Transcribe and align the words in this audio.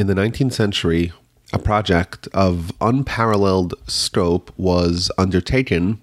in 0.00 0.06
the 0.06 0.14
19th 0.14 0.54
century, 0.54 1.12
a 1.52 1.58
project 1.58 2.26
of 2.32 2.72
unparalleled 2.80 3.74
scope 3.86 4.50
was 4.56 5.10
undertaken 5.18 6.00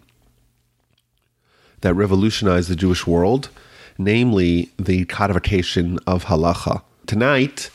that 1.82 1.96
revolutionized 1.96 2.70
the 2.70 2.76
Jewish 2.76 3.08
world, 3.08 3.50
namely 3.98 4.72
the 4.78 5.06
codification 5.06 5.98
of 6.06 6.26
halacha. 6.26 6.84
Tonight, 7.08 7.72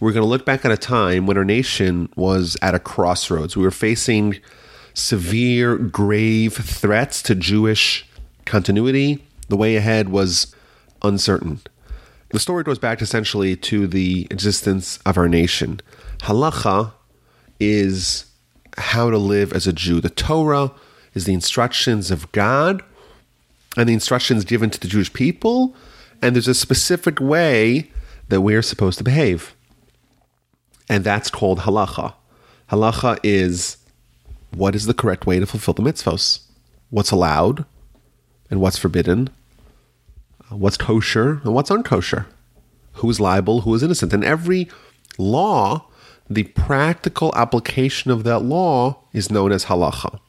we're 0.00 0.12
going 0.12 0.22
to 0.22 0.28
look 0.28 0.46
back 0.46 0.64
at 0.64 0.72
a 0.72 0.78
time 0.78 1.26
when 1.26 1.36
our 1.36 1.44
nation 1.44 2.08
was 2.16 2.56
at 2.62 2.74
a 2.74 2.78
crossroads. 2.78 3.54
We 3.54 3.62
were 3.62 3.70
facing 3.70 4.40
severe, 4.94 5.76
grave 5.76 6.54
threats 6.54 7.20
to 7.24 7.34
Jewish 7.34 8.08
continuity. 8.46 9.22
The 9.48 9.58
way 9.58 9.76
ahead 9.76 10.08
was 10.08 10.56
uncertain. 11.02 11.60
The 12.30 12.40
story 12.40 12.64
goes 12.64 12.78
back 12.78 13.00
essentially 13.00 13.56
to 13.56 13.86
the 13.86 14.26
existence 14.30 14.98
of 15.06 15.16
our 15.16 15.28
nation. 15.28 15.80
Halacha 16.18 16.92
is 17.60 18.26
how 18.76 19.10
to 19.10 19.18
live 19.18 19.52
as 19.52 19.66
a 19.66 19.72
Jew. 19.72 20.00
The 20.00 20.10
Torah 20.10 20.72
is 21.14 21.24
the 21.24 21.34
instructions 21.34 22.10
of 22.10 22.30
God 22.32 22.82
and 23.76 23.88
the 23.88 23.94
instructions 23.94 24.44
given 24.44 24.70
to 24.70 24.80
the 24.80 24.88
Jewish 24.88 25.12
people, 25.12 25.74
and 26.20 26.34
there's 26.34 26.48
a 26.48 26.54
specific 26.54 27.20
way 27.20 27.90
that 28.28 28.40
we're 28.40 28.62
supposed 28.62 28.98
to 28.98 29.04
behave. 29.04 29.54
And 30.88 31.04
that's 31.04 31.30
called 31.30 31.60
halacha. 31.60 32.14
Halacha 32.70 33.18
is 33.22 33.76
what 34.54 34.74
is 34.74 34.86
the 34.86 34.94
correct 34.94 35.26
way 35.26 35.38
to 35.38 35.46
fulfill 35.46 35.74
the 35.74 35.82
mitzvos? 35.82 36.40
What's 36.90 37.10
allowed 37.10 37.64
and 38.50 38.60
what's 38.60 38.78
forbidden? 38.78 39.30
What's 40.48 40.76
kosher 40.76 41.40
and 41.44 41.54
what's 41.54 41.70
unkosher? 41.70 42.26
Who 42.94 43.10
is 43.10 43.20
liable, 43.20 43.62
who 43.62 43.74
is 43.74 43.82
innocent? 43.82 44.12
And 44.12 44.24
every 44.24 44.68
law, 45.18 45.86
the 46.30 46.44
practical 46.44 47.32
application 47.34 48.10
of 48.10 48.24
that 48.24 48.40
law 48.40 49.00
is 49.12 49.30
known 49.30 49.52
as 49.52 49.66
halacha. 49.66 50.20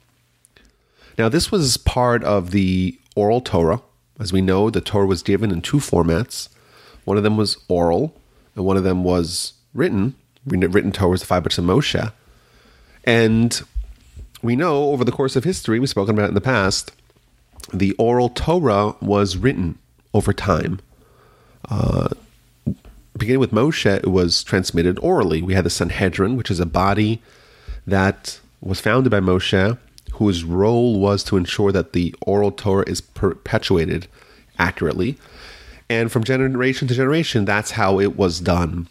Now, 1.18 1.30
this 1.30 1.52
was 1.52 1.78
part 1.78 2.24
of 2.24 2.52
the 2.52 3.00
oral 3.16 3.42
Torah. 3.42 3.82
As 4.20 4.34
we 4.34 4.42
know, 4.42 4.70
the 4.70 4.82
Torah 4.82 5.06
was 5.08 5.24
given 5.24 5.52
in 5.52 5.62
two 5.62 5.78
formats. 5.78 6.50
One 7.06 7.18
of 7.18 7.24
them 7.24 7.38
was 7.38 7.58
oral, 7.68 8.20
and 8.56 8.66
one 8.66 8.78
of 8.78 8.84
them 8.84 9.04
was 9.04 9.54
written. 9.74 10.16
Written 10.46 10.92
Torah 10.92 11.12
was 11.12 11.22
the 11.22 11.28
five 11.28 11.44
books 11.44 11.58
of 11.58 11.66
Moshe. 11.66 12.12
And 13.04 13.62
we 14.42 14.56
know 14.56 14.92
over 14.92 15.04
the 15.04 15.12
course 15.12 15.36
of 15.36 15.44
history, 15.44 15.80
we've 15.80 15.90
spoken 15.90 16.16
about 16.16 16.26
it 16.26 16.30
in 16.30 16.36
the 16.36 16.42
past, 16.42 16.92
the 17.74 17.94
oral 17.94 18.30
Torah 18.30 18.96
was 19.02 19.38
written 19.38 19.78
over 20.18 20.34
time. 20.34 20.80
Uh, 21.70 22.10
beginning 23.18 23.40
with 23.40 23.52
Moshe, 23.52 23.86
it 23.86 24.08
was 24.08 24.44
transmitted 24.44 25.00
orally. 25.00 25.42
We 25.42 25.54
had 25.54 25.66
the 25.66 25.70
Sanhedrin, 25.70 26.36
which 26.36 26.52
is 26.52 26.60
a 26.60 26.66
body 26.66 27.22
that 27.86 28.40
was 28.60 28.82
founded 28.82 29.12
by 29.12 29.20
Moshe, 29.20 29.78
whose 30.14 30.44
role 30.44 31.00
was 31.00 31.24
to 31.26 31.38
ensure 31.38 31.72
that 31.72 31.94
the 31.94 32.14
oral 32.22 32.52
Torah 32.52 32.90
is 32.90 33.02
perpetuated 33.02 34.08
accurately. 34.58 35.18
And 35.90 36.12
from 36.12 36.24
generation 36.24 36.88
to 36.88 36.96
generation, 36.96 37.46
that's 37.46 37.72
how 37.72 38.00
it 38.00 38.18
was 38.18 38.40
done. 38.40 38.88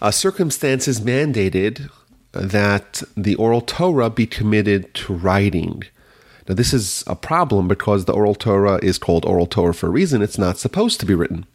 Uh, 0.00 0.10
circumstances 0.10 1.00
mandated 1.00 1.90
that 2.32 3.02
the 3.16 3.34
oral 3.34 3.60
Torah 3.60 4.10
be 4.10 4.26
committed 4.26 4.92
to 4.94 5.12
writing. 5.12 5.82
Now, 6.48 6.54
this 6.54 6.72
is 6.72 7.04
a 7.06 7.14
problem 7.14 7.68
because 7.68 8.04
the 8.04 8.12
oral 8.12 8.34
Torah 8.34 8.78
is 8.82 8.98
called 8.98 9.24
oral 9.24 9.46
Torah 9.46 9.74
for 9.74 9.86
a 9.86 9.90
reason. 9.90 10.22
It's 10.22 10.38
not 10.38 10.58
supposed 10.58 10.98
to 11.00 11.06
be 11.06 11.14
written. 11.14 11.46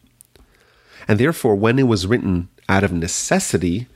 And 1.07 1.19
therefore, 1.19 1.55
when 1.55 1.79
it 1.79 1.87
was 1.87 2.07
written 2.07 2.49
out 2.69 2.83
of 2.83 2.93
necessity, 2.93 3.87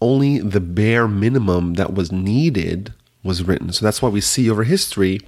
only 0.00 0.38
the 0.38 0.60
bare 0.60 1.08
minimum 1.08 1.74
that 1.74 1.94
was 1.94 2.12
needed 2.12 2.92
was 3.22 3.42
written. 3.42 3.72
So 3.72 3.84
that's 3.84 4.00
why 4.00 4.08
we 4.08 4.20
see 4.20 4.50
over 4.50 4.64
history 4.64 5.20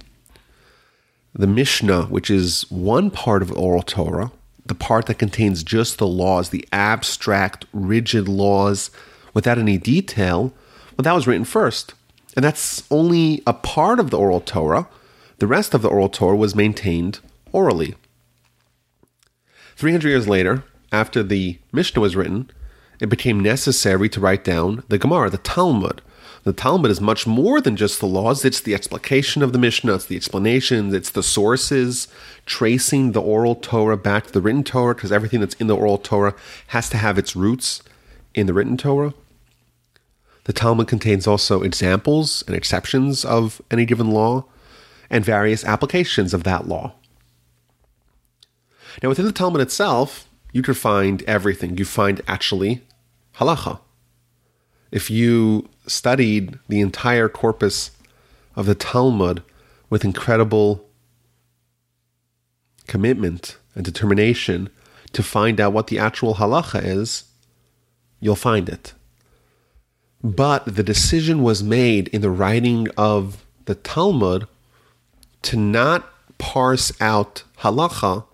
the 1.33 1.47
Mishnah, 1.47 2.03
which 2.03 2.29
is 2.29 2.65
one 2.69 3.09
part 3.09 3.41
of 3.41 3.51
oral 3.53 3.81
Torah, 3.81 4.31
the 4.65 4.75
part 4.75 5.05
that 5.05 5.15
contains 5.15 5.63
just 5.63 5.97
the 5.97 6.07
laws, 6.07 6.49
the 6.49 6.67
abstract, 6.73 7.65
rigid 7.71 8.27
laws 8.27 8.91
without 9.33 9.57
any 9.57 9.77
detail, 9.77 10.53
well, 10.97 11.03
that 11.03 11.13
was 11.13 11.27
written 11.27 11.45
first. 11.45 11.93
And 12.35 12.45
that's 12.45 12.83
only 12.89 13.41
a 13.45 13.53
part 13.53 13.99
of 13.99 14.09
the 14.09 14.17
oral 14.17 14.41
Torah. 14.41 14.87
The 15.39 15.47
rest 15.47 15.73
of 15.73 15.81
the 15.81 15.89
oral 15.89 16.09
Torah 16.09 16.35
was 16.35 16.55
maintained 16.55 17.19
orally. 17.51 17.95
300 19.75 20.07
years 20.07 20.27
later, 20.27 20.63
after 20.91 21.23
the 21.23 21.57
Mishnah 21.71 22.01
was 22.01 22.15
written, 22.15 22.49
it 22.99 23.09
became 23.09 23.39
necessary 23.39 24.07
to 24.09 24.19
write 24.19 24.43
down 24.43 24.83
the 24.87 24.99
Gemara, 24.99 25.29
the 25.29 25.39
Talmud. 25.39 26.01
The 26.43 26.53
Talmud 26.53 26.89
is 26.89 27.01
much 27.01 27.27
more 27.27 27.61
than 27.61 27.75
just 27.75 27.99
the 27.99 28.07
laws, 28.07 28.45
it's 28.45 28.61
the 28.61 28.73
explication 28.73 29.43
of 29.43 29.53
the 29.53 29.59
Mishnah, 29.59 29.95
it's 29.95 30.05
the 30.05 30.15
explanations, 30.15 30.93
it's 30.93 31.09
the 31.11 31.23
sources, 31.23 32.07
tracing 32.45 33.11
the 33.11 33.21
oral 33.21 33.55
Torah 33.55 33.97
back 33.97 34.27
to 34.27 34.33
the 34.33 34.41
written 34.41 34.63
Torah, 34.63 34.95
because 34.95 35.11
everything 35.11 35.39
that's 35.39 35.55
in 35.55 35.67
the 35.67 35.75
oral 35.75 35.97
Torah 35.97 36.35
has 36.67 36.89
to 36.89 36.97
have 36.97 37.17
its 37.17 37.35
roots 37.35 37.83
in 38.33 38.47
the 38.47 38.53
written 38.53 38.77
Torah. 38.77 39.13
The 40.45 40.53
Talmud 40.53 40.87
contains 40.87 41.27
also 41.27 41.61
examples 41.61 42.43
and 42.47 42.55
exceptions 42.55 43.23
of 43.23 43.61
any 43.69 43.85
given 43.85 44.11
law 44.11 44.45
and 45.09 45.23
various 45.23 45.63
applications 45.63 46.33
of 46.33 46.43
that 46.43 46.67
law. 46.67 46.93
Now, 49.01 49.09
within 49.09 49.25
the 49.25 49.31
Talmud 49.31 49.61
itself, 49.61 50.27
you 50.51 50.61
could 50.61 50.77
find 50.77 51.21
everything. 51.23 51.77
You 51.77 51.85
find 51.85 52.21
actually 52.27 52.81
halacha. 53.37 53.79
If 54.91 55.09
you 55.09 55.69
studied 55.87 56.59
the 56.67 56.81
entire 56.81 57.29
corpus 57.29 57.91
of 58.55 58.65
the 58.65 58.75
Talmud 58.75 59.43
with 59.89 60.03
incredible 60.03 60.89
commitment 62.87 63.57
and 63.75 63.85
determination 63.85 64.69
to 65.13 65.23
find 65.23 65.61
out 65.61 65.73
what 65.73 65.87
the 65.87 65.99
actual 65.99 66.35
halacha 66.35 66.83
is, 66.83 67.25
you'll 68.19 68.35
find 68.35 68.67
it. 68.67 68.93
But 70.23 70.75
the 70.75 70.83
decision 70.83 71.41
was 71.41 71.63
made 71.63 72.07
in 72.09 72.21
the 72.21 72.29
writing 72.29 72.87
of 72.97 73.43
the 73.65 73.75
Talmud 73.75 74.47
to 75.43 75.57
not 75.57 76.07
parse 76.37 76.91
out 77.01 77.43
halacha 77.59 78.25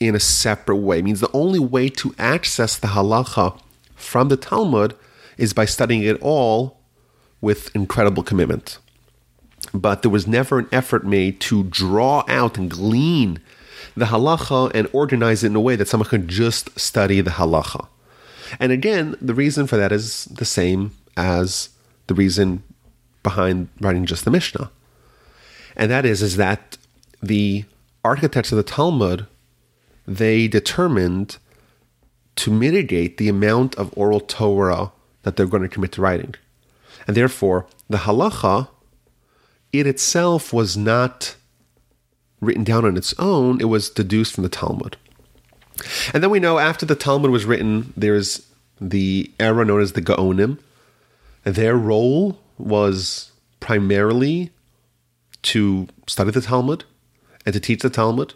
in 0.00 0.14
a 0.14 0.20
separate 0.20 0.76
way. 0.76 0.98
It 0.98 1.04
means 1.04 1.20
the 1.20 1.30
only 1.32 1.58
way 1.58 1.88
to 1.90 2.14
access 2.18 2.76
the 2.76 2.88
halacha 2.88 3.60
from 3.94 4.28
the 4.28 4.36
Talmud 4.36 4.94
is 5.38 5.52
by 5.52 5.64
studying 5.64 6.02
it 6.02 6.18
all 6.20 6.78
with 7.40 7.74
incredible 7.74 8.22
commitment. 8.22 8.78
But 9.72 10.02
there 10.02 10.10
was 10.10 10.26
never 10.26 10.58
an 10.58 10.68
effort 10.72 11.04
made 11.06 11.40
to 11.42 11.64
draw 11.64 12.24
out 12.28 12.58
and 12.58 12.70
glean 12.70 13.40
the 13.96 14.06
halacha 14.06 14.72
and 14.74 14.88
organize 14.92 15.42
it 15.42 15.48
in 15.48 15.56
a 15.56 15.60
way 15.60 15.76
that 15.76 15.88
someone 15.88 16.08
could 16.08 16.28
just 16.28 16.78
study 16.78 17.20
the 17.20 17.32
halacha. 17.32 17.88
And 18.58 18.72
again, 18.72 19.16
the 19.20 19.34
reason 19.34 19.66
for 19.66 19.76
that 19.76 19.92
is 19.92 20.26
the 20.26 20.44
same 20.44 20.92
as 21.16 21.70
the 22.06 22.14
reason 22.14 22.62
behind 23.22 23.68
writing 23.80 24.06
just 24.06 24.24
the 24.24 24.30
Mishnah. 24.30 24.70
And 25.76 25.90
that 25.90 26.04
is, 26.04 26.22
is 26.22 26.36
that 26.36 26.78
the 27.22 27.64
architects 28.04 28.52
of 28.52 28.56
the 28.56 28.62
Talmud, 28.62 29.26
they 30.06 30.48
determined 30.48 31.38
to 32.36 32.50
mitigate 32.50 33.16
the 33.16 33.28
amount 33.28 33.74
of 33.76 33.92
oral 33.96 34.20
Torah 34.20 34.92
that 35.22 35.36
they're 35.36 35.46
going 35.46 35.62
to 35.62 35.68
commit 35.68 35.92
to 35.92 36.02
writing. 36.02 36.34
And 37.06 37.16
therefore, 37.16 37.66
the 37.88 37.98
halacha, 37.98 38.68
it 39.72 39.86
itself 39.86 40.52
was 40.52 40.76
not 40.76 41.36
written 42.40 42.64
down 42.64 42.84
on 42.84 42.96
its 42.96 43.14
own, 43.18 43.60
it 43.60 43.64
was 43.64 43.90
deduced 43.90 44.34
from 44.34 44.42
the 44.42 44.48
Talmud. 44.48 44.96
And 46.12 46.22
then 46.22 46.30
we 46.30 46.40
know 46.40 46.58
after 46.58 46.86
the 46.86 46.94
Talmud 46.94 47.30
was 47.30 47.44
written, 47.44 47.92
there's 47.96 48.46
the 48.80 49.30
era 49.38 49.64
known 49.64 49.80
as 49.80 49.92
the 49.92 50.02
Gaonim. 50.02 50.58
Their 51.44 51.76
role 51.76 52.38
was 52.58 53.32
primarily 53.60 54.50
to 55.42 55.88
study 56.06 56.30
the 56.30 56.40
Talmud 56.40 56.84
and 57.44 57.52
to 57.52 57.60
teach 57.60 57.82
the 57.82 57.90
Talmud 57.90 58.34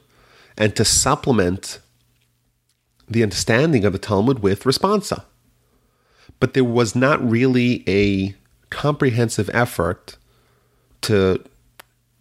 and 0.56 0.76
to 0.76 0.84
supplement 0.84 1.80
the 3.08 3.22
understanding 3.22 3.84
of 3.84 3.92
the 3.92 3.98
Talmud 3.98 4.40
with 4.40 4.64
responsa. 4.64 5.24
But 6.38 6.54
there 6.54 6.64
was 6.64 6.94
not 6.94 7.28
really 7.28 7.82
a 7.88 8.34
comprehensive 8.70 9.50
effort 9.52 10.16
to 11.02 11.42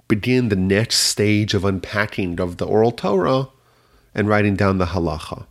begin 0.08 0.50
the 0.50 0.56
next 0.56 0.98
stage 0.98 1.54
of 1.54 1.64
unpacking 1.64 2.40
of 2.40 2.58
the 2.58 2.66
oral 2.66 2.92
Torah 2.92 3.50
and 4.14 4.28
writing 4.28 4.56
down 4.56 4.78
the 4.78 4.88
halacha. 4.88 5.46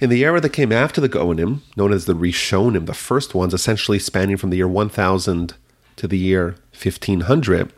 In 0.00 0.10
the 0.10 0.24
era 0.24 0.40
that 0.40 0.50
came 0.50 0.70
after 0.70 1.00
the 1.00 1.08
Gaonim, 1.08 1.60
known 1.76 1.92
as 1.92 2.04
the 2.04 2.14
Rishonim, 2.14 2.86
the 2.86 2.94
first 2.94 3.34
ones, 3.34 3.52
essentially 3.52 3.98
spanning 3.98 4.36
from 4.36 4.50
the 4.50 4.58
year 4.58 4.68
1000 4.68 5.54
to 5.96 6.06
the 6.06 6.18
year 6.18 6.56
1500, 6.72 7.72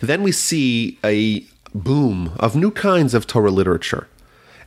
then 0.00 0.22
we 0.22 0.30
see 0.30 0.98
a 1.04 1.44
boom 1.74 2.32
of 2.38 2.54
new 2.54 2.70
kinds 2.70 3.14
of 3.14 3.26
Torah 3.26 3.50
literature. 3.50 4.06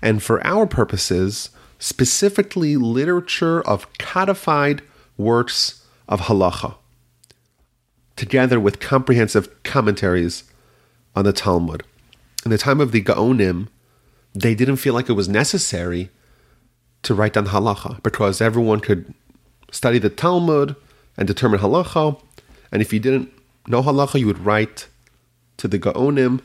And 0.01 0.21
for 0.21 0.45
our 0.45 0.67
purposes, 0.67 1.51
specifically 1.79 2.75
literature 2.75 3.61
of 3.61 3.91
codified 3.97 4.81
works 5.17 5.85
of 6.07 6.21
halacha, 6.21 6.75
together 8.15 8.59
with 8.59 8.79
comprehensive 8.79 9.63
commentaries 9.63 10.43
on 11.15 11.23
the 11.25 11.33
Talmud. 11.33 11.83
In 12.43 12.51
the 12.51 12.57
time 12.57 12.81
of 12.81 12.91
the 12.91 13.01
Gaonim, 13.01 13.67
they 14.33 14.55
didn't 14.55 14.77
feel 14.77 14.93
like 14.93 15.09
it 15.09 15.13
was 15.13 15.29
necessary 15.29 16.09
to 17.03 17.13
write 17.13 17.33
down 17.33 17.47
halacha 17.47 18.01
because 18.03 18.41
everyone 18.41 18.79
could 18.79 19.13
study 19.71 19.99
the 19.99 20.09
Talmud 20.09 20.75
and 21.17 21.27
determine 21.27 21.59
halacha. 21.59 22.19
And 22.71 22.81
if 22.81 22.91
you 22.93 22.99
didn't 22.99 23.31
know 23.67 23.83
halacha, 23.83 24.19
you 24.19 24.27
would 24.27 24.45
write 24.45 24.87
to 25.57 25.67
the 25.67 25.79
Gaonim 25.79 26.41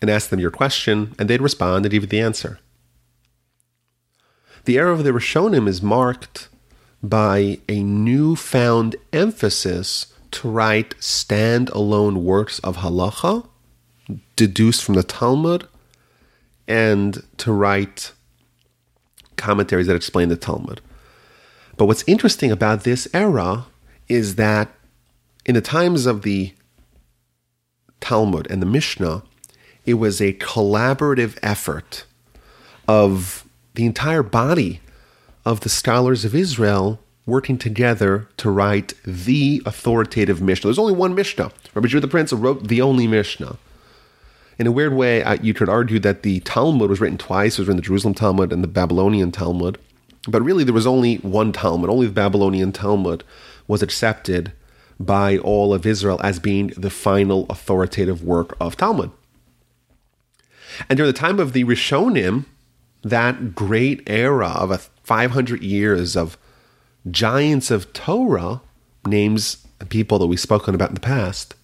and 0.00 0.10
ask 0.10 0.30
them 0.30 0.40
your 0.40 0.50
question, 0.50 1.14
and 1.16 1.30
they'd 1.30 1.40
respond 1.40 1.84
and 1.84 1.92
give 1.92 2.02
you 2.02 2.08
the 2.08 2.20
answer. 2.20 2.58
The 4.64 4.78
era 4.78 4.92
of 4.92 5.04
the 5.04 5.10
Rishonim 5.10 5.68
is 5.68 5.80
marked 5.80 6.48
by 7.02 7.60
a 7.68 7.82
newfound 7.82 8.96
emphasis 9.12 10.12
to 10.32 10.48
write 10.48 10.96
standalone 10.98 12.22
works 12.22 12.58
of 12.60 12.78
halacha 12.78 13.46
deduced 14.36 14.82
from 14.84 14.94
the 14.94 15.02
Talmud 15.02 15.66
and 16.68 17.22
to 17.38 17.52
write 17.52 18.12
commentaries 19.36 19.86
that 19.86 19.96
explain 19.96 20.28
the 20.28 20.36
Talmud. 20.36 20.80
But 21.76 21.86
what's 21.86 22.04
interesting 22.06 22.50
about 22.50 22.84
this 22.84 23.08
era 23.12 23.66
is 24.08 24.36
that 24.36 24.70
in 25.44 25.54
the 25.54 25.60
times 25.60 26.06
of 26.06 26.22
the 26.22 26.52
Talmud 28.00 28.46
and 28.50 28.62
the 28.62 28.66
Mishnah, 28.66 29.22
it 29.84 29.94
was 29.94 30.20
a 30.20 30.34
collaborative 30.34 31.38
effort 31.42 32.04
of 32.86 33.44
the 33.74 33.86
entire 33.86 34.22
body 34.22 34.80
of 35.44 35.60
the 35.60 35.68
scholars 35.68 36.24
of 36.24 36.34
Israel 36.34 37.00
working 37.26 37.56
together 37.56 38.28
to 38.36 38.50
write 38.50 38.94
the 39.04 39.62
authoritative 39.64 40.42
Mishnah. 40.42 40.68
There's 40.68 40.78
only 40.78 40.94
one 40.94 41.14
Mishnah. 41.14 41.52
Rabbi 41.74 41.88
Judah 41.88 42.06
the 42.06 42.10
Prince 42.10 42.32
wrote 42.32 42.68
the 42.68 42.82
only 42.82 43.06
Mishnah. 43.06 43.56
In 44.62 44.68
a 44.68 44.70
weird 44.70 44.94
way, 44.94 45.24
you 45.42 45.54
could 45.54 45.68
argue 45.68 45.98
that 45.98 46.22
the 46.22 46.38
Talmud 46.38 46.88
was 46.88 47.00
written 47.00 47.18
twice. 47.18 47.54
It 47.54 47.62
was 47.62 47.66
written 47.66 47.78
the 47.78 47.82
Jerusalem 47.82 48.14
Talmud 48.14 48.52
and 48.52 48.62
the 48.62 48.68
Babylonian 48.68 49.32
Talmud. 49.32 49.76
But 50.28 50.40
really, 50.42 50.62
there 50.62 50.72
was 50.72 50.86
only 50.86 51.16
one 51.16 51.50
Talmud. 51.50 51.90
Only 51.90 52.06
the 52.06 52.12
Babylonian 52.12 52.70
Talmud 52.70 53.24
was 53.66 53.82
accepted 53.82 54.52
by 55.00 55.36
all 55.38 55.74
of 55.74 55.84
Israel 55.84 56.20
as 56.22 56.38
being 56.38 56.68
the 56.76 56.90
final 56.90 57.46
authoritative 57.50 58.22
work 58.22 58.56
of 58.60 58.76
Talmud. 58.76 59.10
And 60.88 60.96
during 60.96 61.12
the 61.12 61.18
time 61.18 61.40
of 61.40 61.54
the 61.54 61.64
Rishonim, 61.64 62.44
that 63.02 63.56
great 63.56 64.00
era 64.06 64.50
of 64.50 64.70
a 64.70 64.78
500 64.78 65.60
years 65.60 66.16
of 66.16 66.38
giants 67.10 67.72
of 67.72 67.92
Torah, 67.92 68.60
names 69.04 69.66
and 69.80 69.90
people 69.90 70.20
that 70.20 70.28
we've 70.28 70.38
spoken 70.38 70.72
about 70.76 70.90
in 70.90 70.94
the 70.94 71.00
past, 71.00 71.56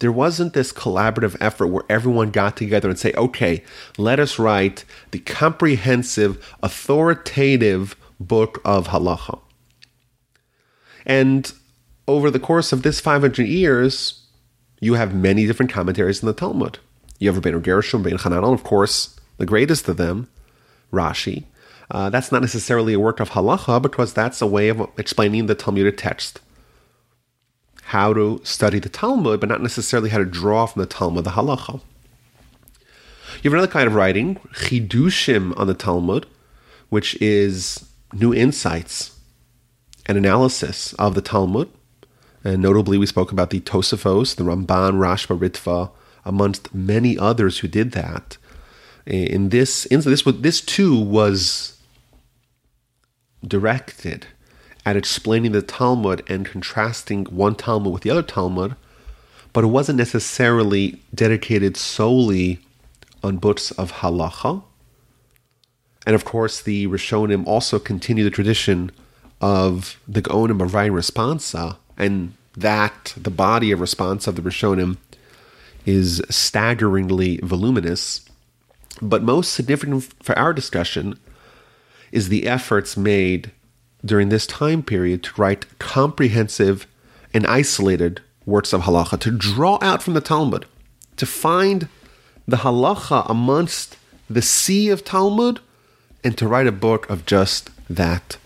there 0.00 0.10
wasn't 0.10 0.54
this 0.54 0.72
collaborative 0.72 1.36
effort 1.40 1.68
where 1.68 1.84
everyone 1.88 2.30
got 2.30 2.56
together 2.56 2.88
and 2.88 2.98
say, 2.98 3.12
okay, 3.14 3.62
let 3.96 4.18
us 4.18 4.38
write 4.38 4.84
the 5.12 5.20
comprehensive, 5.20 6.54
authoritative 6.62 7.96
book 8.18 8.60
of 8.64 8.88
halacha. 8.88 9.38
And 11.06 11.52
over 12.08 12.30
the 12.30 12.40
course 12.40 12.72
of 12.72 12.82
this 12.82 12.98
500 12.98 13.46
years, 13.46 14.26
you 14.80 14.94
have 14.94 15.14
many 15.14 15.46
different 15.46 15.72
commentaries 15.72 16.22
in 16.22 16.26
the 16.26 16.32
Talmud. 16.32 16.78
You 17.18 17.30
have 17.32 17.42
Rabbeinu 17.42 17.62
Gershom, 17.62 18.02
Rabbeinu 18.02 18.22
Hanan, 18.22 18.44
of 18.44 18.64
course, 18.64 19.18
the 19.36 19.46
greatest 19.46 19.86
of 19.88 19.98
them, 19.98 20.28
Rashi. 20.90 21.44
Uh, 21.90 22.08
that's 22.08 22.32
not 22.32 22.40
necessarily 22.40 22.94
a 22.94 23.00
work 23.00 23.20
of 23.20 23.30
halacha 23.30 23.82
because 23.82 24.14
that's 24.14 24.40
a 24.40 24.46
way 24.46 24.68
of 24.68 24.88
explaining 24.96 25.46
the 25.46 25.54
Talmudic 25.54 25.98
text. 25.98 26.40
How 27.90 28.12
to 28.14 28.40
study 28.44 28.78
the 28.78 28.88
Talmud, 28.88 29.40
but 29.40 29.48
not 29.48 29.62
necessarily 29.62 30.10
how 30.10 30.18
to 30.18 30.24
draw 30.24 30.66
from 30.66 30.78
the 30.78 30.86
Talmud 30.86 31.24
the 31.24 31.30
halacha. 31.30 31.80
You 33.42 33.50
have 33.50 33.52
another 33.54 33.72
kind 33.72 33.88
of 33.88 33.96
writing, 33.96 34.36
chidushim 34.54 35.58
on 35.58 35.66
the 35.66 35.74
Talmud, 35.74 36.26
which 36.88 37.20
is 37.20 37.84
new 38.12 38.32
insights 38.32 39.18
and 40.06 40.16
analysis 40.16 40.92
of 41.00 41.16
the 41.16 41.20
Talmud. 41.20 41.68
And 42.44 42.62
notably, 42.62 42.96
we 42.96 43.06
spoke 43.06 43.32
about 43.32 43.50
the 43.50 43.58
Tosafos, 43.58 44.36
the 44.36 44.44
Ramban, 44.44 44.94
Rashba, 44.94 45.36
Ritva, 45.36 45.90
amongst 46.24 46.72
many 46.72 47.18
others 47.18 47.58
who 47.58 47.66
did 47.66 47.90
that. 47.90 48.36
In 49.04 49.48
this, 49.48 49.84
in 49.86 50.02
this, 50.02 50.22
this 50.22 50.60
too 50.60 50.96
was 50.96 51.76
directed 53.44 54.28
at 54.84 54.96
explaining 54.96 55.52
the 55.52 55.62
Talmud 55.62 56.22
and 56.28 56.46
contrasting 56.46 57.24
one 57.26 57.54
Talmud 57.54 57.92
with 57.92 58.02
the 58.02 58.10
other 58.10 58.22
Talmud, 58.22 58.76
but 59.52 59.64
it 59.64 59.68
wasn't 59.68 59.98
necessarily 59.98 61.00
dedicated 61.14 61.76
solely 61.76 62.60
on 63.22 63.36
books 63.36 63.70
of 63.72 63.92
halacha. 63.92 64.62
And 66.06 66.14
of 66.14 66.24
course, 66.24 66.62
the 66.62 66.86
Rishonim 66.86 67.46
also 67.46 67.78
continue 67.78 68.24
the 68.24 68.30
tradition 68.30 68.90
of 69.40 70.00
the 70.08 70.22
Gaonim 70.22 70.62
of 70.62 70.74
Rai 70.74 70.88
Responsa, 70.88 71.76
and 71.96 72.34
that 72.56 73.14
the 73.16 73.30
body 73.30 73.70
of 73.72 73.80
response 73.80 74.26
of 74.26 74.36
the 74.36 74.42
Rishonim 74.42 74.96
is 75.84 76.22
staggeringly 76.30 77.38
voluminous. 77.42 78.24
But 79.02 79.22
most 79.22 79.52
significant 79.52 80.04
for 80.22 80.38
our 80.38 80.52
discussion 80.52 81.18
is 82.12 82.28
the 82.28 82.46
efforts 82.46 82.96
made 82.96 83.50
during 84.04 84.28
this 84.28 84.46
time 84.46 84.82
period 84.82 85.22
to 85.22 85.40
write 85.40 85.78
comprehensive 85.78 86.86
and 87.34 87.46
isolated 87.46 88.20
works 88.46 88.72
of 88.72 88.82
halacha, 88.82 89.18
to 89.20 89.30
draw 89.30 89.78
out 89.80 90.02
from 90.02 90.14
the 90.14 90.20
Talmud, 90.20 90.66
to 91.16 91.26
find 91.26 91.88
the 92.46 92.58
halacha 92.58 93.28
amongst 93.28 93.96
the 94.28 94.42
sea 94.42 94.88
of 94.88 95.04
Talmud, 95.04 95.60
and 96.24 96.36
to 96.36 96.48
write 96.48 96.66
a 96.66 96.72
book 96.72 97.08
of 97.08 97.26
just 97.26 97.70
that. 97.88 98.36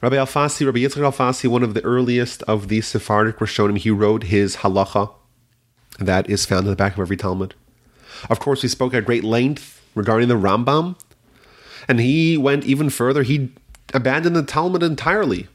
Rabbi 0.00 0.16
Alfasi, 0.16 0.66
Rabbi 0.66 0.78
Yitzchak 0.78 1.12
Alfasi, 1.12 1.48
one 1.48 1.62
of 1.62 1.74
the 1.74 1.84
earliest 1.84 2.42
of 2.44 2.68
the 2.68 2.80
Sephardic 2.80 3.36
Rishonim, 3.38 3.78
he 3.78 3.90
wrote 3.90 4.24
his 4.24 4.56
halacha 4.56 5.12
that 5.98 6.28
is 6.28 6.44
found 6.44 6.64
in 6.64 6.70
the 6.70 6.76
back 6.76 6.94
of 6.94 7.00
every 7.00 7.16
Talmud. 7.16 7.54
Of 8.28 8.40
course, 8.40 8.62
we 8.62 8.68
spoke 8.68 8.94
at 8.94 9.04
great 9.04 9.24
length 9.24 9.82
regarding 9.94 10.28
the 10.28 10.34
Rambam, 10.34 10.96
and 11.88 12.00
he 12.00 12.36
went 12.36 12.64
even 12.64 12.90
further. 12.90 13.22
He 13.22 13.52
abandoned 13.96 14.36
the 14.36 14.42
Talmud 14.42 14.82
entirely, 14.82 15.48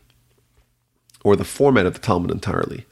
or 1.23 1.35
the 1.35 1.45
format 1.45 1.85
of 1.85 1.93
the 1.93 1.99
Talmud 1.99 2.31
entirely. 2.31 2.85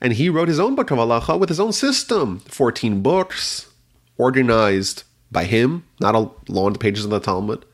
And 0.00 0.12
he 0.12 0.28
wrote 0.28 0.48
his 0.48 0.60
own 0.60 0.74
book 0.74 0.90
of 0.90 0.98
halacha 0.98 1.38
with 1.38 1.48
his 1.48 1.60
own 1.60 1.72
system 1.72 2.40
14 2.40 3.02
books, 3.02 3.68
organized 4.16 5.02
by 5.30 5.44
him, 5.44 5.84
not 6.00 6.14
along 6.48 6.72
the 6.72 6.78
pages 6.78 7.04
of 7.04 7.10
the 7.10 7.20
Talmud. 7.20 7.64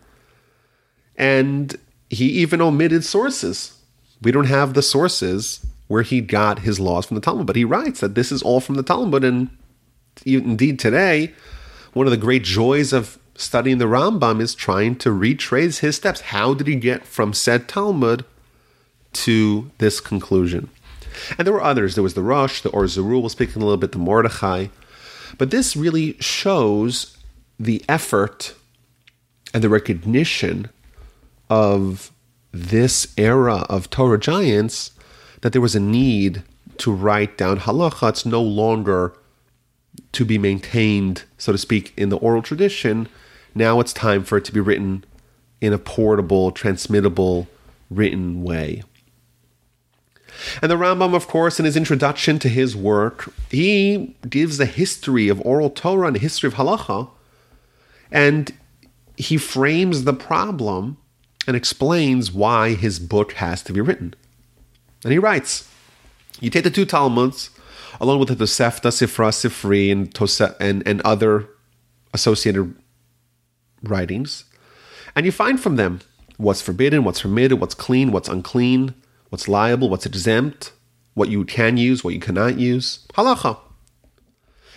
And 1.16 1.76
he 2.10 2.26
even 2.26 2.60
omitted 2.60 3.04
sources. 3.04 3.78
We 4.20 4.32
don't 4.32 4.46
have 4.46 4.74
the 4.74 4.82
sources 4.82 5.64
where 5.86 6.02
he 6.02 6.20
got 6.20 6.60
his 6.60 6.80
laws 6.80 7.06
from 7.06 7.14
the 7.14 7.20
Talmud, 7.20 7.46
but 7.46 7.56
he 7.56 7.64
writes 7.64 8.00
that 8.00 8.14
this 8.14 8.32
is 8.32 8.42
all 8.42 8.60
from 8.60 8.74
the 8.74 8.82
Talmud. 8.82 9.22
And 9.22 9.50
indeed, 10.24 10.78
today, 10.78 11.32
one 11.92 12.06
of 12.06 12.10
the 12.10 12.16
great 12.16 12.42
joys 12.42 12.92
of 12.92 13.18
studying 13.36 13.78
the 13.78 13.86
Rambam 13.86 14.40
is 14.40 14.54
trying 14.54 14.96
to 14.96 15.12
retrace 15.12 15.78
his 15.78 15.96
steps. 15.96 16.20
How 16.20 16.54
did 16.54 16.66
he 16.66 16.76
get 16.76 17.04
from 17.04 17.32
said 17.32 17.68
Talmud 17.68 18.24
to 19.14 19.70
this 19.78 20.00
conclusion? 20.00 20.70
And 21.38 21.46
there 21.46 21.54
were 21.54 21.62
others. 21.62 21.94
There 21.94 22.02
was 22.02 22.14
the 22.14 22.22
Rosh, 22.22 22.60
the 22.60 22.70
Or 22.70 22.84
Zarua, 22.84 23.20
we'll 23.20 23.28
speak 23.28 23.54
in 23.54 23.62
a 23.62 23.64
little 23.64 23.78
bit, 23.78 23.92
the 23.92 23.98
Mordechai. 23.98 24.66
But 25.38 25.50
this 25.50 25.76
really 25.76 26.16
shows 26.20 27.16
the 27.58 27.84
effort 27.88 28.54
and 29.52 29.62
the 29.62 29.68
recognition 29.68 30.68
of 31.48 32.10
this 32.52 33.12
era 33.16 33.66
of 33.68 33.90
Torah 33.90 34.18
giants 34.18 34.92
that 35.42 35.52
there 35.52 35.62
was 35.62 35.74
a 35.74 35.80
need 35.80 36.42
to 36.78 36.92
write 36.92 37.36
down 37.36 37.60
halacha. 37.60 38.08
It's 38.10 38.26
no 38.26 38.42
longer 38.42 39.14
to 40.12 40.24
be 40.24 40.38
maintained, 40.38 41.24
so 41.38 41.52
to 41.52 41.58
speak, 41.58 41.92
in 41.96 42.08
the 42.08 42.16
oral 42.16 42.42
tradition, 42.42 43.08
now 43.54 43.80
it's 43.80 43.92
time 43.92 44.24
for 44.24 44.38
it 44.38 44.44
to 44.46 44.52
be 44.52 44.60
written 44.60 45.04
in 45.60 45.72
a 45.72 45.78
portable, 45.78 46.50
transmittable, 46.50 47.48
written 47.90 48.42
way. 48.42 48.82
And 50.60 50.70
the 50.70 50.76
Rambam, 50.76 51.14
of 51.14 51.28
course, 51.28 51.58
in 51.58 51.64
his 51.64 51.76
introduction 51.76 52.38
to 52.40 52.48
his 52.48 52.74
work, 52.74 53.32
he 53.50 54.16
gives 54.28 54.58
a 54.58 54.66
history 54.66 55.28
of 55.28 55.40
oral 55.42 55.70
Torah 55.70 56.08
and 56.08 56.16
a 56.16 56.20
history 56.20 56.48
of 56.48 56.54
halacha, 56.54 57.08
and 58.10 58.52
he 59.16 59.36
frames 59.36 60.04
the 60.04 60.12
problem 60.12 60.96
and 61.46 61.56
explains 61.56 62.32
why 62.32 62.74
his 62.74 62.98
book 62.98 63.34
has 63.34 63.62
to 63.62 63.72
be 63.72 63.80
written. 63.80 64.14
And 65.04 65.12
he 65.12 65.18
writes, 65.18 65.68
you 66.40 66.50
take 66.50 66.64
the 66.64 66.70
two 66.70 66.84
Talmuds, 66.84 67.50
along 68.00 68.18
with 68.18 68.28
the 68.28 68.34
Tosefta, 68.34 68.90
Sifra, 68.90 69.30
Sifri, 69.30 69.92
and, 69.92 70.12
Tose- 70.12 70.40
and, 70.58 70.86
and 70.86 71.00
other 71.02 71.48
associated 72.12 72.74
writings, 73.90 74.44
And 75.16 75.26
you 75.26 75.32
find 75.32 75.60
from 75.60 75.76
them 75.76 76.00
what's 76.36 76.62
forbidden, 76.62 77.04
what's 77.04 77.22
permitted, 77.22 77.60
what's 77.60 77.74
clean, 77.74 78.10
what's 78.10 78.28
unclean, 78.28 78.94
what's 79.28 79.48
liable, 79.48 79.88
what's 79.88 80.06
exempt, 80.06 80.72
what 81.14 81.28
you 81.28 81.44
can 81.44 81.76
use, 81.76 82.02
what 82.02 82.14
you 82.14 82.20
cannot 82.20 82.58
use. 82.58 83.06
Halacha. 83.14 83.58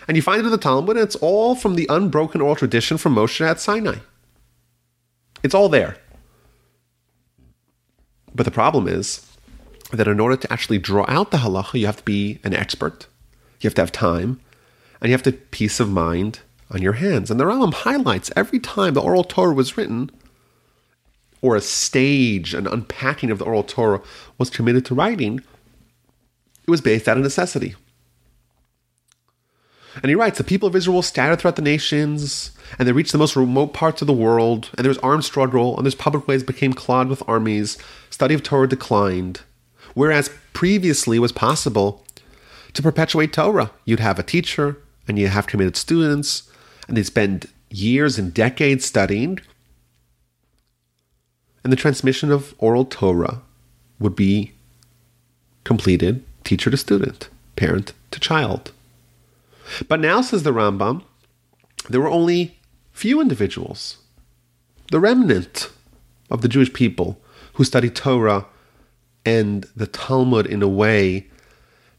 And 0.07 0.15
you 0.15 0.21
find 0.21 0.41
it 0.41 0.45
in 0.45 0.51
the 0.51 0.57
Talmud, 0.57 0.95
and 0.95 1.03
it's 1.03 1.15
all 1.17 1.55
from 1.55 1.75
the 1.75 1.87
unbroken 1.89 2.39
oral 2.41 2.55
tradition 2.55 2.97
from 2.97 3.15
Moshe 3.15 3.45
at 3.45 3.59
Sinai. 3.59 3.97
It's 5.43 5.55
all 5.55 5.69
there. 5.69 5.97
But 8.33 8.45
the 8.45 8.51
problem 8.51 8.87
is 8.87 9.25
that 9.91 10.07
in 10.07 10.19
order 10.19 10.37
to 10.37 10.53
actually 10.53 10.77
draw 10.77 11.05
out 11.07 11.31
the 11.31 11.37
halacha, 11.37 11.79
you 11.79 11.85
have 11.85 11.97
to 11.97 12.03
be 12.03 12.39
an 12.43 12.53
expert, 12.53 13.07
you 13.59 13.67
have 13.67 13.75
to 13.75 13.81
have 13.81 13.91
time, 13.91 14.39
and 15.01 15.09
you 15.09 15.13
have 15.13 15.23
to 15.23 15.31
peace 15.31 15.79
of 15.79 15.89
mind 15.89 16.39
on 16.71 16.81
your 16.81 16.93
hands. 16.93 17.31
And 17.31 17.39
the 17.39 17.45
Rambam 17.45 17.74
highlights 17.74 18.31
every 18.36 18.59
time 18.59 18.93
the 18.93 19.01
oral 19.01 19.24
Torah 19.24 19.53
was 19.53 19.77
written, 19.77 20.12
or 21.41 21.55
a 21.55 21.62
stage, 21.62 22.53
an 22.53 22.67
unpacking 22.67 23.31
of 23.31 23.39
the 23.39 23.45
oral 23.45 23.63
Torah 23.63 24.01
was 24.38 24.50
committed 24.50 24.86
to 24.86 24.95
writing, 24.95 25.39
it 26.67 26.71
was 26.71 26.81
based 26.81 27.07
out 27.07 27.17
of 27.17 27.24
necessity. 27.24 27.75
And 30.01 30.09
he 30.09 30.15
writes, 30.15 30.38
the 30.38 30.43
people 30.43 30.67
of 30.67 30.75
Israel 30.75 31.01
scattered 31.01 31.39
throughout 31.39 31.55
the 31.55 31.62
nations, 31.62 32.51
and 32.77 32.88
they 32.88 32.91
reached 32.91 33.13
the 33.13 33.17
most 33.17 33.36
remote 33.36 33.74
parts 33.74 34.01
of 34.01 34.07
the 34.07 34.13
world, 34.13 34.69
and 34.77 34.83
there 34.83 34.89
was 34.89 35.00
armed 35.00 35.24
struggle, 35.24 35.75
and 35.75 35.86
those 35.86 35.95
public 35.95 36.27
ways 36.27 36.43
became 36.43 36.74
clogged 36.74 37.09
with 37.09 37.27
armies, 37.27 37.77
study 38.09 38.36
of 38.36 38.43
Torah 38.43 38.67
declined. 38.67 39.41
Whereas 39.95 40.29
previously 40.53 41.17
was 41.17 41.31
possible 41.31 42.05
to 42.74 42.83
perpetuate 42.83 43.33
Torah. 43.33 43.71
You'd 43.86 44.00
have 44.00 44.19
a 44.19 44.24
teacher, 44.24 44.77
and 45.07 45.17
you 45.17 45.29
have 45.29 45.47
committed 45.47 45.75
students, 45.75 46.43
and 46.88 46.96
they 46.96 47.03
spend 47.03 47.48
years 47.70 48.17
and 48.17 48.34
decades 48.34 48.86
studying, 48.86 49.39
and 51.63 51.74
the 51.74 51.77
transmission 51.77 52.32
of 52.32 52.56
oral 52.58 52.86
Torah 52.86 53.41
would 54.00 54.15
be 54.15 54.53
completed 55.63 56.24
teacher 56.44 56.70
to 56.70 56.77
student, 56.77 57.29
parent 57.56 57.94
to 58.12 58.20
child. 58.20 58.72
But 59.88 60.00
now, 60.00 60.22
says 60.22 60.44
the 60.44 60.53
Rambam, 60.53 61.03
there 61.89 62.00
were 62.00 62.10
only 62.10 62.58
few 62.91 63.20
individuals, 63.20 63.98
the 64.91 65.00
remnant 65.00 65.70
of 66.29 66.41
the 66.41 66.48
Jewish 66.48 66.72
people, 66.72 67.20
who 67.53 67.63
studied 67.63 67.96
Torah 67.96 68.46
and 69.25 69.65
the 69.75 69.88
Talmud 69.88 70.46
in 70.46 70.62
a 70.63 70.67
way 70.67 71.27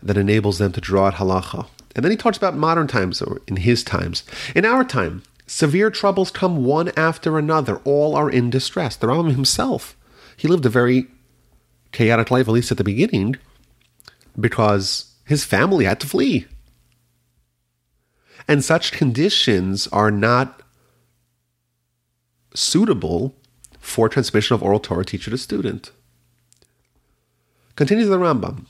that 0.02 0.16
enables 0.16 0.58
them 0.58 0.72
to 0.72 0.80
draw 0.80 1.08
out 1.08 1.14
halacha. 1.14 1.66
And 1.98 2.04
then 2.04 2.12
he 2.12 2.16
talks 2.16 2.36
about 2.36 2.56
modern 2.56 2.86
times, 2.86 3.20
or 3.20 3.40
in 3.48 3.56
his 3.56 3.82
times. 3.82 4.22
In 4.54 4.64
our 4.64 4.84
time, 4.84 5.24
severe 5.48 5.90
troubles 5.90 6.30
come 6.30 6.64
one 6.64 6.92
after 6.96 7.36
another. 7.36 7.78
All 7.78 8.14
are 8.14 8.30
in 8.30 8.50
distress. 8.50 8.94
The 8.94 9.08
Rambam 9.08 9.32
himself, 9.32 9.96
he 10.36 10.46
lived 10.46 10.64
a 10.64 10.68
very 10.68 11.08
chaotic 11.90 12.30
life, 12.30 12.46
at 12.46 12.54
least 12.54 12.70
at 12.70 12.76
the 12.76 12.84
beginning, 12.84 13.34
because 14.38 15.12
his 15.24 15.44
family 15.44 15.86
had 15.86 15.98
to 15.98 16.06
flee. 16.06 16.46
And 18.46 18.64
such 18.64 18.92
conditions 18.92 19.88
are 19.88 20.12
not 20.12 20.62
suitable 22.54 23.34
for 23.80 24.08
transmission 24.08 24.54
of 24.54 24.62
oral 24.62 24.78
Torah 24.78 25.04
teacher 25.04 25.32
to 25.32 25.36
student. 25.36 25.90
Continues 27.74 28.08
the 28.08 28.18
Rambam. 28.18 28.66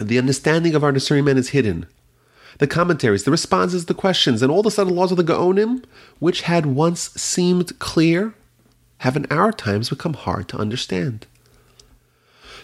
The 0.00 0.16
understanding 0.16 0.74
of 0.74 0.82
our 0.82 0.92
discernment 0.92 1.38
is 1.38 1.50
hidden. 1.50 1.84
The 2.58 2.66
commentaries, 2.66 3.24
the 3.24 3.30
responses, 3.30 3.86
the 3.86 3.94
questions, 3.94 4.42
and 4.42 4.50
all 4.50 4.62
the 4.62 4.70
subtle 4.70 4.94
laws 4.94 5.10
of 5.10 5.16
the 5.16 5.24
Gaonim, 5.24 5.84
which 6.18 6.42
had 6.42 6.66
once 6.66 7.10
seemed 7.10 7.78
clear, 7.78 8.34
have 8.98 9.16
in 9.16 9.26
our 9.30 9.52
times 9.52 9.90
become 9.90 10.14
hard 10.14 10.48
to 10.48 10.58
understand 10.58 11.26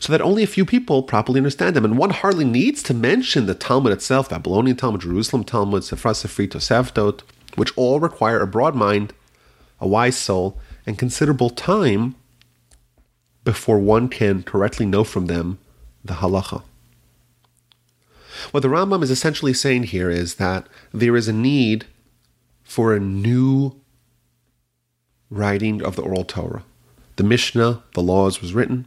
so 0.00 0.10
that 0.12 0.22
only 0.22 0.42
a 0.42 0.48
few 0.48 0.64
people 0.64 1.02
properly 1.02 1.38
understand 1.38 1.76
them. 1.76 1.84
And 1.84 1.98
one 1.98 2.10
hardly 2.10 2.46
needs 2.46 2.82
to 2.84 2.94
mention 2.94 3.46
the 3.46 3.54
Talmud 3.54 3.92
itself, 3.92 4.30
Babylonian 4.30 4.76
Talmud, 4.76 5.02
Jerusalem 5.02 5.44
Talmud, 5.44 5.82
Sifra 5.82 6.12
Sifri, 6.12 6.48
Toseftot, 6.48 7.20
which 7.54 7.76
all 7.76 8.00
require 8.00 8.40
a 8.40 8.46
broad 8.46 8.74
mind, 8.74 9.12
a 9.78 9.86
wise 9.86 10.16
soul, 10.16 10.58
and 10.86 10.98
considerable 10.98 11.50
time 11.50 12.14
before 13.44 13.78
one 13.78 14.08
can 14.08 14.42
correctly 14.42 14.86
know 14.86 15.04
from 15.04 15.26
them 15.26 15.58
the 16.02 16.14
halacha. 16.14 16.62
What 18.50 18.60
the 18.60 18.68
Rambam 18.68 19.02
is 19.02 19.10
essentially 19.10 19.52
saying 19.52 19.84
here 19.84 20.10
is 20.10 20.36
that 20.36 20.68
there 20.92 21.16
is 21.16 21.28
a 21.28 21.32
need 21.32 21.86
for 22.62 22.94
a 22.94 23.00
new 23.00 23.80
writing 25.30 25.82
of 25.82 25.96
the 25.96 26.02
oral 26.02 26.24
Torah. 26.24 26.64
The 27.16 27.24
Mishnah, 27.24 27.82
the 27.94 28.02
laws, 28.02 28.40
was 28.40 28.54
written 28.54 28.86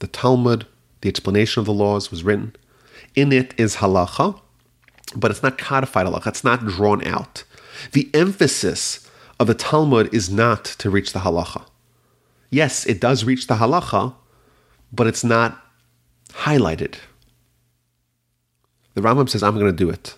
the 0.00 0.06
Talmud, 0.08 0.66
the 1.00 1.08
explanation 1.08 1.60
of 1.60 1.66
the 1.66 1.72
laws 1.72 2.10
was 2.10 2.24
written. 2.24 2.54
In 3.14 3.32
it 3.32 3.54
is 3.56 3.76
halacha, 3.76 4.40
but 5.16 5.30
it's 5.30 5.42
not 5.42 5.56
codified 5.56 6.06
halacha, 6.06 6.26
it's 6.26 6.44
not 6.44 6.66
drawn 6.66 7.06
out. 7.06 7.44
The 7.92 8.10
emphasis 8.12 9.08
of 9.40 9.46
the 9.46 9.54
Talmud 9.54 10.12
is 10.12 10.28
not 10.28 10.64
to 10.64 10.90
reach 10.90 11.12
the 11.12 11.20
halacha. 11.20 11.66
Yes, 12.50 12.84
it 12.86 13.00
does 13.00 13.24
reach 13.24 13.46
the 13.46 13.54
halacha, 13.54 14.14
but 14.92 15.06
it's 15.06 15.24
not 15.24 15.60
highlighted. 16.30 16.96
The 18.94 19.00
Rambam 19.00 19.28
says, 19.28 19.42
I'm 19.42 19.58
going 19.58 19.66
to 19.66 19.72
do 19.72 19.90
it. 19.90 20.16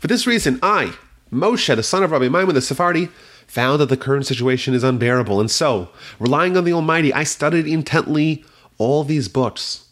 For 0.00 0.06
this 0.06 0.26
reason, 0.26 0.58
I, 0.62 0.94
Moshe, 1.32 1.74
the 1.74 1.82
son 1.82 2.02
of 2.02 2.10
Rabbi 2.10 2.28
Maimon 2.28 2.54
the 2.54 2.60
Sephardi, 2.60 3.08
found 3.46 3.80
that 3.80 3.88
the 3.88 3.96
current 3.96 4.26
situation 4.26 4.74
is 4.74 4.82
unbearable. 4.82 5.40
And 5.40 5.50
so, 5.50 5.90
relying 6.18 6.56
on 6.56 6.64
the 6.64 6.72
Almighty, 6.72 7.12
I 7.12 7.24
studied 7.24 7.66
intently 7.66 8.44
all 8.78 9.04
these 9.04 9.28
books 9.28 9.88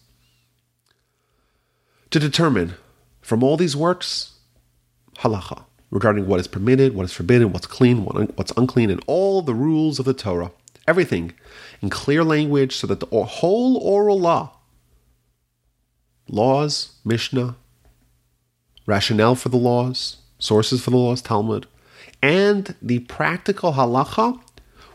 to 2.11 2.19
determine 2.19 2.75
from 3.21 3.45
all 3.45 3.57
these 3.57 3.77
works 3.77 4.39
halacha 5.19 5.65
regarding 5.91 6.27
what 6.27 6.41
is 6.41 6.49
permitted, 6.49 6.95
what 6.95 7.05
is 7.05 7.13
forbidden, 7.13 7.53
what's 7.53 7.67
clean, 7.67 8.05
what's 8.05 8.53
unclean, 8.57 8.91
and 8.91 9.03
all 9.07 9.43
the 9.43 9.55
rules 9.55 9.99
of 9.99 10.05
the 10.05 10.15
Torah. 10.15 10.53
Everything 10.89 11.33
in 11.83 11.91
clear 11.91 12.25
language 12.25 12.77
so 12.77 12.87
that 12.87 13.01
the 13.01 13.07
whole 13.07 13.77
oral 13.77 14.19
law, 14.19 14.57
laws, 16.29 16.95
Mishnah, 17.05 17.57
rationale 18.87 19.35
for 19.35 19.49
the 19.49 19.57
laws, 19.57 20.19
sources 20.39 20.83
for 20.83 20.91
the 20.91 20.97
laws, 20.97 21.23
Talmud, 21.23 21.67
and 22.23 22.75
the 22.83 23.01
practical 23.01 23.75
halacha 23.75 24.41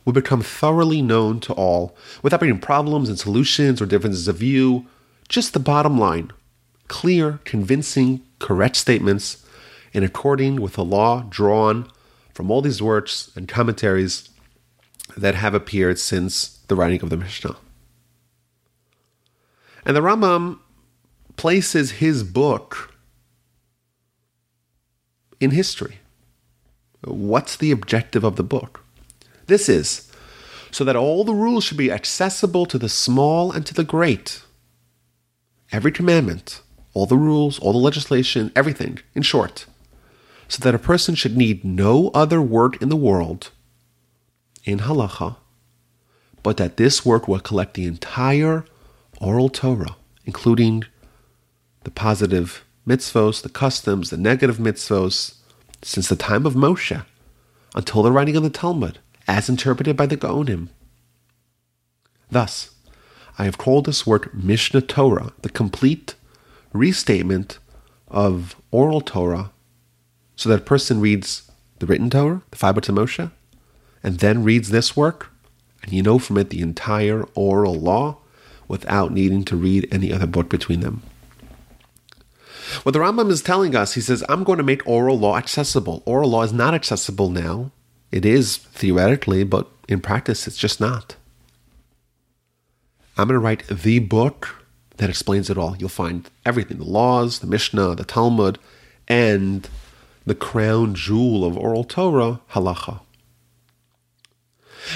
would 0.04 0.15
become 0.15 0.42
thoroughly 0.42 1.01
known 1.01 1.39
to 1.39 1.54
all 1.54 1.96
without 2.22 2.39
bringing 2.39 2.60
problems 2.60 3.10
and 3.10 3.20
solutions 3.20 3.82
or 3.82 3.86
differences 3.86 4.27
of 4.27 4.38
view. 4.38 4.86
Just 5.27 5.54
the 5.54 5.60
bottom 5.60 5.98
line 5.98 6.32
clear, 6.88 7.39
convincing, 7.46 8.22
correct 8.38 8.75
statements 8.75 9.44
in 9.92 10.04
according 10.04 10.62
with 10.62 10.74
the 10.74 10.86
law 10.86 11.24
drawn 11.30 11.89
from 12.34 12.51
all 12.51 12.62
these 12.62 12.82
works 12.82 13.32
and 13.36 13.48
commentaries 13.48 14.30
that 15.18 15.36
have 15.36 15.54
appeared 15.54 15.98
since 15.98 16.60
the 16.68 16.75
writing 16.75 17.01
of 17.01 17.10
the 17.10 17.18
Mishnah. 17.18 17.56
And 19.86 19.96
the 19.96 20.01
Rambam 20.01 20.60
places 21.38 21.92
his 21.94 22.24
book 22.24 22.95
in 25.39 25.51
history. 25.51 26.00
What's 27.04 27.56
the 27.56 27.72
objective 27.72 28.24
of 28.24 28.36
the 28.36 28.44
book? 28.44 28.84
This 29.48 29.70
is 29.70 30.12
so 30.75 30.84
that 30.84 30.98
all 30.98 31.24
the 31.24 31.34
rules 31.34 31.63
should 31.63 31.77
be 31.77 31.89
accessible 31.89 32.65
to 32.65 32.77
the 32.77 32.89
small 32.89 33.50
and 33.50 33.65
to 33.65 33.74
the 33.74 33.86
great. 33.86 34.44
Every 35.72 35.89
commandment, 35.89 36.62
all 36.94 37.06
the 37.06 37.15
rules, 37.15 37.60
all 37.60 37.72
the 37.72 37.77
legislation, 37.77 38.51
everything, 38.58 39.00
in 39.13 39.22
short, 39.22 39.68
so 40.50 40.62
that 40.62 40.75
a 40.75 40.80
person 40.80 41.15
should 41.15 41.38
need 41.38 41.63
no 41.63 42.10
other 42.13 42.42
work 42.42 42.82
in 42.82 42.89
the 42.89 42.98
world, 42.98 43.51
in 44.65 44.80
halacha, 44.80 45.38
but 46.44 46.58
that 46.58 46.75
this 46.75 47.06
work 47.06 47.25
will 47.25 47.39
collect 47.39 47.75
the 47.75 47.86
entire 47.86 48.65
oral 49.22 49.48
Torah, 49.48 49.96
including 50.25 50.84
the 51.86 51.92
positive 51.92 52.65
mitzvos, 52.88 53.42
the 53.42 53.50
customs, 53.50 54.10
the 54.10 54.18
negative 54.18 54.58
mitzvos, 54.58 55.36
since 55.82 56.08
the 56.08 56.15
time 56.15 56.46
of 56.46 56.54
Moshe 56.54 57.06
until 57.75 58.04
the 58.04 58.12
writing 58.12 58.36
of 58.36 58.44
the 58.44 58.50
Talmud 58.50 59.00
as 59.27 59.50
interpreted 59.50 59.98
by 59.98 60.06
the 60.06 60.18
Gaonim. 60.18 60.70
Thus, 62.32 62.72
I 63.38 63.46
have 63.46 63.58
called 63.58 63.86
this 63.86 64.08
work 64.08 64.34
Mishneh 64.34 64.88
Torah, 64.88 65.34
the 65.42 65.50
complete 65.50 66.15
restatement 66.74 67.60
of 68.08 68.56
oral 68.72 69.01
Torah, 69.01 69.51
so 70.36 70.50
that 70.50 70.62
a 70.62 70.63
person 70.63 71.01
reads 71.01 71.51
the 71.80 71.86
written 71.86 72.10
Torah, 72.10 72.42
the 72.51 72.68
of 72.68 72.75
Moshe, 72.75 73.32
and 74.01 74.20
then 74.20 74.44
reads 74.44 74.70
this 74.70 74.96
work, 74.96 75.32
and 75.84 75.92
you 75.92 76.01
know 76.01 76.20
from 76.20 76.38
it 76.38 76.50
the 76.50 76.62
entire 76.62 77.24
oral 77.36 77.75
law 77.75 78.18
without 78.68 79.12
needing 79.12 79.44
to 79.46 79.56
read 79.56 79.88
any 79.92 80.12
other 80.12 80.27
book 80.27 80.50
between 80.50 80.80
them. 80.80 81.04
What 82.84 82.94
the 82.94 83.00
Rambam 83.00 83.29
is 83.29 83.41
telling 83.41 83.75
us, 83.75 83.94
he 83.94 84.01
says, 84.01 84.24
I'm 84.29 84.44
going 84.44 84.58
to 84.58 84.63
make 84.63 84.86
oral 84.88 85.17
law 85.17 85.38
accessible. 85.38 86.03
Oral 86.05 86.29
law 86.29 86.44
is 86.44 86.53
not 86.53 86.74
accessible 86.74 87.29
now 87.29 87.72
it 88.15 88.25
is 88.25 88.55
theoretically, 88.55 89.44
but 89.44 89.70
in 89.89 90.00
practice, 90.00 90.48
it's 90.48 90.55
just 90.55 90.79
not. 90.79 91.17
I'm 93.17 93.27
going 93.27 93.36
to 93.36 93.44
write 93.44 93.67
the 93.67 94.00
book 94.00 94.65
that 94.96 95.10
explains 95.10 95.50
it 95.50 95.58
all. 95.58 95.75
You'll 95.75 95.89
find 95.89 96.29
everything 96.46 96.77
the 96.77 96.86
laws, 96.86 97.39
the 97.39 97.48
Mishnah, 97.48 97.96
the 97.96 98.05
Talmud, 98.05 98.58
and 99.05 99.67
the 100.25 100.34
crown 100.34 100.96
jewel 100.96 101.44
of 101.44 101.58
oral 101.58 101.84
Torah, 101.84 102.39
halacha. 102.51 103.01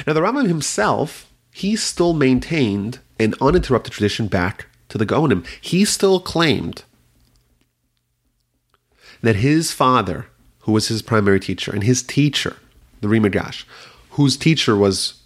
Now, 0.07 0.13
the 0.13 0.21
Rambam 0.21 0.48
himself, 0.48 1.29
he 1.51 1.75
still 1.75 2.13
maintained 2.13 3.00
an 3.19 3.33
uninterrupted 3.41 3.91
tradition 3.91 4.27
back 4.27 4.67
to 4.88 4.98
the 4.98 5.05
Gaonim. 5.05 5.45
He 5.59 5.83
still 5.83 6.21
claimed 6.21 6.83
that 9.21 9.38
his 9.38 9.71
father, 9.71 10.27
who 10.61 10.71
was 10.71 10.88
his 10.88 11.01
primary 11.01 11.39
teacher, 11.39 11.71
and 11.71 11.83
his 11.83 12.03
teacher, 12.03 12.57
the 13.01 13.07
Ri 13.07 13.21
whose 14.11 14.38
teacher 14.38 14.75
was 14.75 15.21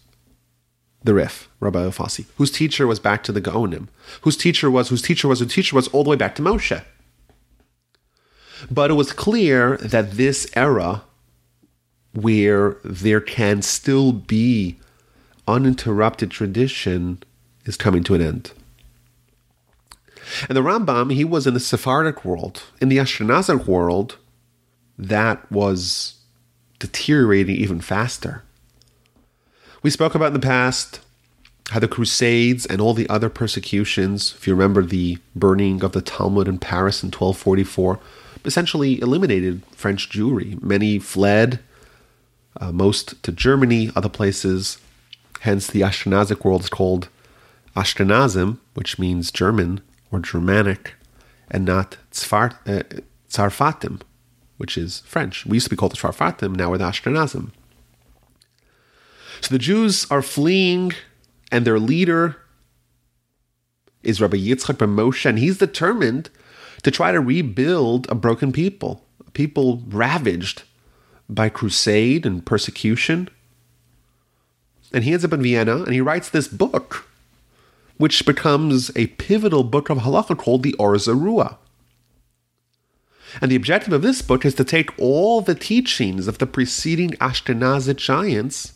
the 1.03 1.13
Rif, 1.13 1.50
Rabbi 1.59 1.79
Alfasi, 1.79 2.25
whose 2.38 2.51
teacher 2.51 2.88
was 2.88 3.00
back 3.00 3.23
to 3.23 3.31
the 3.31 3.41
Gaonim, 3.41 3.88
whose 4.21 4.38
teacher 4.38 4.71
was, 4.71 4.89
whose 4.89 5.01
teacher 5.01 5.27
was, 5.27 5.39
whose 5.39 5.53
teacher 5.53 5.75
was 5.75 5.88
all 5.89 6.03
the 6.03 6.09
way 6.09 6.15
back 6.15 6.35
to 6.35 6.41
Moshe. 6.41 6.83
But 8.71 8.91
it 8.91 8.93
was 8.93 9.12
clear 9.12 9.77
that 9.77 10.12
this 10.12 10.50
era, 10.55 11.03
where 12.13 12.77
there 12.83 13.19
can 13.19 13.62
still 13.62 14.13
be 14.13 14.77
uninterrupted 15.47 16.31
tradition, 16.31 17.21
is 17.65 17.75
coming 17.75 18.03
to 18.05 18.13
an 18.13 18.21
end. 18.21 18.51
And 20.48 20.58
the 20.58 20.62
Rambam, 20.62 21.13
he 21.13 21.25
was 21.25 21.48
in 21.48 21.53
the 21.53 21.60
Sephardic 21.60 22.24
world. 22.24 22.63
In 22.82 22.89
the 22.89 22.98
Ashkenazic 22.98 23.65
world, 23.65 24.18
that 24.98 25.51
was 25.51 26.15
deteriorating 26.80 27.56
even 27.56 27.82
faster. 27.82 28.44
We 29.82 29.89
spoke 29.89 30.15
about 30.15 30.27
in 30.27 30.34
the 30.34 30.39
past 30.39 31.00
how 31.70 31.80
the 31.80 31.88
Crusades 31.88 32.65
and 32.65 32.82
all 32.82 32.94
the 32.94 33.10
other 33.10 33.30
persecutions, 33.30 34.34
if 34.38 34.48
you 34.48 34.53
remember 34.53 34.84
the 34.84 35.18
burning 35.36 35.84
of 35.84 35.94
the 35.94 36.01
Talmud 36.01 36.48
in 36.48 36.60
Paris 36.60 37.03
in 37.03 37.08
1244, 37.08 38.00
essentially 38.46 39.00
eliminated 39.01 39.62
French 39.72 40.10
Jewry. 40.10 40.62
Many 40.62 41.00
fled, 41.00 41.60
uh, 42.60 42.72
most 42.72 43.22
to 43.24 43.32
Germany, 43.32 43.89
other 43.96 44.10
places. 44.10 44.77
Hence, 45.42 45.68
the 45.68 45.82
Ashkenazic 45.82 46.44
world 46.44 46.62
is 46.62 46.70
called 46.70 47.10
Ashkenazim, 47.75 48.60
which 48.74 49.00
means 49.00 49.32
German 49.32 49.82
or 50.13 50.20
Germanic, 50.20 50.93
and 51.50 51.65
not 51.65 51.98
Tzarfat, 52.12 52.55
uh, 52.67 53.98
which 54.58 54.77
is 54.77 55.00
French. 55.01 55.46
We 55.46 55.58
used 55.58 55.65
to 55.65 55.70
be 55.72 55.75
called 55.75 55.93
the 55.93 55.98
Tzarfatim, 55.98 56.55
now 56.55 56.70
we're 56.70 56.77
the 56.77 56.86
Ashkenazim. 56.86 57.51
So 59.41 59.50
the 59.50 59.60
Jews 59.60 60.10
are 60.12 60.22
fleeing, 60.22 60.93
and 61.51 61.65
their 61.65 61.79
leader 61.79 62.38
is 64.03 64.22
Rabbi 64.22 64.38
Yitzchak 64.38 64.77
ben 64.77 64.96
Moshe, 64.96 65.25
and 65.25 65.39
he's 65.39 65.58
determined 65.58 66.29
to 66.84 66.91
try 66.91 67.12
to 67.12 67.20
rebuild 67.20 68.10
a 68.10 68.15
broken 68.15 68.51
people, 68.51 69.03
a 69.25 69.32
people 69.32 69.82
ravaged 69.88 70.63
by 71.27 71.50
crusade 71.50 72.25
and 72.25 72.46
persecution. 72.46 73.29
And 74.93 75.03
he 75.03 75.12
ends 75.12 75.25
up 75.25 75.34
in 75.34 75.41
Vienna, 75.41 75.77
and 75.84 75.93
he 75.93 76.01
writes 76.01 76.29
this 76.29 76.48
book, 76.48 77.10
which 77.97 78.25
becomes 78.25 78.91
a 78.95 79.07
pivotal 79.07 79.63
book 79.63 79.89
of 79.89 80.00
halacha 80.00 80.38
called 80.38 80.63
the 80.63 80.73
Or 80.75 80.93
Zarua. 80.95 81.57
And 83.41 83.51
the 83.51 83.55
objective 83.55 83.93
of 83.93 84.01
this 84.01 84.21
book 84.21 84.45
is 84.45 84.53
to 84.55 84.63
take 84.63 84.97
all 85.00 85.41
the 85.41 85.55
teachings 85.55 86.27
of 86.27 86.38
the 86.38 86.45
preceding 86.45 87.12
Ashkenazi 87.12 87.95
giants 87.95 88.73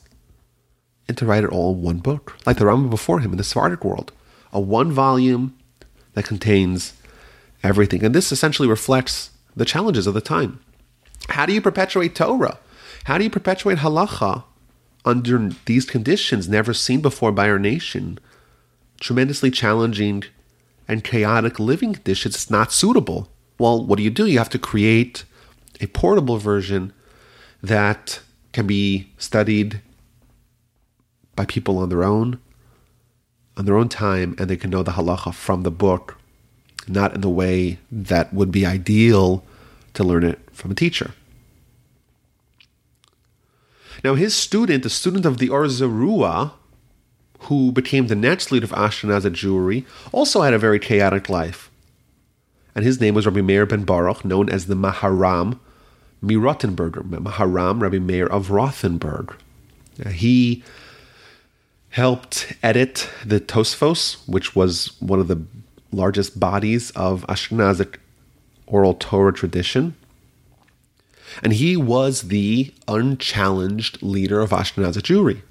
and 1.07 1.17
to 1.17 1.25
write 1.25 1.43
it 1.43 1.51
all 1.51 1.73
in 1.73 1.81
one 1.81 1.99
book, 1.99 2.37
like 2.45 2.57
the 2.57 2.65
Rambam 2.65 2.89
before 2.89 3.19
him 3.19 3.31
in 3.31 3.37
the 3.37 3.43
Sephardic 3.43 3.83
world, 3.83 4.11
a 4.51 4.59
one 4.59 4.91
volume 4.91 5.57
that 6.13 6.25
contains 6.25 6.93
everything. 7.63 8.03
And 8.03 8.13
this 8.15 8.31
essentially 8.31 8.67
reflects 8.67 9.31
the 9.55 9.65
challenges 9.65 10.07
of 10.07 10.13
the 10.13 10.21
time. 10.21 10.59
How 11.29 11.45
do 11.45 11.53
you 11.53 11.61
perpetuate 11.61 12.15
Torah? 12.15 12.59
How 13.05 13.17
do 13.17 13.23
you 13.23 13.29
perpetuate 13.29 13.79
halacha 13.79 14.43
under 15.05 15.49
these 15.65 15.85
conditions 15.85 16.49
never 16.49 16.73
seen 16.73 17.01
before 17.01 17.31
by 17.31 17.49
our 17.49 17.59
nation? 17.59 18.19
Tremendously 18.99 19.51
challenging 19.51 20.23
and 20.87 21.03
chaotic 21.03 21.59
living 21.59 21.93
conditions. 21.93 22.35
It's 22.35 22.49
not 22.49 22.71
suitable. 22.71 23.29
Well, 23.59 23.85
what 23.85 23.97
do 23.97 24.03
you 24.03 24.09
do? 24.09 24.25
You 24.25 24.37
have 24.37 24.49
to 24.51 24.59
create 24.59 25.23
a 25.79 25.87
portable 25.87 26.37
version 26.37 26.93
that 27.61 28.21
can 28.53 28.67
be 28.67 29.11
studied 29.17 29.81
by 31.35 31.45
people 31.45 31.77
on 31.77 31.89
their 31.89 32.03
own, 32.03 32.39
on 33.55 33.65
their 33.65 33.77
own 33.77 33.89
time, 33.89 34.35
and 34.39 34.49
they 34.49 34.57
can 34.57 34.69
know 34.69 34.83
the 34.83 34.93
halacha 34.93 35.33
from 35.33 35.63
the 35.63 35.71
book, 35.71 36.17
not 36.87 37.13
in 37.13 37.21
the 37.21 37.29
way 37.29 37.79
that 37.91 38.33
would 38.33 38.51
be 38.51 38.65
ideal 38.65 39.43
to 39.93 40.03
learn 40.03 40.23
it 40.23 40.39
from 40.51 40.71
a 40.71 40.75
teacher. 40.75 41.11
Now, 44.03 44.15
his 44.15 44.35
student, 44.35 44.83
the 44.83 44.89
student 44.89 45.25
of 45.25 45.37
the 45.37 45.49
Or 45.49 45.65
Zarua, 45.65 46.53
who 47.41 47.71
became 47.71 48.07
the 48.07 48.15
next 48.15 48.51
leader 48.51 48.65
of 48.65 48.71
Ashkenazi 48.71 49.31
Jewry, 49.31 49.85
also 50.11 50.41
had 50.41 50.53
a 50.53 50.59
very 50.59 50.79
chaotic 50.79 51.29
life. 51.29 51.69
And 52.75 52.85
his 52.85 53.01
name 53.01 53.15
was 53.15 53.25
Rabbi 53.25 53.41
Meir 53.41 53.65
ben 53.65 53.83
Baruch, 53.83 54.23
known 54.23 54.49
as 54.49 54.67
the 54.67 54.75
Maharam 54.75 55.59
MiRothenburg. 56.23 57.09
Maharam, 57.09 57.81
Rabbi 57.81 57.99
Meir 57.99 58.27
of 58.27 58.49
Rothenburg. 58.49 59.35
He 60.11 60.63
helped 61.89 62.53
edit 62.61 63.09
the 63.25 63.39
Tosfos, 63.39 64.27
which 64.27 64.55
was 64.55 64.95
one 64.99 65.19
of 65.19 65.27
the 65.27 65.41
largest 65.91 66.39
bodies 66.39 66.91
of 66.91 67.25
Ashkenazic 67.27 67.95
oral 68.67 68.93
Torah 68.93 69.33
tradition. 69.33 69.95
And 71.43 71.53
he 71.53 71.75
was 71.75 72.23
the 72.23 72.73
unchallenged 72.87 74.01
leader 74.03 74.39
of 74.41 74.51
Ashkenazi 74.51 75.01
Jewry. 75.01 75.41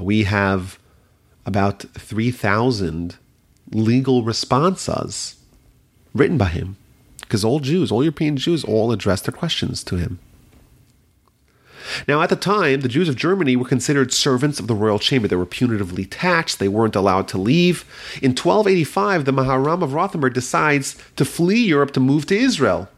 We 0.00 0.24
have 0.24 0.78
about 1.46 1.82
3,000 1.94 3.16
legal 3.72 4.22
responses 4.22 5.36
written 6.14 6.38
by 6.38 6.48
him 6.48 6.76
because 7.20 7.44
all 7.44 7.60
Jews, 7.60 7.92
all 7.92 8.02
European 8.02 8.36
Jews, 8.36 8.64
all 8.64 8.90
addressed 8.90 9.24
their 9.24 9.32
questions 9.32 9.84
to 9.84 9.96
him. 9.96 10.18
Now, 12.06 12.22
at 12.22 12.28
the 12.30 12.36
time, 12.36 12.80
the 12.80 12.88
Jews 12.88 13.08
of 13.08 13.16
Germany 13.16 13.56
were 13.56 13.64
considered 13.64 14.12
servants 14.12 14.60
of 14.60 14.66
the 14.66 14.74
royal 14.74 14.98
chamber. 14.98 15.28
They 15.28 15.36
were 15.36 15.46
punitively 15.46 16.06
taxed, 16.08 16.58
they 16.58 16.68
weren't 16.68 16.96
allowed 16.96 17.28
to 17.28 17.38
leave. 17.38 17.84
In 18.22 18.30
1285, 18.30 19.24
the 19.24 19.32
Maharam 19.32 19.82
of 19.82 19.94
Rothenburg 19.94 20.34
decides 20.34 20.96
to 21.16 21.24
flee 21.24 21.64
Europe 21.64 21.92
to 21.92 22.00
move 22.00 22.26
to 22.26 22.36
Israel. 22.36 22.88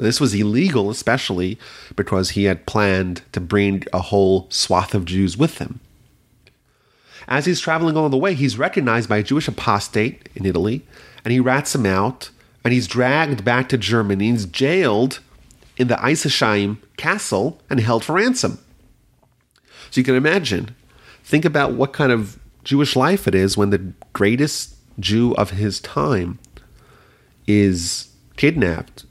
This 0.00 0.20
was 0.20 0.32
illegal, 0.32 0.88
especially 0.88 1.58
because 1.94 2.30
he 2.30 2.44
had 2.44 2.64
planned 2.64 3.22
to 3.32 3.40
bring 3.40 3.84
a 3.92 4.00
whole 4.00 4.46
swath 4.50 4.94
of 4.94 5.04
Jews 5.04 5.36
with 5.36 5.58
him. 5.58 5.80
As 7.28 7.44
he's 7.44 7.60
traveling 7.60 7.96
along 7.96 8.10
the 8.10 8.16
way, 8.16 8.32
he's 8.32 8.56
recognized 8.58 9.10
by 9.10 9.18
a 9.18 9.22
Jewish 9.22 9.46
apostate 9.46 10.28
in 10.34 10.46
Italy, 10.46 10.82
and 11.22 11.32
he 11.32 11.38
rats 11.38 11.74
him 11.74 11.84
out, 11.84 12.30
and 12.64 12.72
he's 12.72 12.86
dragged 12.86 13.44
back 13.44 13.68
to 13.68 13.78
Germany. 13.78 14.30
He's 14.30 14.46
jailed 14.46 15.20
in 15.76 15.88
the 15.88 15.96
Ensisheim 15.96 16.78
castle 16.96 17.60
and 17.68 17.78
held 17.78 18.02
for 18.02 18.14
ransom. 18.14 18.58
So 19.90 20.00
you 20.00 20.04
can 20.04 20.14
imagine, 20.14 20.74
think 21.24 21.44
about 21.44 21.74
what 21.74 21.92
kind 21.92 22.10
of 22.10 22.38
Jewish 22.64 22.96
life 22.96 23.28
it 23.28 23.34
is 23.34 23.56
when 23.56 23.68
the 23.68 23.92
greatest 24.14 24.76
Jew 24.98 25.34
of 25.34 25.50
his 25.50 25.78
time 25.78 26.38
is 27.46 28.08
kidnapped 28.36 29.04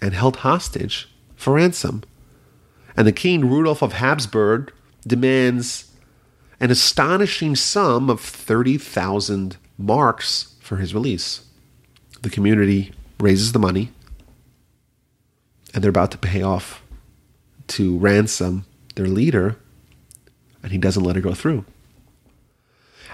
and 0.00 0.14
held 0.14 0.36
hostage 0.36 1.08
for 1.36 1.54
ransom. 1.54 2.02
And 2.96 3.06
the 3.06 3.12
king, 3.12 3.48
Rudolf 3.48 3.82
of 3.82 3.94
Habsburg, 3.94 4.72
demands 5.06 5.92
an 6.60 6.70
astonishing 6.70 7.54
sum 7.54 8.08
of 8.08 8.20
30,000 8.20 9.56
marks 9.78 10.54
for 10.60 10.76
his 10.76 10.94
release. 10.94 11.46
The 12.22 12.30
community 12.30 12.92
raises 13.20 13.52
the 13.52 13.58
money, 13.58 13.92
and 15.74 15.84
they're 15.84 15.90
about 15.90 16.10
to 16.12 16.18
pay 16.18 16.42
off 16.42 16.82
to 17.68 17.98
ransom 17.98 18.64
their 18.94 19.06
leader, 19.06 19.56
and 20.62 20.72
he 20.72 20.78
doesn't 20.78 21.04
let 21.04 21.16
it 21.16 21.22
go 21.22 21.34
through. 21.34 21.64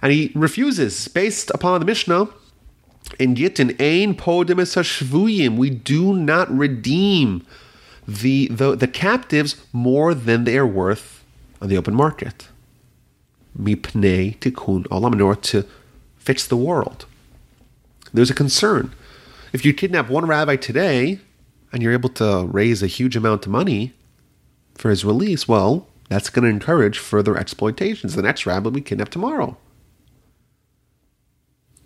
And 0.01 0.13
he 0.13 0.33
refuses, 0.35 1.09
based 1.09 1.51
upon 1.51 1.81
the 1.81 1.87
Mishnah, 1.87 2.29
in 3.19 3.35
Gittin, 3.35 3.77
Ein 3.81 4.15
Podin 4.15 4.61
Es 4.61 4.75
Hashvuyim, 4.75 5.57
we 5.57 5.71
do 5.71 6.15
not 6.15 6.51
redeem 6.51 7.47
the, 8.07 8.49
the, 8.49 8.75
the 8.75 8.89
captives 8.89 9.57
more 9.73 10.15
than 10.15 10.45
they 10.45 10.57
are 10.59 10.67
worth 10.67 11.25
on 11.61 11.69
the 11.69 11.77
open 11.77 11.95
market. 11.95 12.49
Mipnei 13.59 14.39
tikkun 14.39 14.87
olam, 14.89 15.13
in 15.13 15.21
order 15.21 15.41
to 15.41 15.65
fix 16.17 16.47
the 16.47 16.57
world. 16.57 17.07
There's 18.15 18.31
a 18.31 18.35
concern. 18.35 18.93
If 19.53 19.65
you 19.65 19.75
kidnap 19.75 20.09
one 20.09 20.27
rabbi 20.27 20.57
today, 20.57 21.21
and 21.73 21.83
you're 21.83 21.93
able 21.93 22.11
to 22.11 22.47
raise 22.51 22.83
a 22.83 22.87
huge 22.87 23.17
amount 23.17 23.47
of 23.47 23.53
money 23.53 23.93
for 24.75 24.91
his 24.91 25.05
release, 25.05 25.47
well, 25.47 25.87
That's 26.13 26.29
going 26.29 26.43
to 26.43 26.51
encourage 26.51 26.99
further 26.99 27.39
exploitations. 27.39 28.15
The 28.15 28.23
next 28.23 28.45
rabbi 28.45 28.65
will 28.65 28.73
be 28.73 28.83
kidnapped 28.83 29.13
tomorrow. 29.13 29.57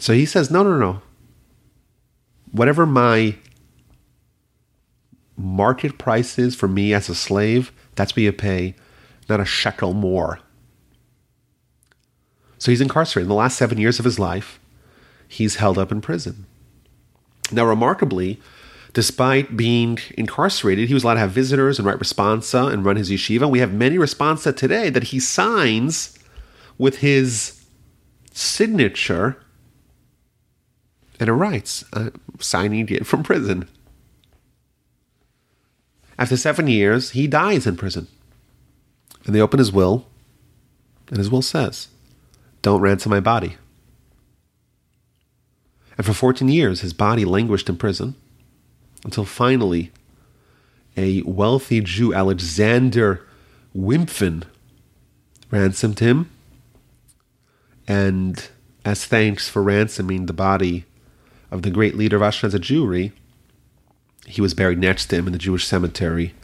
So 0.01 0.15
he 0.15 0.27
says, 0.27 0.51
no, 0.51 0.65
no, 0.65 0.77
no. 0.77 1.01
Whatever 2.53 2.87
my 2.87 3.37
market 5.37 5.99
price 5.99 6.39
is 6.39 6.55
for 6.55 6.69
me 6.69 6.95
as 6.95 7.09
a 7.09 7.15
slave, 7.15 7.73
that's 7.95 8.13
what 8.13 8.23
you 8.23 8.33
pay, 8.33 8.75
not 9.29 9.41
a 9.41 9.45
shekel 9.45 9.93
more. 9.93 10.41
So 12.59 12.71
he's 12.71 12.81
incarcerated. 12.81 13.27
In 13.27 13.29
the 13.29 13.35
last 13.35 13.59
seven 13.59 13.79
years 13.79 13.99
of 13.99 14.05
his 14.05 14.19
life, 14.19 14.59
he's 15.29 15.57
held 15.57 15.79
up 15.79 15.93
in 15.93 16.01
prison. 16.01 16.47
Now, 17.53 17.67
remarkably, 17.67 18.41
despite 18.93 19.57
being 19.57 19.99
incarcerated, 20.17 20.89
he 20.89 20.95
was 20.95 21.05
allowed 21.05 21.15
to 21.15 21.21
have 21.21 21.31
visitors 21.31 21.79
and 21.79 21.87
write 21.87 21.99
responsa 21.99 22.73
and 22.73 22.85
run 22.85 22.97
his 22.97 23.11
yeshiva. 23.11 23.49
We 23.49 23.59
have 23.61 23.73
many 23.73 23.97
responsa 23.97 24.57
today 24.57 24.91
that 24.91 25.05
he 25.05 25.21
signs 25.21 26.19
with 26.79 26.99
his 26.99 27.63
signature 28.33 29.37
and 31.19 31.29
it 31.29 31.33
writes, 31.33 31.85
uh, 31.93 32.11
signing 32.39 32.89
it 32.89 33.07
from 33.07 33.23
prison. 33.23 33.69
After 36.19 36.37
seven 36.37 36.67
years, 36.67 37.11
he 37.11 37.27
dies 37.27 37.67
in 37.67 37.77
prison. 37.77 38.09
And 39.25 39.35
they 39.35 39.41
open 39.41 39.59
his 39.59 39.73
will, 39.73 40.07
and 41.09 41.19
his 41.19 41.31
will 41.31 41.43
says, 41.43 41.89
Don't 42.63 42.81
ransom 42.81 43.11
my 43.11 43.21
body. 43.21 43.57
And 45.97 46.07
for 46.07 46.13
14 46.13 46.49
years, 46.49 46.81
his 46.81 46.93
body 46.93 47.25
languished 47.25 47.69
in 47.69 47.77
prison 47.77 48.15
until 49.05 49.25
finally 49.25 49.91
a 50.97 51.23
wealthy 51.23 51.81
Jew, 51.81 52.15
Alexander 52.15 53.27
Wimpfen, 53.75 54.45
ransomed 55.51 56.01
him. 56.01 56.31
And 57.89 58.49
as 58.85 59.05
thanks 59.05 59.49
for 59.49 59.63
ransoming 59.63 60.27
the 60.27 60.33
body 60.33 60.85
of 61.51 61.63
the 61.63 61.71
great 61.71 61.97
leader 61.97 62.17
of 62.17 62.23
Ashkenaz 62.23 62.59
Jewry, 62.59 63.13
he 64.27 64.41
was 64.41 64.55
buried 64.55 64.79
next 64.79 65.07
to 65.07 65.17
him 65.17 65.27
in 65.27 65.33
the 65.33 65.39
Jewish 65.39 65.67
cemetery 65.67 66.35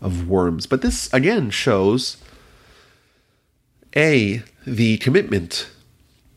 of 0.00 0.28
Worms. 0.28 0.66
But 0.66 0.82
this 0.82 1.12
again 1.12 1.50
shows 1.50 2.18
a 3.96 4.42
the 4.66 4.98
commitment 4.98 5.70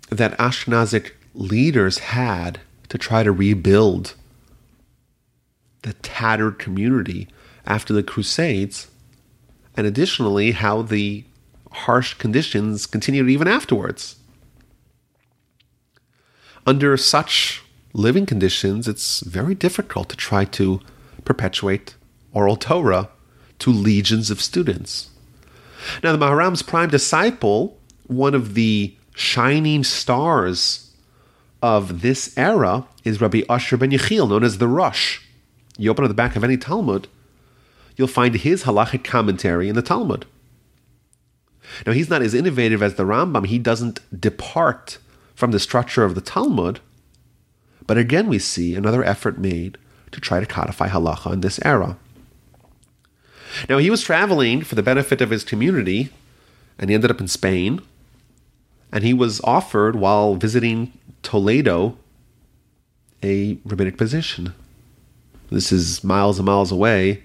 that 0.10 0.38
Ashkenazic 0.38 1.12
leaders 1.34 1.99
had 1.99 2.60
to 2.89 2.97
try 2.97 3.23
to 3.23 3.32
rebuild 3.32 4.13
the 5.82 5.93
tattered 5.93 6.60
community 6.60 7.28
after 7.65 7.93
the 7.93 8.04
Crusades, 8.04 8.88
and 9.75 9.86
additionally, 9.86 10.51
how 10.51 10.82
the 10.82 11.23
harsh 11.71 12.13
conditions 12.13 12.86
continued 12.86 13.30
even 13.30 13.47
afterwards. 13.47 14.15
Under 16.65 16.95
such 16.95 17.64
living 17.95 18.25
conditions, 18.25 18.88
it's 18.88 19.21
very 19.21 19.55
difficult 19.55 20.10
to 20.10 20.17
try 20.17 20.43
to 20.43 20.81
perpetuate 21.23 21.95
oral 22.34 22.58
Torah 22.58 23.10
to 23.60 23.71
legions 23.71 24.29
of 24.29 24.41
students. 24.41 25.10
Now, 26.03 26.12
the 26.12 26.17
Maharam's 26.17 26.62
prime 26.62 26.89
disciple, 26.89 27.79
one 28.08 28.36
of 28.36 28.53
the 28.53 28.95
shining 29.15 29.84
stars 29.84 30.93
of 31.62 32.01
this 32.01 32.38
era, 32.38 32.86
is 33.05 33.21
Rabbi 33.21 33.43
Asher 33.49 33.77
ben 33.77 33.91
Yechiel, 33.91 34.29
known 34.29 34.43
as 34.43 34.58
the 34.58 34.67
Rosh. 34.67 35.21
You 35.77 35.89
open 35.89 36.03
at 36.03 36.10
the 36.10 36.13
back 36.13 36.36
of 36.36 36.43
any 36.43 36.58
Talmud, 36.58 37.08
you'll 37.95 38.08
find 38.08 38.36
his 38.36 38.63
halachic 38.63 39.05
commentary 39.05 39.69
in 39.69 39.75
the 39.75 39.81
Talmud. 39.81 40.25
Now, 41.86 41.93
he's 41.93 42.10
not 42.10 42.21
as 42.21 42.34
innovative 42.34 42.84
as 42.84 42.95
the 42.95 43.05
Rambam. 43.05 43.47
He 43.47 43.58
doesn't 43.58 44.01
depart 44.19 44.97
from 45.34 45.51
the 45.51 45.60
structure 45.60 46.03
of 46.03 46.13
the 46.13 46.21
Talmud, 46.21 46.79
but 47.88 47.98
again, 47.98 48.28
we 48.28 48.39
see 48.39 48.76
another 48.76 49.04
effort 49.04 49.38
made 49.38 49.78
to 50.12 50.21
try 50.21 50.39
to 50.39 50.45
codify 50.45 50.88
halacha 50.88 51.34
in 51.34 51.41
this 51.41 51.60
era. 51.63 51.98
Now, 53.69 53.78
he 53.78 53.89
was 53.89 54.02
traveling 54.02 54.63
for 54.63 54.76
the 54.76 54.84
benefit 54.84 55.21
of 55.21 55.30
his 55.30 55.43
community, 55.43 56.10
and 56.78 56.89
he 56.89 56.93
ended 56.95 57.12
up 57.12 57.21
in 57.21 57.28
Spain. 57.28 57.82
And 58.91 59.04
he 59.04 59.13
was 59.13 59.41
offered, 59.43 59.95
while 59.95 60.36
visiting 60.36 60.93
Toledo, 61.21 61.98
a 63.24 63.58
rabbinic 63.65 63.98
position. 63.98 64.54
This 65.50 65.71
is 65.71 66.04
miles 66.04 66.39
and 66.39 66.45
miles 66.45 66.71
away 66.71 67.24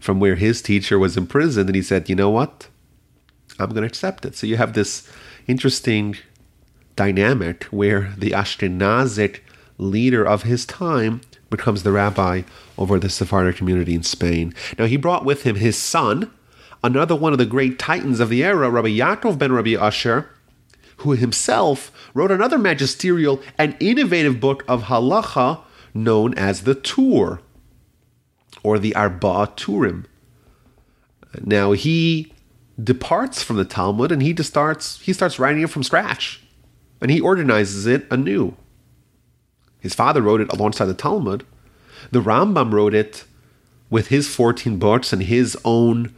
from 0.00 0.20
where 0.20 0.36
his 0.36 0.62
teacher 0.62 0.98
was 0.98 1.16
imprisoned, 1.16 1.68
and 1.68 1.76
he 1.76 1.82
said, 1.82 2.08
You 2.08 2.14
know 2.14 2.30
what? 2.30 2.68
I'm 3.58 3.70
going 3.70 3.82
to 3.82 3.88
accept 3.88 4.24
it. 4.24 4.36
So 4.36 4.46
you 4.46 4.56
have 4.56 4.74
this 4.74 5.08
interesting 5.46 6.16
dynamic 6.96 7.64
where 7.64 8.12
the 8.16 8.30
Ashkenazic 8.30 9.40
leader 9.78 10.24
of 10.24 10.42
his 10.42 10.64
time, 10.64 11.20
becomes 11.50 11.82
the 11.82 11.92
rabbi 11.92 12.42
over 12.76 12.98
the 12.98 13.08
Sephardic 13.08 13.56
community 13.56 13.94
in 13.94 14.02
Spain. 14.02 14.54
Now, 14.78 14.86
he 14.86 14.96
brought 14.96 15.24
with 15.24 15.42
him 15.42 15.56
his 15.56 15.76
son, 15.76 16.30
another 16.82 17.14
one 17.14 17.32
of 17.32 17.38
the 17.38 17.46
great 17.46 17.78
titans 17.78 18.20
of 18.20 18.28
the 18.28 18.44
era, 18.44 18.70
Rabbi 18.70 18.88
Yaakov 18.88 19.38
ben 19.38 19.52
Rabbi 19.52 19.74
Asher, 19.74 20.28
who 20.98 21.12
himself 21.12 21.92
wrote 22.14 22.30
another 22.30 22.58
magisterial 22.58 23.40
and 23.58 23.76
innovative 23.80 24.40
book 24.40 24.64
of 24.66 24.84
halacha 24.84 25.60
known 25.94 26.34
as 26.34 26.62
the 26.62 26.74
Tur, 26.74 27.40
or 28.62 28.78
the 28.78 28.94
Arba 28.94 29.52
Turim. 29.56 30.04
Now, 31.42 31.72
he 31.72 32.32
departs 32.82 33.42
from 33.42 33.56
the 33.56 33.64
Talmud 33.64 34.12
and 34.12 34.22
he 34.22 34.34
starts 34.42 35.00
he 35.00 35.12
starts 35.12 35.38
writing 35.38 35.62
it 35.62 35.70
from 35.70 35.82
scratch, 35.82 36.42
and 37.00 37.10
he 37.10 37.20
organizes 37.20 37.86
it 37.86 38.06
anew. 38.10 38.56
His 39.86 39.94
father 39.94 40.20
wrote 40.20 40.40
it 40.40 40.52
alongside 40.52 40.86
the 40.86 40.94
Talmud. 40.94 41.46
The 42.10 42.20
Rambam 42.20 42.72
wrote 42.72 42.92
it 42.92 43.22
with 43.88 44.08
his 44.08 44.26
14 44.26 44.80
books 44.80 45.12
and 45.12 45.22
his 45.22 45.56
own 45.64 46.12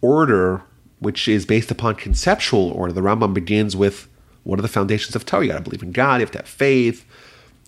order, 0.00 0.62
which 1.00 1.26
is 1.26 1.44
based 1.44 1.72
upon 1.72 1.96
conceptual 1.96 2.70
order. 2.70 2.92
The 2.92 3.00
Rambam 3.00 3.34
begins 3.34 3.74
with 3.74 4.06
what 4.44 4.60
are 4.60 4.62
the 4.62 4.68
foundations 4.68 5.16
of 5.16 5.26
Torah? 5.26 5.42
You 5.42 5.50
got 5.50 5.58
to 5.58 5.64
believe 5.64 5.82
in 5.82 5.90
God, 5.90 6.20
you 6.20 6.20
have 6.20 6.30
to 6.30 6.38
have 6.38 6.46
faith. 6.46 7.04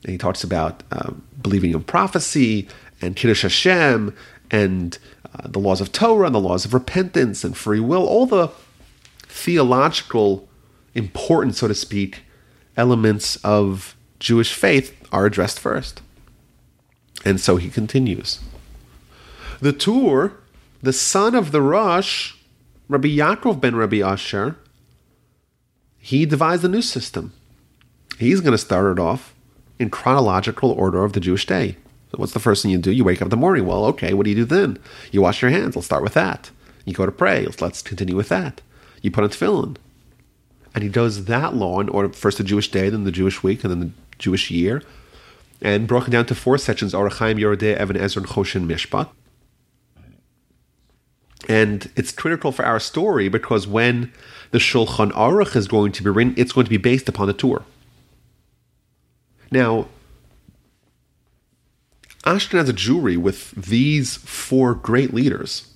And 0.04 0.12
he 0.12 0.18
talks 0.18 0.44
about 0.44 0.84
uh, 0.92 1.14
believing 1.42 1.72
in 1.72 1.82
prophecy 1.82 2.68
and 3.00 3.16
Kiddush 3.16 3.42
Hashem 3.42 4.14
and 4.52 4.98
uh, 5.34 5.48
the 5.48 5.58
laws 5.58 5.80
of 5.80 5.90
Torah 5.90 6.26
and 6.26 6.34
the 6.34 6.40
laws 6.40 6.64
of 6.64 6.74
repentance 6.74 7.42
and 7.42 7.56
free 7.56 7.80
will, 7.80 8.06
all 8.06 8.26
the 8.26 8.50
theological, 9.22 10.48
important, 10.94 11.56
so 11.56 11.66
to 11.66 11.74
speak, 11.74 12.22
elements 12.76 13.34
of 13.42 13.96
Jewish 14.22 14.54
faith 14.54 14.96
are 15.10 15.26
addressed 15.26 15.58
first. 15.58 16.00
And 17.24 17.40
so 17.40 17.56
he 17.56 17.68
continues. 17.68 18.38
The 19.60 19.72
Tur, 19.72 20.32
the 20.80 20.92
son 20.92 21.34
of 21.34 21.50
the 21.50 21.60
Rosh, 21.60 22.34
Rabbi 22.88 23.08
Yaakov 23.08 23.60
ben 23.60 23.74
Rabbi 23.74 23.98
Asher, 23.98 24.56
he 25.98 26.24
devised 26.24 26.64
a 26.64 26.68
new 26.68 26.82
system. 26.82 27.32
He's 28.16 28.40
going 28.40 28.52
to 28.52 28.58
start 28.58 28.96
it 28.96 29.00
off 29.00 29.34
in 29.80 29.90
chronological 29.90 30.70
order 30.70 31.04
of 31.04 31.14
the 31.14 31.20
Jewish 31.20 31.44
day. 31.44 31.76
So 32.12 32.18
what's 32.18 32.32
the 32.32 32.38
first 32.38 32.62
thing 32.62 32.70
you 32.70 32.78
do? 32.78 32.92
You 32.92 33.02
wake 33.02 33.22
up 33.22 33.26
in 33.26 33.30
the 33.30 33.36
morning. 33.36 33.66
Well, 33.66 33.84
okay, 33.86 34.14
what 34.14 34.22
do 34.22 34.30
you 34.30 34.36
do 34.36 34.44
then? 34.44 34.78
You 35.10 35.22
wash 35.22 35.42
your 35.42 35.50
hands. 35.50 35.74
Let's 35.74 35.86
start 35.86 36.04
with 36.04 36.14
that. 36.14 36.50
You 36.84 36.94
go 36.94 37.06
to 37.06 37.12
pray. 37.12 37.44
Let's, 37.44 37.60
let's 37.60 37.82
continue 37.82 38.14
with 38.14 38.28
that. 38.28 38.60
You 39.00 39.10
put 39.10 39.24
on 39.24 39.30
tefillin. 39.30 39.76
And 40.74 40.82
he 40.82 40.90
does 40.90 41.26
that 41.26 41.54
law 41.54 41.80
in 41.80 41.88
order 41.88 42.08
first 42.12 42.38
the 42.38 42.44
Jewish 42.44 42.70
day, 42.70 42.88
then 42.88 43.04
the 43.04 43.12
Jewish 43.12 43.42
week, 43.42 43.62
and 43.62 43.70
then 43.70 43.80
the 43.80 43.90
Jewish 44.18 44.50
year, 44.50 44.82
and 45.60 45.86
broken 45.86 46.12
down 46.12 46.26
to 46.26 46.34
four 46.34 46.58
sections: 46.58 46.94
Orach 46.94 47.18
Chaim, 47.18 47.36
Yerodeh, 47.36 47.80
Even 47.80 47.96
HaEzer, 47.96 48.18
and 48.18 48.26
Choshen 48.26 48.66
Mishpat. 48.66 49.08
And 51.48 51.90
it's 51.96 52.12
critical 52.12 52.52
for 52.52 52.64
our 52.64 52.78
story 52.78 53.28
because 53.28 53.66
when 53.66 54.12
the 54.52 54.58
Shulchan 54.58 55.10
Aruch 55.12 55.56
is 55.56 55.66
going 55.66 55.92
to 55.92 56.02
be 56.02 56.10
written, 56.10 56.34
it's 56.36 56.52
going 56.52 56.64
to 56.64 56.70
be 56.70 56.76
based 56.76 57.08
upon 57.08 57.26
the 57.26 57.32
Tur. 57.32 57.62
Now, 59.50 59.88
Ashkenaz 62.24 62.70
Jewry 62.70 63.16
with 63.16 63.50
these 63.50 64.16
four 64.16 64.74
great 64.74 65.12
leaders, 65.12 65.71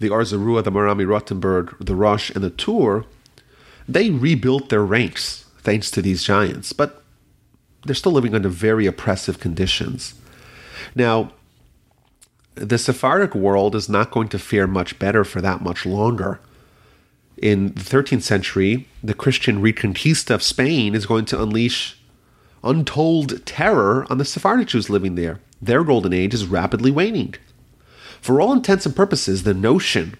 the 0.00 0.08
Or 0.08 0.22
Zarua, 0.22 0.64
the 0.64 0.72
Maharam 0.72 1.00
MiRothenburg, 1.00 1.84
the 1.84 1.94
Rosh, 1.94 2.30
and 2.30 2.42
the 2.42 2.50
Tur, 2.50 3.04
they 3.88 4.10
rebuilt 4.10 4.68
their 4.68 4.84
ranks 4.84 5.44
thanks 5.58 5.90
to 5.90 6.02
these 6.02 6.24
giants, 6.24 6.72
but 6.72 7.02
they're 7.84 7.94
still 7.94 8.12
living 8.12 8.34
under 8.34 8.48
very 8.48 8.86
oppressive 8.86 9.38
conditions. 9.38 10.14
Now, 10.94 11.32
the 12.54 12.78
Sephardic 12.78 13.34
world 13.34 13.74
is 13.74 13.88
not 13.88 14.10
going 14.10 14.28
to 14.28 14.38
fare 14.38 14.66
much 14.66 14.98
better 14.98 15.24
for 15.24 15.40
that 15.40 15.62
much 15.62 15.86
longer. 15.86 16.40
In 17.36 17.68
the 17.68 17.80
13th 17.80 18.22
century, 18.22 18.88
the 19.02 19.14
Christian 19.14 19.62
Reconquista 19.62 20.34
of 20.34 20.42
Spain 20.42 20.94
is 20.94 21.06
going 21.06 21.24
to 21.26 21.40
unleash 21.40 21.98
untold 22.62 23.44
terror 23.46 24.06
on 24.10 24.18
the 24.18 24.24
Sephardic 24.24 24.68
Jews 24.68 24.90
living 24.90 25.14
there. 25.14 25.40
Their 25.62 25.84
golden 25.84 26.12
age 26.12 26.34
is 26.34 26.46
rapidly 26.46 26.90
waning. 26.90 27.34
For 28.20 28.40
all 28.40 28.52
intents 28.52 28.86
and 28.86 28.94
purposes, 28.94 29.42
the 29.42 29.54
notion 29.54 30.16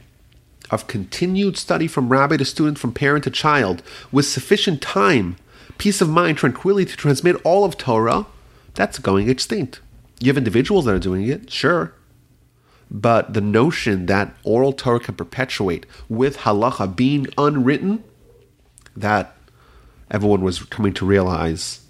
of 0.70 0.86
continued 0.86 1.56
study 1.56 1.86
from 1.86 2.08
rabbi 2.08 2.36
to 2.36 2.44
student, 2.44 2.78
from 2.78 2.92
parent 2.92 3.24
to 3.24 3.30
child, 3.30 3.82
with 4.10 4.26
sufficient 4.26 4.80
time, 4.80 5.36
peace 5.78 6.00
of 6.00 6.08
mind, 6.08 6.38
tranquility 6.38 6.90
to 6.90 6.96
transmit 6.96 7.36
all 7.44 7.64
of 7.64 7.76
Torah, 7.76 8.26
that's 8.74 8.98
going 8.98 9.28
extinct. 9.28 9.80
You 10.20 10.28
have 10.28 10.38
individuals 10.38 10.84
that 10.84 10.94
are 10.94 10.98
doing 10.98 11.26
it, 11.26 11.50
sure. 11.50 11.92
But 12.90 13.34
the 13.34 13.40
notion 13.40 14.06
that 14.06 14.34
oral 14.42 14.72
Torah 14.72 15.00
can 15.00 15.14
perpetuate 15.14 15.86
with 16.08 16.38
halacha 16.38 16.94
being 16.94 17.26
unwritten, 17.38 18.02
that 18.96 19.36
everyone 20.10 20.42
was 20.42 20.62
coming 20.64 20.92
to 20.94 21.06
realize 21.06 21.80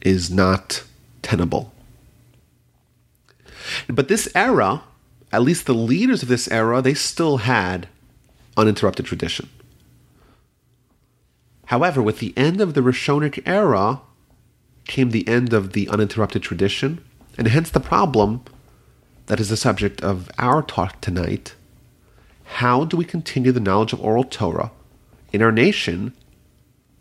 is 0.00 0.30
not 0.30 0.84
tenable. 1.22 1.72
But 3.88 4.08
this 4.08 4.28
era, 4.34 4.82
at 5.32 5.42
least 5.42 5.66
the 5.66 5.74
leaders 5.74 6.22
of 6.22 6.28
this 6.28 6.48
era, 6.48 6.80
they 6.80 6.94
still 6.94 7.38
had 7.38 7.88
uninterrupted 8.56 9.06
tradition. 9.06 9.48
However, 11.66 12.00
with 12.00 12.20
the 12.20 12.32
end 12.36 12.60
of 12.60 12.74
the 12.74 12.80
Rishonic 12.80 13.42
era 13.44 14.00
came 14.86 15.10
the 15.10 15.26
end 15.26 15.52
of 15.52 15.72
the 15.72 15.88
uninterrupted 15.88 16.42
tradition, 16.42 17.04
and 17.36 17.48
hence 17.48 17.70
the 17.70 17.80
problem 17.80 18.44
that 19.26 19.40
is 19.40 19.48
the 19.48 19.56
subject 19.56 20.00
of 20.02 20.30
our 20.38 20.62
talk 20.62 21.00
tonight. 21.00 21.54
How 22.44 22.84
do 22.84 22.96
we 22.96 23.04
continue 23.04 23.50
the 23.50 23.60
knowledge 23.60 23.92
of 23.92 24.00
oral 24.00 24.22
Torah 24.22 24.70
in 25.32 25.42
our 25.42 25.50
nation 25.50 26.14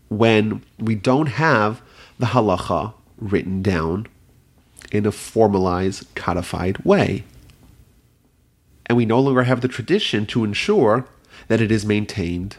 when 0.10 0.64
we 0.80 0.96
don't 0.96 1.28
have 1.28 1.82
the 2.18 2.28
halacha 2.28 2.94
written 3.18 3.62
down 3.62 4.08
in 4.92 5.06
a 5.06 5.12
formalized, 5.12 6.08
codified 6.16 6.80
way? 6.80 7.24
And 8.88 8.98
we 8.98 9.06
no 9.06 9.20
longer 9.20 9.44
have 9.44 9.62
the 9.62 9.68
tradition 9.68 10.26
to 10.28 10.44
ensure 10.44 11.08
that 11.48 11.62
it 11.62 11.72
is 11.72 11.86
maintained 11.86 12.58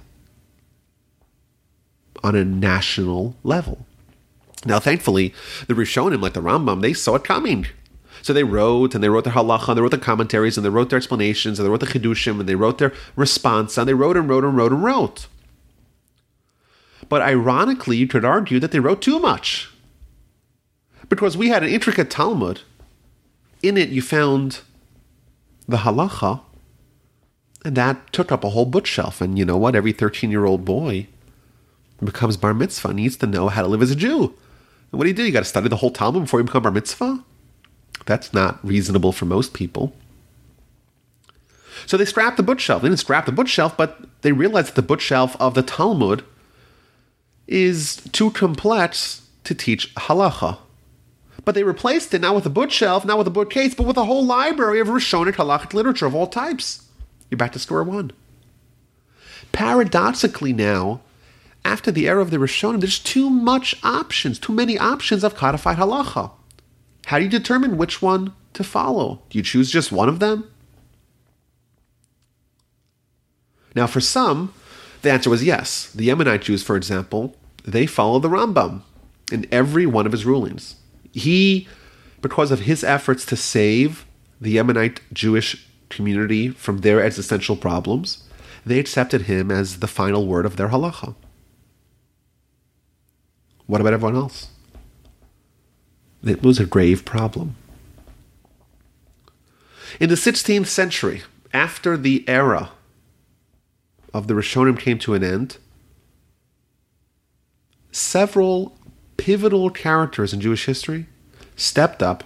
on 2.22 2.34
a 2.34 2.44
national 2.44 3.36
level. 3.44 3.86
Now, 4.64 4.80
thankfully, 4.80 5.32
the 5.68 5.74
Rishonim, 5.74 6.20
like 6.20 6.32
the 6.32 6.42
Rambam, 6.42 6.82
they 6.82 6.92
saw 6.92 7.14
it 7.14 7.24
coming. 7.24 7.66
So 8.22 8.32
they 8.32 8.42
wrote, 8.42 8.94
and 8.94 9.04
they 9.04 9.08
wrote 9.08 9.24
their 9.24 9.34
halacha, 9.34 9.68
and 9.68 9.78
they 9.78 9.82
wrote 9.82 9.92
the 9.92 9.98
commentaries, 9.98 10.56
and 10.56 10.64
they 10.64 10.70
wrote 10.70 10.90
their 10.90 10.96
explanations, 10.96 11.58
and 11.58 11.66
they 11.66 11.70
wrote 11.70 11.80
the 11.80 11.86
chidushim, 11.86 12.40
and 12.40 12.48
they 12.48 12.56
wrote 12.56 12.78
their 12.78 12.92
response, 13.14 13.78
and 13.78 13.88
they 13.88 13.94
wrote 13.94 14.16
and 14.16 14.28
wrote 14.28 14.44
and 14.44 14.56
wrote 14.56 14.72
and 14.72 14.82
wrote. 14.82 15.28
But 17.08 17.22
ironically, 17.22 17.96
you 17.96 18.08
could 18.08 18.24
argue 18.24 18.58
that 18.58 18.72
they 18.72 18.80
wrote 18.80 19.00
too 19.00 19.20
much. 19.20 19.70
Because 21.08 21.36
we 21.36 21.50
had 21.50 21.62
an 21.62 21.68
intricate 21.68 22.10
Talmud. 22.10 22.62
In 23.62 23.76
it, 23.76 23.90
you 23.90 24.02
found 24.02 24.62
the 25.68 25.79
halacha, 25.79 26.40
and 27.64 27.76
that 27.76 28.12
took 28.12 28.31
up 28.31 28.44
a 28.44 28.50
whole 28.50 28.66
bookshelf. 28.66 29.20
And 29.20 29.38
you 29.38 29.44
know 29.44 29.57
what? 29.57 29.74
Every 29.74 29.92
13 29.92 30.31
year 30.31 30.44
old 30.44 30.64
boy 30.64 31.09
becomes 32.02 32.37
bar 32.37 32.55
mitzvah 32.55 32.92
needs 32.92 33.16
to 33.16 33.26
know 33.26 33.48
how 33.48 33.62
to 33.62 33.68
live 33.68 33.83
as 33.83 33.90
a 33.90 33.96
Jew. 33.96 34.35
And 34.92 34.98
what 34.98 35.05
do 35.05 35.09
you 35.09 35.14
do? 35.14 35.24
You 35.24 35.33
got 35.33 35.40
to 35.40 35.44
study 35.44 35.68
the 35.68 35.76
whole 35.76 35.90
Talmud 35.90 36.24
before 36.24 36.40
you 36.40 36.44
become 36.44 36.62
bar 36.62 36.72
mitzvah? 36.72 37.24
That's 38.05 38.33
not 38.33 38.64
reasonable 38.64 39.12
for 39.12 39.24
most 39.24 39.52
people. 39.52 39.94
So 41.87 41.96
they 41.96 42.05
scrapped 42.05 42.37
the 42.37 42.42
bookshelf. 42.42 42.83
They 42.83 42.88
didn't 42.88 43.00
scrap 43.00 43.26
the 43.26 43.33
bookshelf, 43.33 43.76
but 43.76 44.22
they 44.22 44.33
realized 44.33 44.68
that 44.68 44.74
the 44.76 44.83
bookshelf 44.83 45.37
of 45.40 45.55
the 45.55 45.62
Talmud 45.62 46.24
is 47.46 47.96
too 48.12 48.31
complex 48.31 49.22
to 49.44 49.55
teach 49.55 49.94
halacha. 49.94 50.59
But 51.44 51.55
they 51.55 51.62
replaced 51.62 52.12
it 52.14 52.20
not 52.20 52.35
with 52.35 52.46
a 52.46 52.51
bookshelf, 52.51 53.05
not 53.05 53.18
with 53.18 53.27
a 53.27 53.31
bookcase, 53.31 53.75
but 53.75 53.87
with 53.87 53.96
a 53.96 54.05
whole 54.05 54.25
library 54.25 54.81
of 54.81 54.88
Rishonic 54.88 55.35
halachic 55.35 55.75
literature 55.75 56.07
of 56.07 56.14
all 56.14 56.27
types. 56.27 56.88
You're 57.31 57.38
back 57.38 57.53
to 57.53 57.59
square 57.59 57.85
one. 57.85 58.12
Paradoxically, 59.53 60.53
now, 60.53 61.01
after 61.64 61.90
the 61.90 62.09
era 62.09 62.20
of 62.22 62.31
the 62.31 62.37
Rishonim, 62.38 62.81
there's 62.81 62.99
too 62.99 63.31
much 63.31 63.75
options, 63.83 64.38
too 64.38 64.53
many 64.53 64.79
options 64.79 65.25
of 65.25 65.35
codified 65.35 65.79
halacha. 65.79 66.31
How 67.07 67.18
do 67.18 67.25
you 67.25 67.31
determine 67.31 67.77
which 67.77 68.03
one 68.03 68.33
to 68.55 68.64
follow? 68.64 69.22
Do 69.31 69.38
you 69.38 69.44
choose 69.44 69.70
just 69.70 69.92
one 69.92 70.09
of 70.09 70.18
them? 70.18 70.51
Now, 73.75 73.87
for 73.87 74.01
some, 74.01 74.55
the 75.03 75.11
answer 75.11 75.31
was 75.31 75.44
yes. 75.44 75.90
The 75.92 76.09
Yemenite 76.09 76.42
Jews, 76.42 76.62
for 76.62 76.77
example, 76.77 77.37
they 77.64 77.87
follow 77.87 78.18
the 78.18 78.29
Rambam 78.29 78.83
in 79.31 79.46
every 79.53 79.87
one 79.87 80.07
of 80.07 80.12
his 80.12 80.25
rulings. 80.25 80.77
He, 81.16 81.66
because 82.20 82.50
of 82.50 82.61
his 82.61 82.85
efforts 82.85 83.24
to 83.26 83.37
save 83.37 84.05
the 84.38 84.57
Yemenite 84.57 84.98
Jewish 85.14 85.66
community 85.88 86.50
from 86.50 86.79
their 86.79 87.02
existential 87.02 87.57
problems, 87.57 88.24
they 88.66 88.79
accepted 88.79 89.22
him 89.22 89.50
as 89.50 89.79
the 89.79 89.87
final 89.87 90.26
word 90.26 90.44
of 90.44 90.57
their 90.57 90.68
halacha. 90.68 91.14
What 93.66 93.81
about 93.81 93.94
everyone 93.94 94.16
else? 94.16 94.48
It 96.22 96.42
was 96.42 96.61
a 96.61 96.66
grave 96.66 97.07
problem. 97.07 97.57
In 99.98 100.11
the 100.11 100.16
16th 100.16 100.66
century, 100.66 101.22
after 101.55 101.96
the 101.96 102.29
era 102.29 102.72
of 104.12 104.26
the 104.26 104.35
Rishonim 104.35 104.79
came 104.79 104.98
to 104.98 105.14
an 105.14 105.24
end, 105.24 105.57
several 107.90 108.75
pivotal 109.16 109.70
characters 109.70 110.33
in 110.33 110.40
Jewish 110.40 110.66
history 110.66 111.07
stepped 111.57 112.02
up 112.02 112.24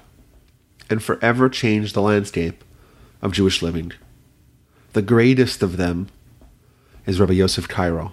and 0.89 1.03
forever 1.03 1.49
changed 1.49 1.95
the 1.95 2.03
landscape 2.03 2.65
of 3.23 3.33
Jewish 3.33 3.63
living. 3.63 3.93
The 4.93 5.03
greatest 5.03 5.63
of 5.63 5.77
them 5.77 6.09
is 7.07 7.21
Rabbi 7.21 7.35
Yosef 7.35 7.69
Karo. 7.69 8.13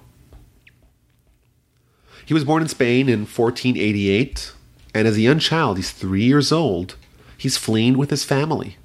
He 2.26 2.34
was 2.34 2.44
born 2.44 2.62
in 2.62 2.68
Spain 2.68 3.08
in 3.08 3.22
1488, 3.22 4.54
and 4.94 5.08
as 5.08 5.16
a 5.16 5.22
young 5.22 5.40
child, 5.40 5.78
he's 5.78 5.92
three 5.92 6.24
years 6.24 6.52
old, 6.52 6.96
he's 7.38 7.58
fleeing 7.58 7.98
with 7.98 8.10
his 8.10 8.26
family, 8.26 8.78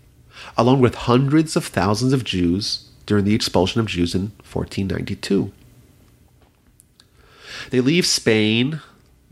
along 0.57 0.81
with 0.81 0.95
hundreds 0.95 1.57
of 1.57 1.67
thousands 1.67 2.13
of 2.13 2.25
Jews 2.25 2.89
during 3.05 3.25
the 3.25 3.35
expulsion 3.35 3.81
of 3.81 3.89
Jews 3.89 4.15
in 4.15 4.33
1492. 4.51 5.53
They 7.71 7.81
leave 7.81 8.07
Spain, 8.07 8.81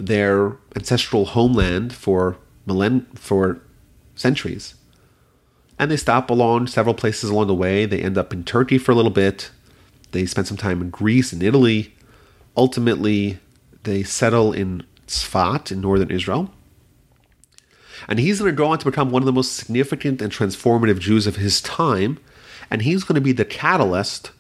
their 0.07 0.57
ancestral 0.75 1.27
homeland, 1.27 1.93
for 1.93 2.37
millenn- 2.67 3.07
for 3.19 3.61
centuries. 4.15 4.75
And 5.79 5.91
they 5.91 5.97
stop 5.97 6.31
along 6.31 6.67
several 6.67 6.95
places 6.95 7.31
along 7.31 7.47
the 7.47 7.55
way. 7.55 7.87
They 7.87 8.01
end 8.01 8.19
up 8.19 8.33
in 8.33 8.45
Turkey 8.45 8.79
for 8.79 8.93
a 8.93 8.95
little 8.95 9.11
bit. 9.11 9.51
They 10.13 10.27
spend 10.27 10.47
some 10.47 10.57
time 10.57 10.83
in 10.83 10.91
Greece 10.91 11.33
and 11.33 11.43
Italy. 11.43 11.95
Ultimately, 12.57 13.39
they 13.85 14.03
settle 14.03 14.53
in 14.53 14.85
Tzfat 15.07 15.73
in 15.73 15.81
northern 15.81 16.11
Israel. 16.11 16.53
And 18.09 18.19
he's 18.19 18.41
going 18.41 18.51
to 18.51 18.57
go 18.57 18.67
on 18.67 18.79
to 18.79 18.85
become 18.85 19.11
one 19.11 19.23
of 19.23 19.27
the 19.27 19.33
most 19.33 19.55
significant 19.55 20.21
and 20.21 20.33
transformative 20.33 20.99
Jews 20.99 21.27
of 21.27 21.37
his 21.37 21.61
time. 21.61 22.19
And 22.71 22.83
he's 22.83 23.05
going 23.05 23.15
to 23.15 23.21
be 23.21 23.33
the 23.33 23.45
catalyst 23.45 24.33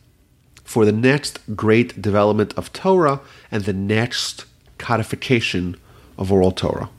for 0.64 0.84
the 0.84 0.92
next 0.92 1.38
great 1.56 2.00
development 2.00 2.54
of 2.56 2.72
Torah 2.72 3.20
and 3.50 3.64
the 3.64 3.72
next 3.72 4.44
codification 4.80 5.76
of 6.18 6.32
oral 6.32 6.50
Torah. 6.50 6.90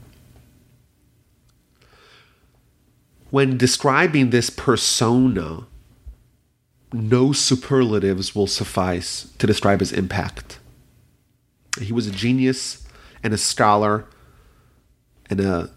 When 3.30 3.58
describing 3.58 4.30
this 4.30 4.50
persona, 4.50 5.66
no 6.92 7.32
superlatives 7.32 8.34
will 8.34 8.46
suffice 8.46 9.32
to 9.38 9.46
describe 9.46 9.80
his 9.80 9.92
impact. 9.92 10.58
He 11.80 11.92
was 11.92 12.06
a 12.06 12.10
genius 12.10 12.86
and 13.22 13.32
a 13.32 13.38
scholar 13.38 14.06
and 15.30 15.40
a 15.40 15.70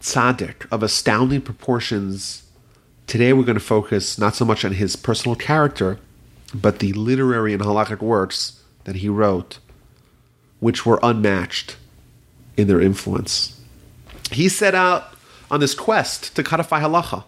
tzaddik 0.00 0.66
of 0.70 0.82
astounding 0.82 1.42
proportions. 1.42 2.44
Today 3.06 3.32
we're 3.32 3.44
going 3.44 3.58
to 3.58 3.64
focus 3.64 4.18
not 4.18 4.34
so 4.34 4.44
much 4.44 4.64
on 4.64 4.72
his 4.72 4.96
personal 4.96 5.36
character, 5.36 5.98
but 6.54 6.78
the 6.78 6.92
literary 6.94 7.52
and 7.52 7.62
halakhic 7.62 8.00
works 8.00 8.62
that 8.84 8.96
he 8.96 9.08
wrote, 9.08 9.58
which 10.64 10.86
were 10.86 10.98
unmatched 11.02 11.76
in 12.56 12.68
their 12.68 12.80
influence. 12.80 13.60
He 14.30 14.48
set 14.48 14.74
out 14.74 15.14
on 15.50 15.60
this 15.60 15.74
quest 15.74 16.34
to 16.36 16.42
codify 16.42 16.80
halacha. 16.80 17.24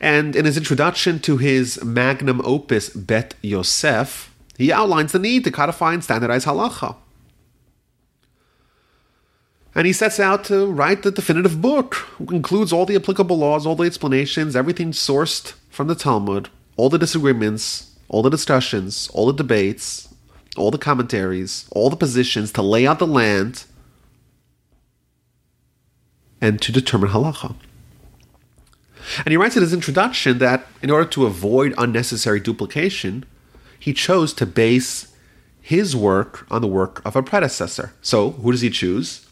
And 0.00 0.34
in 0.34 0.44
his 0.44 0.56
introduction 0.56 1.20
to 1.20 1.36
his 1.36 1.80
magnum 1.84 2.40
opus, 2.44 2.88
Bet 2.88 3.34
Yosef, 3.40 4.34
he 4.56 4.72
outlines 4.72 5.12
the 5.12 5.20
need 5.20 5.44
to 5.44 5.52
codify 5.52 5.94
and 5.94 6.02
standardize 6.02 6.44
halacha. 6.44 6.96
And 9.76 9.86
he 9.86 9.92
sets 9.92 10.18
out 10.18 10.42
to 10.46 10.66
write 10.66 11.04
the 11.04 11.12
definitive 11.12 11.62
book, 11.62 11.94
which 12.18 12.32
includes 12.32 12.72
all 12.72 12.84
the 12.84 12.96
applicable 12.96 13.38
laws, 13.38 13.64
all 13.64 13.76
the 13.76 13.84
explanations, 13.84 14.56
everything 14.56 14.90
sourced 14.90 15.52
from 15.70 15.86
the 15.86 15.94
Talmud, 15.94 16.48
all 16.76 16.90
the 16.90 16.98
disagreements, 16.98 17.94
all 18.08 18.22
the 18.22 18.28
discussions, 18.28 19.08
all 19.12 19.26
the 19.28 19.40
debates, 19.44 20.08
all 20.56 20.70
the 20.70 20.78
commentaries, 20.78 21.66
all 21.70 21.90
the 21.90 21.96
positions 21.96 22.52
to 22.52 22.62
lay 22.62 22.86
out 22.86 22.98
the 22.98 23.06
land 23.06 23.64
and 26.40 26.60
to 26.62 26.72
determine 26.72 27.10
halacha. 27.10 27.54
And 29.18 29.28
he 29.28 29.36
writes 29.36 29.56
in 29.56 29.62
his 29.62 29.72
introduction 29.72 30.38
that 30.38 30.66
in 30.82 30.90
order 30.90 31.08
to 31.10 31.26
avoid 31.26 31.74
unnecessary 31.78 32.40
duplication, 32.40 33.24
he 33.78 33.92
chose 33.92 34.32
to 34.34 34.46
base 34.46 35.14
his 35.60 35.94
work 35.94 36.46
on 36.50 36.62
the 36.62 36.68
work 36.68 37.00
of 37.04 37.16
a 37.16 37.22
predecessor. 37.22 37.92
So, 38.02 38.30
who 38.30 38.52
does 38.52 38.60
he 38.60 38.70
choose? 38.70 39.26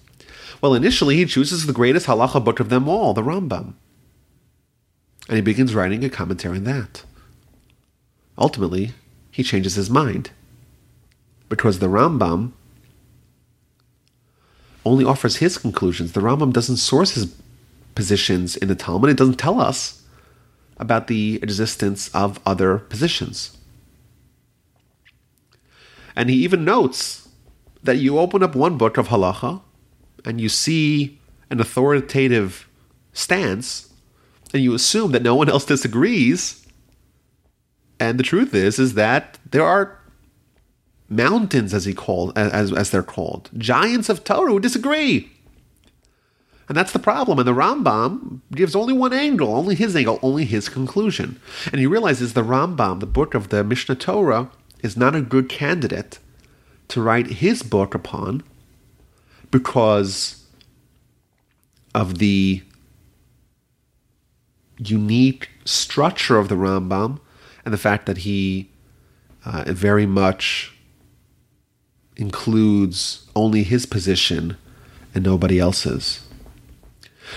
Well, 0.61 0.74
initially, 0.74 1.16
he 1.16 1.26
chooses 1.26 1.66
the 1.66 1.72
greatest 1.72 2.07
halacha 2.07 2.44
book 2.44 2.61
of 2.61 2.68
them 2.68 2.88
all, 2.88 3.12
the 3.12 3.22
Rambam. 3.22 3.74
And 5.29 5.37
he 5.37 5.40
begins 5.42 5.74
writing 5.74 6.05
a 6.05 6.11
commentary 6.11 6.59
on 6.59 6.64
that. 6.64 7.05
Ultimately, 8.38 8.92
he 9.31 9.42
changes 9.42 9.74
his 9.74 9.90
mind. 9.90 10.31
Because 11.48 11.78
the 11.78 11.87
Rambam 11.87 12.52
only 14.85 15.04
offers 15.04 15.37
his 15.37 15.59
conclusions. 15.59 16.12
The 16.12 16.20
Rambam 16.20 16.52
doesn't 16.52 16.76
source 16.76 17.12
his 17.12 17.35
positions 17.94 18.56
in 18.56 18.68
the 18.68 18.74
Talmud. 18.74 19.11
It 19.11 19.16
doesn't 19.16 19.38
tell 19.38 19.61
us 19.61 20.02
about 20.76 21.09
the 21.09 21.40
existence 21.42 22.09
of 22.14 22.38
other 22.46 22.78
positions. 22.78 23.56
And 26.14 26.30
he 26.30 26.37
even 26.37 26.64
notes 26.64 27.28
that 27.82 27.96
you 27.96 28.18
open 28.18 28.42
up 28.42 28.54
one 28.54 28.78
book 28.78 28.96
of 28.96 29.09
halacha 29.09 29.61
and 30.24 30.40
you 30.40 30.48
see 30.48 31.18
an 31.50 31.61
authoritative 31.61 32.68
stance 33.12 33.92
and 34.52 34.62
you 34.62 34.74
assume 34.74 35.12
that 35.12 35.22
no 35.22 35.35
one 35.35 35.48
else 35.48 35.64
disagrees. 35.64 36.66
And 37.98 38.18
the 38.18 38.22
truth 38.22 38.54
is, 38.54 38.78
is 38.78 38.94
that 38.94 39.38
there 39.50 39.64
are 39.64 39.98
mountains, 41.08 41.72
as 41.72 41.84
he 41.84 41.94
called, 41.94 42.36
as, 42.36 42.72
as 42.72 42.90
they're 42.90 43.02
called, 43.02 43.50
giants 43.56 44.08
of 44.08 44.24
Torah 44.24 44.52
who 44.52 44.60
disagree. 44.60 45.30
And 46.68 46.76
that's 46.76 46.92
the 46.92 46.98
problem. 46.98 47.38
And 47.38 47.46
the 47.46 47.52
Rambam 47.52 48.40
gives 48.52 48.74
only 48.74 48.92
one 48.92 49.12
angle, 49.12 49.54
only 49.54 49.76
his 49.76 49.94
angle, 49.94 50.18
only 50.20 50.44
his 50.44 50.68
conclusion. 50.68 51.40
And 51.70 51.80
he 51.80 51.86
realizes 51.86 52.32
the 52.32 52.42
Rambam, 52.42 53.00
the 53.00 53.06
book 53.06 53.34
of 53.34 53.50
the 53.50 53.62
Mishneh 53.62 53.98
Torah, 53.98 54.50
is 54.82 54.96
not 54.96 55.14
a 55.14 55.20
good 55.20 55.48
candidate 55.48 56.18
to 56.88 57.00
write 57.02 57.26
his 57.26 57.62
book 57.62 57.94
upon 57.94 58.42
because 59.50 60.44
of 61.94 62.18
the 62.18 62.62
unique 64.78 65.50
structure 65.64 66.36
of 66.36 66.48
the 66.48 66.54
Rambam 66.54 67.20
and 67.64 67.72
the 67.72 67.78
fact 67.78 68.06
that 68.06 68.18
he 68.18 68.70
uh, 69.44 69.64
very 69.68 70.06
much 70.06 70.75
includes 72.16 73.26
only 73.35 73.62
his 73.62 73.87
position 73.87 74.57
and 75.14 75.24
nobody 75.24 75.59
else's. 75.59 76.26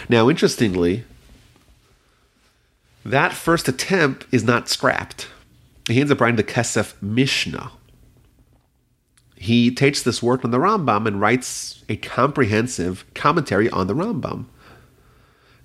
Now, 0.08 0.30
interestingly, 0.30 1.04
that 3.06 3.34
first 3.34 3.68
attempt 3.68 4.26
is 4.32 4.44
not 4.44 4.70
scrapped. 4.70 5.28
He 5.88 6.00
ends 6.00 6.12
up 6.12 6.22
writing 6.22 6.36
the 6.36 6.44
Kesef 6.44 6.94
Mishneh. 7.04 7.72
He 9.36 9.74
takes 9.74 10.04
this 10.04 10.22
work 10.22 10.44
on 10.44 10.52
the 10.52 10.58
Rambam 10.58 11.08
and 11.08 11.22
writes 11.22 11.84
a 11.88 11.96
comprehensive 11.96 13.06
commentary 13.16 13.70
on 13.70 13.88
the 13.88 13.96
Rambam. 13.96 14.46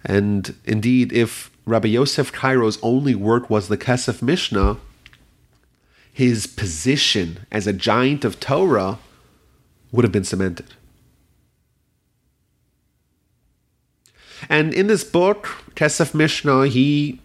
And 0.05 0.55
indeed, 0.65 1.13
if 1.13 1.51
Rabbi 1.67 1.89
Yosef 1.89 2.33
Kairo's 2.33 2.79
only 2.83 3.15
work 3.15 3.51
was 3.51 3.69
the 3.69 3.77
Kesef 3.77 4.21
Mishneh, 4.21 4.79
his 6.15 6.47
position 6.47 7.45
as 7.51 7.67
a 7.67 7.73
giant 7.73 8.25
of 8.25 8.39
Torah 8.39 9.01
would 9.91 10.05
have 10.05 10.13
been 10.13 10.23
cemented. 10.23 10.73
And 14.49 14.73
in 14.73 14.87
this 14.87 15.03
book, 15.03 15.49
Kesef 15.75 16.13
Mishneh, 16.13 16.69
he, 16.69 17.21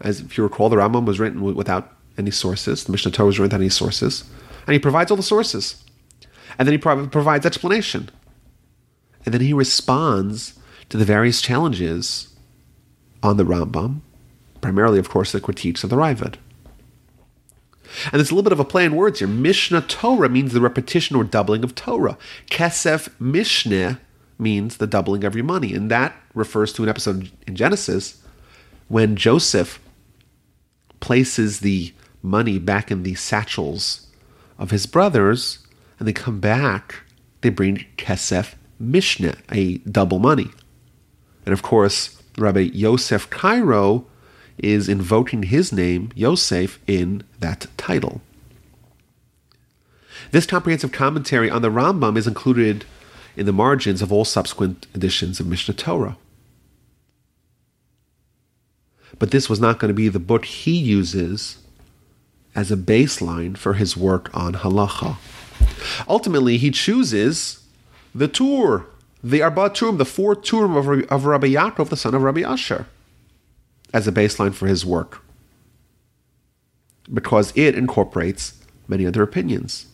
as 0.00 0.20
if 0.20 0.38
you 0.38 0.42
recall, 0.42 0.70
the 0.70 0.76
Rambam 0.76 1.04
was 1.04 1.20
written 1.20 1.42
without 1.54 1.92
any 2.16 2.30
sources. 2.30 2.84
The 2.84 2.92
Mishneh 2.94 3.12
Torah 3.12 3.26
was 3.26 3.38
written 3.38 3.50
without 3.50 3.60
any 3.60 3.68
sources. 3.68 4.24
And 4.66 4.72
he 4.72 4.78
provides 4.78 5.10
all 5.10 5.18
the 5.18 5.22
sources. 5.22 5.84
And 6.58 6.66
then 6.66 6.72
he 6.72 6.78
provides 6.78 7.44
explanation. 7.44 8.08
And 9.26 9.34
then 9.34 9.42
he 9.42 9.52
responds 9.52 10.58
to 10.88 10.96
the 10.96 11.04
various 11.04 11.42
challenges 11.42 12.34
on 13.22 13.36
the 13.36 13.44
Rambam, 13.44 14.00
primarily, 14.62 14.98
of 14.98 15.10
course, 15.10 15.30
the 15.32 15.42
critiques 15.42 15.84
of 15.84 15.90
the 15.90 15.96
Raavad. 15.96 16.36
And 18.04 18.14
there's 18.14 18.30
a 18.30 18.34
little 18.34 18.42
bit 18.42 18.52
of 18.52 18.60
a 18.60 18.64
play 18.64 18.84
in 18.84 18.96
words 18.96 19.18
here. 19.18 19.28
Mishneh 19.28 19.86
Torah 19.88 20.28
means 20.28 20.52
the 20.52 20.60
repetition 20.60 21.16
or 21.16 21.24
doubling 21.24 21.64
of 21.64 21.74
Torah. 21.74 22.18
Kesef 22.50 23.08
Mishneh 23.20 23.98
means 24.38 24.76
the 24.76 24.86
doubling 24.86 25.24
of 25.24 25.34
your 25.34 25.44
money. 25.44 25.74
And 25.74 25.90
that 25.90 26.14
refers 26.34 26.72
to 26.74 26.82
an 26.82 26.88
episode 26.88 27.30
in 27.46 27.56
Genesis 27.56 28.22
when 28.88 29.16
Joseph 29.16 29.80
places 31.00 31.60
the 31.60 31.92
money 32.22 32.58
back 32.58 32.90
in 32.90 33.02
the 33.02 33.14
satchels 33.14 34.06
of 34.58 34.70
his 34.70 34.86
brothers, 34.86 35.66
and 35.98 36.06
they 36.06 36.12
come 36.12 36.40
back, 36.40 37.00
they 37.40 37.48
bring 37.48 37.84
Kesef 37.96 38.54
Mishneh, 38.80 39.36
a 39.50 39.78
double 39.78 40.18
money. 40.18 40.50
And 41.44 41.52
of 41.52 41.62
course, 41.62 42.22
Rabbi 42.38 42.70
Yosef 42.72 43.28
Karo 43.30 44.06
is 44.58 44.88
invoking 44.88 45.44
his 45.44 45.72
name, 45.72 46.10
Yosef, 46.14 46.78
in 46.86 47.22
that 47.40 47.66
title. 47.76 48.20
This 50.30 50.46
comprehensive 50.46 50.92
commentary 50.92 51.50
on 51.50 51.62
the 51.62 51.70
Rambam 51.70 52.16
is 52.16 52.26
included 52.26 52.84
in 53.36 53.46
the 53.46 53.52
margins 53.52 54.02
of 54.02 54.12
all 54.12 54.24
subsequent 54.24 54.86
editions 54.94 55.40
of 55.40 55.46
Mishneh 55.46 55.76
Torah. 55.76 56.16
But 59.18 59.30
this 59.30 59.48
was 59.48 59.60
not 59.60 59.78
going 59.78 59.88
to 59.88 59.94
be 59.94 60.08
the 60.08 60.18
book 60.18 60.44
he 60.44 60.76
uses 60.76 61.58
as 62.54 62.70
a 62.70 62.76
baseline 62.76 63.56
for 63.56 63.74
his 63.74 63.96
work 63.96 64.34
on 64.34 64.54
halacha. 64.54 65.16
Ultimately, 66.08 66.58
he 66.58 66.70
chooses 66.70 67.64
the 68.14 68.28
Tur, 68.28 68.86
the 69.22 69.42
Arba 69.42 69.70
Turim, 69.70 69.98
the 69.98 70.04
four 70.04 70.34
Turim 70.34 70.76
of, 70.76 71.10
of 71.10 71.24
Rabbi 71.26 71.48
Yaakov, 71.48 71.88
the 71.88 71.96
son 71.96 72.14
of 72.14 72.22
Rabbi 72.22 72.40
Asher 72.40 72.86
as 73.92 74.08
a 74.08 74.12
baseline 74.12 74.54
for 74.54 74.66
his 74.66 74.84
work 74.84 75.22
because 77.12 77.52
it 77.56 77.74
incorporates 77.74 78.62
many 78.88 79.06
other 79.06 79.22
opinions. 79.22 79.86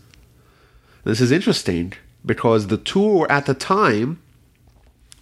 This 1.04 1.20
is 1.20 1.32
interesting 1.32 1.94
because 2.24 2.66
the 2.66 2.76
Tur 2.76 3.30
at 3.30 3.46
the 3.46 3.54
time 3.54 4.20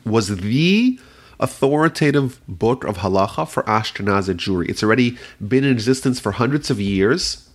was 0.04 0.36
the 0.36 0.98
authoritative 1.38 2.40
book 2.48 2.84
of 2.84 2.98
halacha 2.98 3.48
for 3.48 3.62
Ashkenazi 3.64 4.34
Jewry. 4.34 4.68
It's 4.68 4.82
already 4.82 5.18
been 5.46 5.64
in 5.64 5.72
existence 5.72 6.18
for 6.18 6.32
hundreds 6.32 6.70
of 6.70 6.80
years, 6.80 7.48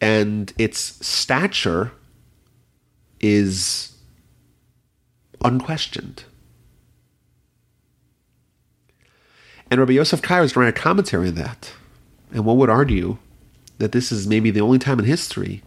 and 0.00 0.52
its 0.58 1.04
stature 1.04 1.92
is 3.20 3.96
unquestioned. 5.44 6.24
And 9.72 9.80
Rabbi 9.80 9.94
Yosef 9.94 10.20
Karo 10.20 10.44
is 10.44 10.54
writing 10.54 10.68
a 10.68 10.78
commentary 10.78 11.28
on 11.28 11.34
that. 11.36 11.72
And 12.30 12.44
one 12.44 12.58
would 12.58 12.68
argue 12.68 13.16
that 13.78 13.92
this 13.92 14.12
is 14.12 14.26
maybe 14.26 14.50
the 14.50 14.60
only 14.60 14.78
time 14.78 14.98
in 14.98 15.06
history 15.06 15.62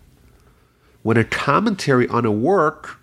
when 1.01 1.17
a 1.17 1.23
commentary 1.23 2.07
on 2.09 2.23
a 2.23 2.31
work 2.31 2.99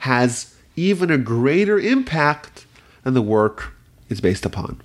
has 0.00 0.54
even 0.76 1.10
a 1.10 1.16
greater 1.16 1.78
impact 1.78 2.66
than 3.02 3.14
the 3.14 3.22
work 3.22 3.72
is 4.10 4.20
based 4.20 4.44
upon. 4.44 4.82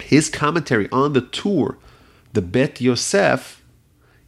His 0.00 0.28
commentary 0.28 0.88
on 0.90 1.12
the 1.12 1.20
Tur, 1.20 1.78
the 2.32 2.42
Bet 2.42 2.80
Yosef, 2.80 3.62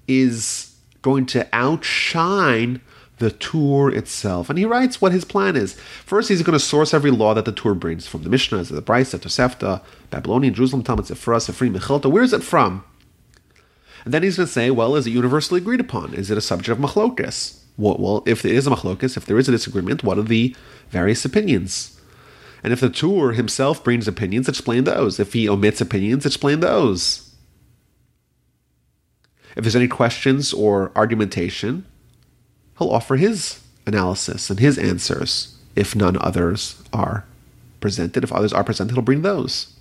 is 0.06 0.76
going 1.02 1.26
to 1.26 1.48
outshine 1.52 2.80
the 3.22 3.30
Tur 3.30 3.88
itself. 3.88 4.50
And 4.50 4.58
he 4.58 4.64
writes 4.64 5.00
what 5.00 5.12
his 5.12 5.24
plan 5.24 5.54
is. 5.54 5.74
First, 6.04 6.28
he's 6.28 6.42
going 6.42 6.58
to 6.58 6.64
source 6.64 6.92
every 6.92 7.12
law 7.12 7.34
that 7.34 7.44
the 7.44 7.52
Tur 7.52 7.74
brings 7.74 8.06
from 8.06 8.24
the 8.24 8.28
Mishnah, 8.28 8.64
the 8.64 8.82
Braisa, 8.82 9.18
Tosefta, 9.18 9.80
Babylonian, 10.10 10.54
Jerusalem, 10.54 10.82
Talmud, 10.82 11.06
Sifra, 11.06 11.38
Sifri, 11.38 11.72
Mechilta. 11.72 12.10
Where 12.10 12.24
is 12.24 12.32
it 12.32 12.42
from? 12.42 12.84
And 14.04 14.12
then 14.12 14.24
he's 14.24 14.36
going 14.36 14.48
to 14.48 14.52
say, 14.52 14.72
well, 14.72 14.96
is 14.96 15.06
it 15.06 15.12
universally 15.12 15.60
agreed 15.60 15.78
upon? 15.78 16.14
Is 16.14 16.32
it 16.32 16.36
a 16.36 16.40
subject 16.40 16.76
of 16.76 16.84
machlokas? 16.84 17.62
Well, 17.78 17.96
well, 18.00 18.24
if 18.26 18.42
there 18.42 18.52
is 18.52 18.66
a 18.66 18.70
machlokas, 18.70 19.16
if 19.16 19.24
there 19.24 19.38
is 19.38 19.48
a 19.48 19.52
disagreement, 19.52 20.02
what 20.02 20.18
are 20.18 20.22
the 20.22 20.56
various 20.90 21.24
opinions? 21.24 22.00
And 22.64 22.72
if 22.72 22.80
the 22.80 22.90
Tur 22.90 23.32
himself 23.32 23.84
brings 23.84 24.08
opinions, 24.08 24.48
explain 24.48 24.82
those. 24.82 25.20
If 25.20 25.32
he 25.32 25.48
omits 25.48 25.80
opinions, 25.80 26.26
explain 26.26 26.58
those. 26.58 27.30
If 29.56 29.62
there's 29.62 29.76
any 29.76 29.88
questions 29.88 30.52
or 30.52 30.90
argumentation, 30.96 31.86
he'll 32.78 32.90
offer 32.90 33.16
his 33.16 33.60
analysis 33.86 34.50
and 34.50 34.60
his 34.60 34.78
answers 34.78 35.56
if 35.74 35.96
none 35.96 36.16
others 36.20 36.82
are 36.92 37.24
presented. 37.80 38.24
If 38.24 38.32
others 38.32 38.52
are 38.52 38.64
presented, 38.64 38.94
he'll 38.94 39.02
bring 39.02 39.22
those. 39.22 39.74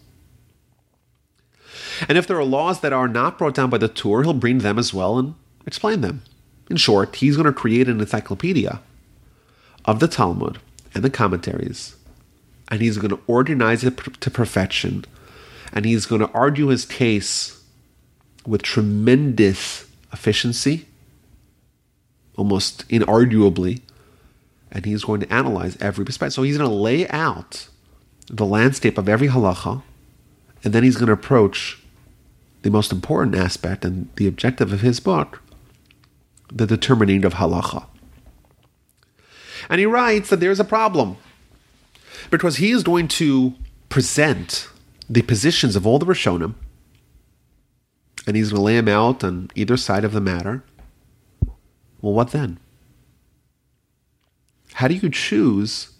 And 2.08 2.18
if 2.18 2.26
there 2.26 2.38
are 2.38 2.44
laws 2.44 2.82
that 2.82 2.94
are 2.94 3.08
not 3.08 3.38
brought 3.38 3.54
down 3.54 3.70
by 3.70 3.78
the 3.78 3.88
Tur, 3.88 4.24
he'll 4.24 4.34
bring 4.34 4.60
them 4.60 4.80
as 4.80 4.94
well 4.94 5.20
and 5.20 5.36
explain 5.68 6.02
them. 6.02 6.24
In 6.70 6.78
short, 6.78 7.16
he's 7.18 7.36
going 7.36 7.46
to 7.46 7.54
create 7.54 7.88
an 7.88 8.00
encyclopedia 8.00 8.82
of 9.86 10.00
the 10.00 10.08
Talmud 10.08 10.60
and 10.94 11.04
the 11.04 11.10
commentaries, 11.10 11.96
and 12.70 12.82
he's 12.82 12.98
going 12.98 13.10
to 13.10 13.20
organize 13.28 13.84
it 13.84 13.98
to 13.98 14.32
perfection 14.32 15.06
and 15.74 15.86
he's 15.86 16.06
going 16.06 16.22
to 16.22 16.32
argue 16.32 16.68
his 16.68 16.86
case 16.86 17.62
with 18.46 18.62
tremendous 18.62 19.88
efficiency, 20.12 20.86
almost 22.38 22.88
inarguably, 22.90 23.82
and 24.72 24.86
he's 24.86 25.04
going 25.04 25.22
to 25.22 25.34
analyze 25.34 25.78
every 25.82 26.06
perspective. 26.06 26.34
So 26.34 26.44
he's 26.44 26.58
going 26.58 26.70
to 26.70 26.76
lay 26.76 27.08
out 27.10 27.68
the 28.28 28.46
landscape 28.46 28.98
of 28.98 29.10
every 29.10 29.28
halacha, 29.28 29.84
and 30.64 30.74
then 30.74 30.84
he's 30.84 30.96
going 30.96 31.08
to 31.08 31.14
approach 31.14 31.82
the 32.62 32.70
most 32.70 32.92
important 32.92 33.36
aspect 33.36 33.84
and 33.84 34.10
the 34.16 34.28
objective 34.28 34.72
of 34.72 34.82
his 34.82 35.00
book, 35.00 35.42
the 36.52 36.68
determining 36.68 37.26
of 37.26 37.36
halacha. 37.36 37.86
And 39.70 39.80
he 39.80 39.86
writes 39.86 40.30
that 40.30 40.40
there's 40.40 40.60
a 40.60 40.66
problem 40.66 41.18
because 42.30 42.58
he 42.58 42.72
is 42.72 42.84
going 42.84 43.08
to 43.08 43.54
present 43.90 44.70
the 45.10 45.22
positions 45.22 45.76
of 45.76 45.86
all 45.86 46.00
the 46.00 46.06
Rishonim, 46.06 46.56
and 48.26 48.36
he's 48.36 48.50
going 48.50 48.60
to 48.60 48.64
lay 48.64 48.76
them 48.76 48.88
out 48.88 49.24
on 49.24 49.50
either 49.56 49.76
side 49.76 50.06
of 50.06 50.14
the 50.14 50.22
matter. 50.22 50.64
Well, 52.02 52.14
what 52.14 52.32
then? 52.32 52.60
How 54.74 54.88
do 54.88 54.95
you 54.95 55.10
choose 55.10 55.91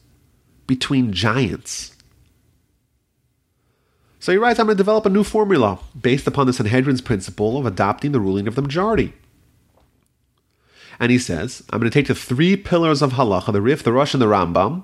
between 0.68 1.14
giants? 1.14 1.96
So 4.20 4.32
he 4.32 4.38
writes, 4.38 4.60
I'm 4.60 4.68
going 4.68 4.78
to 4.78 4.84
develop 4.84 5.06
a 5.06 5.10
new 5.10 5.24
formula 5.24 5.80
based 6.00 6.28
upon 6.28 6.46
the 6.46 6.54
Sanhedrin's 6.54 7.02
principle 7.02 7.58
of 7.58 7.66
adopting 7.66 8.12
the 8.12 8.20
ruling 8.20 8.48
of 8.48 8.56
the 8.56 8.62
majority. 8.62 9.14
And 11.00 11.12
he 11.12 11.18
says, 11.18 11.64
I'm 11.72 11.80
going 11.80 11.90
to 11.90 11.94
take 11.94 12.08
the 12.08 12.16
three 12.16 12.56
pillars 12.56 13.02
of 13.02 13.14
halacha, 13.14 13.52
the 13.52 13.62
Rif, 13.62 13.82
the 13.82 13.92
Rosh, 13.92 14.14
and 14.14 14.22
the 14.22 14.28
Rambam, 14.28 14.84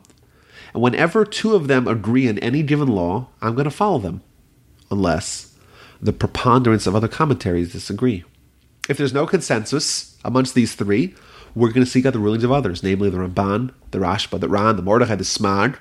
and 0.74 0.82
whenever 0.82 1.24
two 1.24 1.56
of 1.56 1.68
them 1.68 1.88
agree 1.88 2.28
in 2.28 2.40
any 2.40 2.64
given 2.64 2.88
law, 2.88 3.30
I'm 3.42 3.54
going 3.54 3.66
to 3.66 3.72
follow 3.72 4.00
them, 4.00 4.22
unless 4.90 5.56
the 6.02 6.14
preponderance 6.14 6.88
of 6.88 6.96
other 6.96 7.08
commentaries 7.08 7.72
disagree. 7.72 8.24
If 8.88 8.98
there's 8.98 9.14
no 9.14 9.26
consensus 9.26 10.18
amongst 10.24 10.56
these 10.56 10.76
three, 10.76 11.14
we're 11.54 11.72
going 11.72 11.86
to 11.86 11.90
seek 11.90 12.06
out 12.06 12.14
the 12.14 12.20
rulings 12.20 12.44
of 12.44 12.52
others, 12.52 12.84
namely 12.84 13.10
the 13.10 13.18
Ramban, 13.18 13.74
the 13.92 13.98
Rashba, 14.00 14.40
the 14.40 14.48
Ran, 14.48 14.76
the 14.76 14.82
Mordechai, 14.82 15.16
the 15.16 15.24
Smag, 15.24 15.78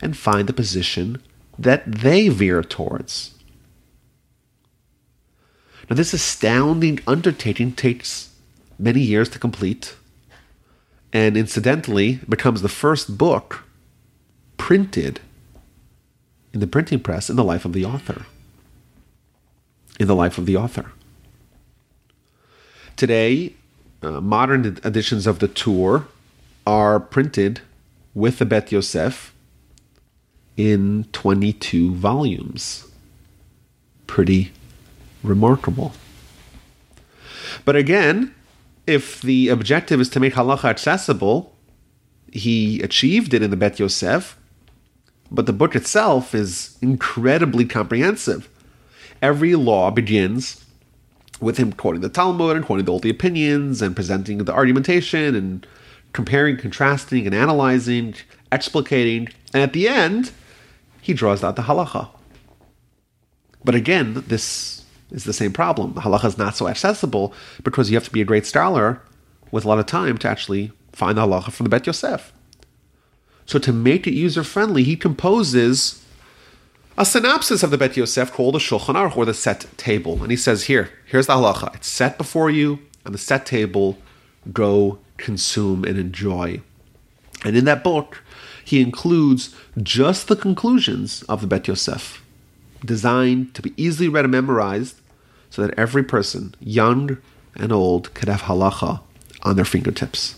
and 0.00 0.16
find 0.16 0.48
the 0.48 0.52
position 0.52 1.20
that 1.58 1.84
they 1.90 2.28
veer 2.28 2.62
towards. 2.62 3.34
Now, 5.88 5.96
this 5.96 6.12
astounding 6.12 7.00
undertaking 7.06 7.72
takes 7.72 8.34
many 8.78 9.00
years 9.00 9.28
to 9.30 9.38
complete, 9.38 9.96
and 11.12 11.36
incidentally 11.36 12.20
becomes 12.28 12.62
the 12.62 12.68
first 12.68 13.16
book 13.16 13.64
printed 14.56 15.20
in 16.52 16.60
the 16.60 16.66
printing 16.66 17.00
press 17.00 17.30
in 17.30 17.36
the 17.36 17.44
life 17.44 17.64
of 17.64 17.72
the 17.72 17.84
author. 17.84 18.26
In 19.98 20.06
the 20.06 20.14
life 20.14 20.38
of 20.38 20.46
the 20.46 20.56
author. 20.56 20.92
Today, 22.96 23.52
uh, 24.02 24.22
modern 24.22 24.64
editions 24.82 25.26
of 25.26 25.40
the 25.40 25.48
Tur 25.48 26.06
are 26.66 26.98
printed 26.98 27.60
with 28.14 28.38
the 28.38 28.46
Bet 28.46 28.72
Yosef 28.72 29.34
in 30.56 31.04
22 31.12 31.94
volumes. 31.94 32.86
Pretty 34.06 34.50
remarkable. 35.22 35.92
But 37.66 37.76
again, 37.76 38.34
if 38.86 39.20
the 39.20 39.50
objective 39.50 40.00
is 40.00 40.08
to 40.10 40.20
make 40.20 40.32
halacha 40.32 40.64
accessible, 40.64 41.54
he 42.32 42.80
achieved 42.80 43.34
it 43.34 43.42
in 43.42 43.50
the 43.50 43.58
Bet 43.58 43.78
Yosef, 43.78 44.38
but 45.30 45.44
the 45.44 45.52
book 45.52 45.76
itself 45.76 46.34
is 46.34 46.78
incredibly 46.80 47.66
comprehensive. 47.66 48.48
Every 49.20 49.54
law 49.54 49.90
begins 49.90 50.64
with 51.40 51.58
him 51.58 51.72
quoting 51.72 52.00
the 52.00 52.08
Talmud 52.08 52.56
and 52.56 52.64
quoting 52.64 52.88
all 52.88 52.98
the 52.98 53.10
opinions 53.10 53.82
and 53.82 53.94
presenting 53.94 54.38
the 54.38 54.52
argumentation 54.52 55.34
and 55.34 55.66
comparing, 56.12 56.56
contrasting, 56.56 57.26
and 57.26 57.34
analyzing, 57.34 58.14
explicating, 58.50 59.28
and 59.52 59.62
at 59.62 59.72
the 59.72 59.88
end, 59.88 60.32
he 61.02 61.12
draws 61.12 61.44
out 61.44 61.56
the 61.56 61.62
halacha. 61.62 62.08
But 63.64 63.74
again, 63.74 64.24
this 64.26 64.84
is 65.10 65.24
the 65.24 65.32
same 65.32 65.52
problem. 65.52 65.94
The 65.94 66.00
halacha 66.00 66.24
is 66.24 66.38
not 66.38 66.56
so 66.56 66.68
accessible 66.68 67.34
because 67.62 67.90
you 67.90 67.96
have 67.96 68.04
to 68.04 68.10
be 68.10 68.20
a 68.20 68.24
great 68.24 68.46
scholar 68.46 69.00
with 69.50 69.64
a 69.64 69.68
lot 69.68 69.78
of 69.78 69.86
time 69.86 70.18
to 70.18 70.28
actually 70.28 70.72
find 70.92 71.18
the 71.18 71.22
halacha 71.22 71.52
from 71.52 71.64
the 71.64 71.70
Bet 71.70 71.86
Yosef. 71.86 72.32
So 73.44 73.58
to 73.58 73.72
make 73.72 74.06
it 74.06 74.14
user 74.14 74.42
friendly, 74.42 74.82
he 74.82 74.96
composes 74.96 76.04
a 76.98 77.04
synopsis 77.04 77.62
of 77.62 77.70
the 77.70 77.78
Bet 77.78 77.96
Yosef 77.96 78.32
called 78.32 78.56
a 78.56 78.58
Shulchan 78.58 78.94
Aruch, 78.94 79.16
or 79.16 79.24
the 79.24 79.34
set 79.34 79.66
table. 79.76 80.22
And 80.22 80.30
he 80.30 80.36
says, 80.36 80.64
here, 80.64 80.90
here's 81.06 81.26
the 81.26 81.34
halacha. 81.34 81.74
It's 81.74 81.88
set 81.88 82.16
before 82.16 82.50
you 82.50 82.78
on 83.04 83.12
the 83.12 83.18
set 83.18 83.44
table. 83.44 83.98
Go 84.52 84.98
consume 85.16 85.84
and 85.84 85.98
enjoy. 85.98 86.60
And 87.44 87.56
in 87.56 87.64
that 87.66 87.84
book, 87.84 88.22
he 88.64 88.80
includes 88.80 89.54
just 89.82 90.28
the 90.28 90.36
conclusions 90.36 91.22
of 91.24 91.40
the 91.40 91.46
Bet 91.46 91.68
Yosef 91.68 92.24
designed 92.84 93.54
to 93.54 93.62
be 93.62 93.74
easily 93.76 94.08
read 94.08 94.24
and 94.24 94.32
memorized 94.32 95.00
so 95.50 95.66
that 95.66 95.78
every 95.78 96.02
person, 96.02 96.54
young 96.60 97.18
and 97.54 97.72
old, 97.72 98.12
could 98.14 98.28
have 98.28 98.42
halacha 98.42 99.00
on 99.42 99.56
their 99.56 99.64
fingertips. 99.64 100.36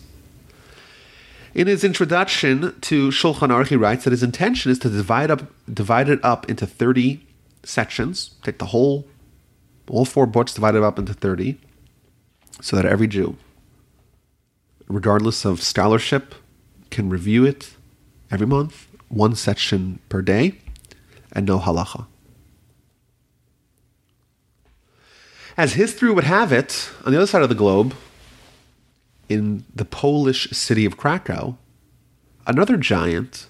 In 1.58 1.66
his 1.66 1.82
introduction 1.82 2.80
to 2.82 3.08
Shulchan 3.08 3.48
Aruch, 3.48 3.66
he 3.66 3.74
writes 3.74 4.04
that 4.04 4.12
his 4.12 4.22
intention 4.22 4.70
is 4.70 4.78
to 4.78 4.88
divide 4.88 5.28
up, 5.28 5.42
divide 5.66 6.08
it 6.08 6.20
up 6.24 6.48
into 6.48 6.68
thirty 6.68 7.26
sections. 7.64 8.36
Take 8.44 8.60
the 8.60 8.66
whole, 8.66 9.08
all 9.88 10.04
four 10.04 10.24
books, 10.26 10.54
divide 10.54 10.76
it 10.76 10.84
up 10.84 11.00
into 11.00 11.14
thirty, 11.14 11.58
so 12.60 12.76
that 12.76 12.86
every 12.86 13.08
Jew, 13.08 13.36
regardless 14.86 15.44
of 15.44 15.60
scholarship, 15.60 16.36
can 16.90 17.10
review 17.10 17.44
it 17.44 17.74
every 18.30 18.46
month, 18.46 18.86
one 19.08 19.34
section 19.34 19.98
per 20.08 20.22
day, 20.22 20.60
and 21.32 21.44
no 21.44 21.58
halacha. 21.58 22.06
As 25.56 25.72
history 25.72 26.12
would 26.12 26.22
have 26.22 26.52
it, 26.52 26.88
on 27.04 27.10
the 27.10 27.18
other 27.18 27.26
side 27.26 27.42
of 27.42 27.48
the 27.48 27.56
globe, 27.56 27.96
in 29.28 29.64
the 29.74 29.84
Polish 29.84 30.50
city 30.50 30.84
of 30.84 30.96
Krakow, 30.96 31.56
another 32.46 32.76
giant, 32.76 33.48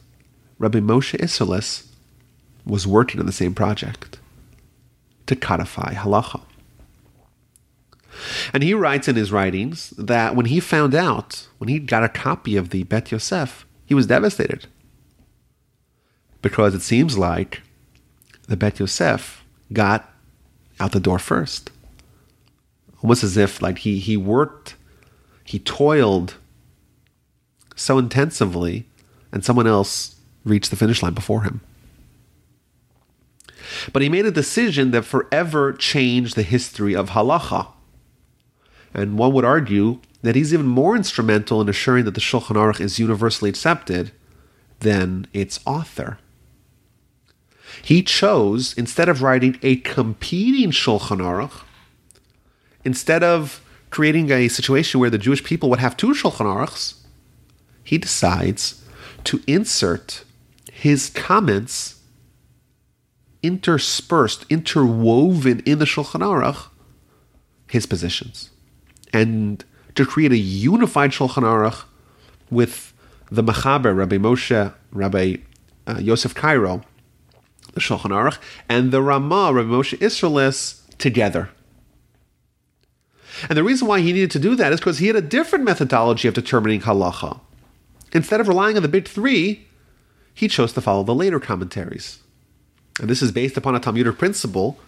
Rabbi 0.58 0.80
Moshe 0.80 1.18
Isserles, 1.18 1.86
was 2.64 2.86
working 2.86 3.20
on 3.20 3.26
the 3.26 3.32
same 3.32 3.54
project 3.54 4.18
to 5.26 5.36
codify 5.36 5.94
halacha. 5.94 6.42
And 8.52 8.62
he 8.62 8.74
writes 8.74 9.06
in 9.06 9.16
his 9.16 9.30
writings 9.30 9.90
that 9.90 10.34
when 10.34 10.46
he 10.46 10.60
found 10.60 10.94
out, 10.94 11.46
when 11.58 11.68
he 11.68 11.78
got 11.78 12.02
a 12.02 12.08
copy 12.08 12.56
of 12.56 12.70
the 12.70 12.82
Bet 12.82 13.12
Yosef, 13.12 13.64
he 13.86 13.94
was 13.94 14.06
devastated. 14.06 14.66
Because 16.42 16.74
it 16.74 16.82
seems 16.82 17.16
like 17.16 17.62
the 18.48 18.56
Bet 18.56 18.80
Yosef 18.80 19.44
got 19.72 20.12
out 20.80 20.92
the 20.92 21.00
door 21.00 21.18
first 21.18 21.70
almost 23.02 23.24
as 23.24 23.36
if 23.36 23.62
like 23.62 23.78
he 23.78 23.98
he 23.98 24.16
worked, 24.16 24.74
he 25.48 25.58
toiled 25.58 26.34
so 27.74 27.96
intensively, 27.96 28.84
and 29.32 29.42
someone 29.42 29.66
else 29.66 30.16
reached 30.44 30.68
the 30.68 30.76
finish 30.76 31.02
line 31.02 31.14
before 31.14 31.44
him. 31.44 31.62
But 33.94 34.02
he 34.02 34.10
made 34.10 34.26
a 34.26 34.30
decision 34.30 34.90
that 34.90 35.06
forever 35.06 35.72
changed 35.72 36.36
the 36.36 36.42
history 36.42 36.94
of 36.94 37.10
halacha. 37.10 37.68
And 38.92 39.16
one 39.16 39.32
would 39.32 39.46
argue 39.46 40.00
that 40.20 40.36
he's 40.36 40.52
even 40.52 40.66
more 40.66 40.94
instrumental 40.94 41.62
in 41.62 41.68
assuring 41.70 42.04
that 42.04 42.14
the 42.14 42.20
Shulchan 42.20 42.56
Aruch 42.56 42.78
is 42.78 42.98
universally 42.98 43.48
accepted 43.48 44.12
than 44.80 45.26
its 45.32 45.60
author. 45.64 46.18
He 47.80 48.02
chose, 48.02 48.74
instead 48.74 49.08
of 49.08 49.22
writing 49.22 49.58
a 49.62 49.76
competing 49.76 50.72
Shulchan 50.72 51.22
Aruch, 51.22 51.62
instead 52.84 53.22
of 53.22 53.62
creating 53.90 54.30
a 54.30 54.48
situation 54.48 55.00
where 55.00 55.10
the 55.10 55.18
Jewish 55.18 55.42
people 55.42 55.70
would 55.70 55.78
have 55.78 55.96
two 55.96 56.08
Shulchan 56.08 56.46
Aruchs, 56.46 56.94
he 57.82 57.98
decides 57.98 58.84
to 59.24 59.42
insert 59.46 60.24
his 60.72 61.10
comments 61.10 62.00
interspersed, 63.42 64.44
interwoven 64.50 65.60
in 65.60 65.78
the 65.78 65.84
Shulchan 65.84 66.20
Aruch, 66.20 66.68
his 67.68 67.86
positions, 67.86 68.50
and 69.12 69.64
to 69.94 70.04
create 70.04 70.32
a 70.32 70.36
unified 70.36 71.10
Shulchan 71.10 71.42
Aruch 71.42 71.84
with 72.50 72.92
the 73.30 73.42
Machaber, 73.42 73.96
Rabbi 73.96 74.16
Moshe, 74.16 74.72
Rabbi 74.92 75.36
uh, 75.86 75.98
Yosef 75.98 76.34
Karo, 76.34 76.82
the 77.74 77.80
Shulchan 77.80 78.10
Aruch, 78.10 78.38
and 78.68 78.90
the 78.90 79.02
Ramah, 79.02 79.52
Rabbi 79.52 79.68
Moshe 79.68 79.98
Isserles 79.98 80.80
together. 80.98 81.50
And 83.48 83.56
the 83.56 83.64
reason 83.64 83.86
why 83.86 84.00
he 84.00 84.12
needed 84.12 84.30
to 84.32 84.38
do 84.38 84.54
that 84.56 84.72
is 84.72 84.80
because 84.80 84.98
he 84.98 85.06
had 85.06 85.16
a 85.16 85.20
different 85.20 85.64
methodology 85.64 86.28
of 86.28 86.34
determining 86.34 86.80
halacha. 86.80 87.40
Instead 88.12 88.40
of 88.40 88.48
relying 88.48 88.76
on 88.76 88.82
the 88.82 88.88
big 88.88 89.06
three, 89.06 89.66
he 90.34 90.48
chose 90.48 90.72
to 90.72 90.80
follow 90.80 91.02
the 91.02 91.14
later 91.14 91.40
commentaries. 91.40 92.20
And 93.00 93.08
this 93.08 93.22
is 93.22 93.32
based 93.32 93.56
upon 93.56 93.74
a 93.74 93.80
Talmudic 93.80 94.18
principle 94.18 94.78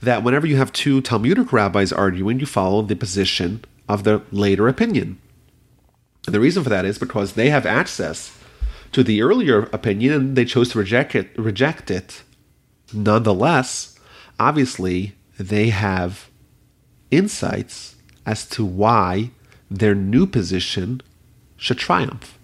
that 0.00 0.22
whenever 0.22 0.46
you 0.46 0.56
have 0.56 0.72
two 0.72 1.00
Talmudic 1.00 1.52
rabbis 1.52 1.92
arguing, 1.92 2.40
you 2.40 2.46
follow 2.46 2.82
the 2.82 2.96
position 2.96 3.64
of 3.88 4.04
the 4.04 4.22
later 4.30 4.68
opinion. 4.68 5.18
And 6.26 6.34
the 6.34 6.40
reason 6.40 6.62
for 6.62 6.70
that 6.70 6.84
is 6.84 6.98
because 6.98 7.32
they 7.32 7.50
have 7.50 7.66
access 7.66 8.36
to 8.92 9.02
the 9.02 9.22
earlier 9.22 9.64
opinion 9.72 10.12
and 10.12 10.36
they 10.36 10.44
chose 10.44 10.70
to 10.70 10.78
reject 10.78 11.14
it 11.14 11.30
reject 11.36 11.90
it. 11.90 12.22
Nonetheless, 12.92 13.98
obviously 14.38 15.14
they 15.38 15.68
have 15.68 16.27
insights 17.10 17.96
as 18.26 18.46
to 18.46 18.64
why 18.64 19.30
their 19.70 19.94
new 19.94 20.26
position 20.26 21.00
should 21.56 21.78
triumph. 21.78 22.38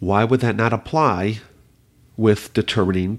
Why 0.00 0.24
would 0.24 0.40
that 0.40 0.56
not 0.56 0.72
apply 0.72 1.40
with 2.16 2.52
determining 2.52 3.18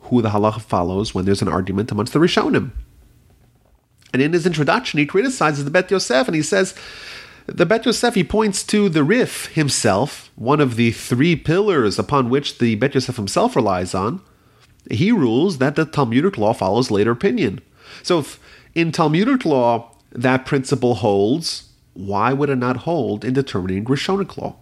who 0.00 0.22
the 0.22 0.30
halacha 0.30 0.60
follows 0.62 1.14
when 1.14 1.24
there's 1.24 1.42
an 1.42 1.48
argument 1.48 1.90
amongst 1.90 2.12
the 2.12 2.18
Rishonim? 2.18 2.70
And 4.12 4.20
in 4.20 4.32
his 4.32 4.46
introduction, 4.46 4.98
he 4.98 5.06
criticizes 5.06 5.64
the 5.64 5.70
Bet 5.70 5.90
Yosef 5.90 6.28
and 6.28 6.34
he 6.34 6.42
says, 6.42 6.74
the 7.46 7.66
Bet 7.66 7.86
Yosef, 7.86 8.14
he 8.14 8.22
points 8.22 8.62
to 8.64 8.88
the 8.88 9.02
Rif 9.02 9.46
himself, 9.46 10.30
one 10.36 10.60
of 10.60 10.76
the 10.76 10.92
three 10.92 11.34
pillars 11.34 11.98
upon 11.98 12.30
which 12.30 12.58
the 12.58 12.76
Bet 12.76 12.94
Yosef 12.94 13.16
himself 13.16 13.56
relies 13.56 13.94
on. 13.94 14.20
He 14.90 15.12
rules 15.12 15.58
that 15.58 15.76
the 15.76 15.84
Talmudic 15.84 16.38
law 16.38 16.52
follows 16.52 16.90
later 16.90 17.10
opinion. 17.10 17.60
So 18.02 18.20
if 18.20 18.38
in 18.74 18.92
Talmudic 18.92 19.44
law 19.44 19.90
that 20.10 20.46
principle 20.46 20.96
holds, 20.96 21.68
why 21.94 22.32
would 22.32 22.50
it 22.50 22.56
not 22.56 22.78
hold 22.78 23.24
in 23.24 23.34
determining 23.34 23.84
Rishonic 23.84 24.36
law? 24.36 24.56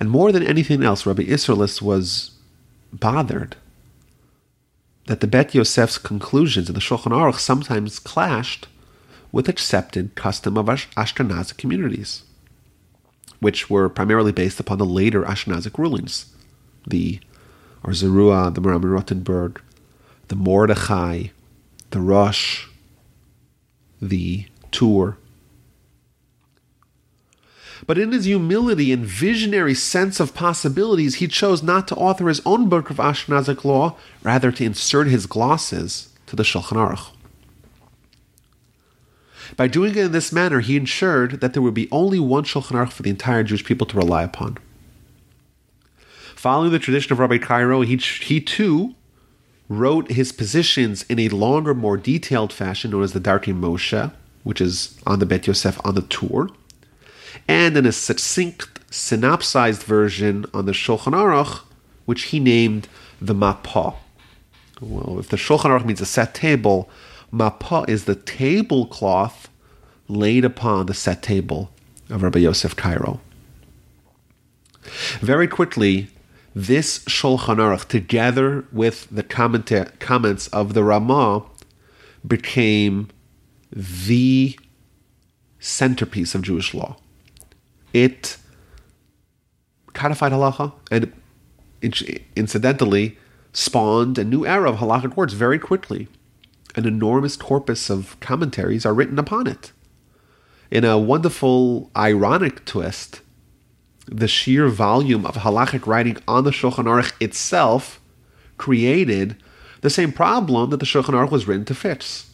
And 0.00 0.10
more 0.10 0.30
than 0.30 0.42
anything 0.42 0.82
else, 0.82 1.06
Rabbi 1.06 1.24
Isserlis 1.24 1.82
was 1.82 2.32
bothered 2.92 3.56
that 5.06 5.20
the 5.20 5.26
Bet 5.26 5.54
Yosef's 5.54 5.98
conclusions 5.98 6.68
in 6.68 6.74
the 6.74 6.80
Shulchan 6.80 7.12
Aruch 7.12 7.38
sometimes 7.38 7.98
clashed 7.98 8.68
with 9.32 9.48
accepted 9.48 10.14
custom 10.14 10.56
of 10.56 10.66
Ashkenazic 10.66 11.56
communities, 11.56 12.22
which 13.40 13.68
were 13.68 13.88
primarily 13.88 14.32
based 14.32 14.60
upon 14.60 14.78
the 14.78 14.84
later 14.84 15.22
Ashkenazic 15.22 15.78
rulings, 15.78 16.26
the 16.86 17.20
Or 17.82 17.92
Zarua, 17.92 18.54
the 18.54 18.60
Maharam 18.60 18.84
Rothenburg, 18.84 19.60
the 20.28 20.36
Mordechai, 20.36 21.28
the 21.90 22.00
Rosh, 22.00 22.66
the 24.00 24.46
Tur. 24.70 25.16
But 27.86 27.98
in 27.98 28.12
his 28.12 28.24
humility 28.24 28.92
and 28.92 29.04
visionary 29.06 29.74
sense 29.74 30.20
of 30.20 30.34
possibilities, 30.34 31.16
he 31.16 31.28
chose 31.28 31.62
not 31.62 31.88
to 31.88 31.94
author 31.96 32.28
his 32.28 32.42
own 32.44 32.68
book 32.68 32.90
of 32.90 32.96
Ashkenazic 32.96 33.64
law, 33.64 33.96
rather 34.22 34.52
to 34.52 34.64
insert 34.64 35.06
his 35.06 35.26
glosses 35.26 36.12
to 36.26 36.36
the 36.36 36.42
Shulchan 36.42 36.76
Aruch. 36.76 37.12
By 39.56 39.68
doing 39.68 39.92
it 39.92 39.96
in 39.96 40.12
this 40.12 40.32
manner, 40.32 40.60
he 40.60 40.76
ensured 40.76 41.40
that 41.40 41.52
there 41.52 41.62
would 41.62 41.74
be 41.74 41.88
only 41.90 42.18
one 42.18 42.44
Shulchan 42.44 42.72
Aruch 42.72 42.92
for 42.92 43.02
the 43.02 43.10
entire 43.10 43.42
Jewish 43.42 43.64
people 43.64 43.86
to 43.86 43.96
rely 43.96 44.22
upon. 44.22 44.58
Following 46.34 46.70
the 46.70 46.78
tradition 46.78 47.12
of 47.12 47.18
Rabbi 47.18 47.38
Karo, 47.38 47.80
he, 47.80 47.96
he 47.96 48.40
too 48.40 48.94
wrote 49.68 50.10
his 50.12 50.32
positions 50.32 51.04
in 51.04 51.18
a 51.18 51.28
longer, 51.28 51.74
more 51.74 51.96
detailed 51.96 52.52
fashion 52.52 52.90
known 52.90 53.02
as 53.02 53.12
the 53.12 53.20
Darkei 53.20 53.58
Moshe, 53.58 54.12
which 54.42 54.60
is 54.60 54.98
on 55.06 55.18
the 55.18 55.26
Bet 55.26 55.46
Yosef 55.46 55.78
on 55.84 55.94
the 55.94 56.02
Tur, 56.02 56.48
and 57.46 57.76
in 57.76 57.86
a 57.86 57.92
succinct, 57.92 58.80
synopsized 58.90 59.82
version 59.82 60.46
on 60.54 60.66
the 60.66 60.72
Shulchan 60.72 61.12
Aruch, 61.12 61.60
which 62.06 62.24
he 62.24 62.40
named 62.40 62.88
the 63.20 63.34
Mapah. 63.34 63.94
Well, 64.80 65.18
if 65.18 65.28
the 65.28 65.36
Shulchan 65.36 65.66
Aruch 65.66 65.84
means 65.84 66.00
a 66.00 66.06
set 66.06 66.34
table, 66.34 66.88
Mapah 67.32 67.88
is 67.88 68.04
the 68.04 68.14
tablecloth 68.14 69.48
laid 70.08 70.44
upon 70.44 70.86
the 70.86 70.94
set 70.94 71.22
table 71.22 71.70
of 72.08 72.22
Rabbi 72.22 72.38
Yosef 72.38 72.74
Cairo. 72.74 73.20
Very 75.20 75.46
quickly, 75.46 76.08
this 76.58 77.04
Shulchan 77.04 77.58
Aruch, 77.58 77.86
together 77.86 78.64
with 78.72 79.06
the 79.12 79.22
comments 79.22 80.48
of 80.48 80.74
the 80.74 80.82
Ramah, 80.82 81.44
became 82.26 83.10
the 83.70 84.58
centerpiece 85.60 86.34
of 86.34 86.42
Jewish 86.42 86.74
law. 86.74 86.96
It 87.92 88.38
codified 89.92 90.32
halacha 90.32 90.72
and 90.90 91.12
incidentally 92.34 93.16
spawned 93.52 94.18
a 94.18 94.24
new 94.24 94.44
era 94.44 94.70
of 94.70 94.78
halachic 94.78 95.16
words 95.16 95.34
very 95.34 95.60
quickly. 95.60 96.08
An 96.74 96.86
enormous 96.86 97.36
corpus 97.36 97.88
of 97.88 98.18
commentaries 98.18 98.84
are 98.84 98.94
written 98.94 99.20
upon 99.20 99.46
it. 99.46 99.70
In 100.72 100.84
a 100.84 100.98
wonderful, 100.98 101.88
ironic 101.96 102.64
twist, 102.64 103.20
the 104.10 104.28
sheer 104.28 104.68
volume 104.68 105.26
of 105.26 105.36
halachic 105.36 105.86
writing 105.86 106.16
on 106.26 106.44
the 106.44 106.50
Shulchan 106.50 106.84
Aruch 106.84 107.12
itself 107.20 108.00
created 108.56 109.36
the 109.82 109.90
same 109.90 110.12
problem 110.12 110.70
that 110.70 110.78
the 110.78 110.86
Shulchan 110.86 111.14
Aruch 111.14 111.30
was 111.30 111.46
written 111.46 111.64
to 111.66 111.74
fix. 111.74 112.30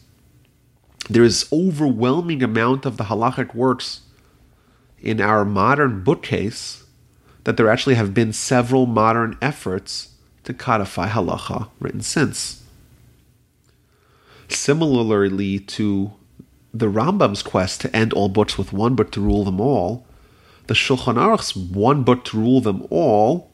There 1.09 1.23
is 1.23 1.47
overwhelming 1.51 2.41
amount 2.41 2.85
of 2.85 2.97
the 2.97 3.05
halachic 3.05 3.53
works 3.53 4.01
in 4.99 5.21
our 5.21 5.45
modern 5.45 6.03
bookcase 6.03 6.83
that 7.43 7.57
there 7.57 7.69
actually 7.69 7.95
have 7.95 8.13
been 8.13 8.33
several 8.33 8.87
modern 8.87 9.37
efforts 9.41 10.15
to 10.45 10.53
codify 10.53 11.09
halacha 11.09 11.69
written 11.79 12.01
since. 12.01 12.63
Similarly 14.47 15.59
to 15.59 16.13
the 16.73 16.87
Rambam's 16.87 17.43
quest 17.43 17.81
to 17.81 17.95
end 17.95 18.13
all 18.13 18.29
books 18.29 18.57
with 18.57 18.73
one 18.73 18.95
book 18.95 19.11
to 19.11 19.21
rule 19.21 19.43
them 19.43 19.61
all, 19.61 20.05
the 20.67 20.73
Shulchan 20.73 21.15
Aruch's 21.15 21.55
one 21.55 22.03
book 22.03 22.25
to 22.25 22.37
rule 22.37 22.61
them 22.61 22.85
all, 22.89 23.51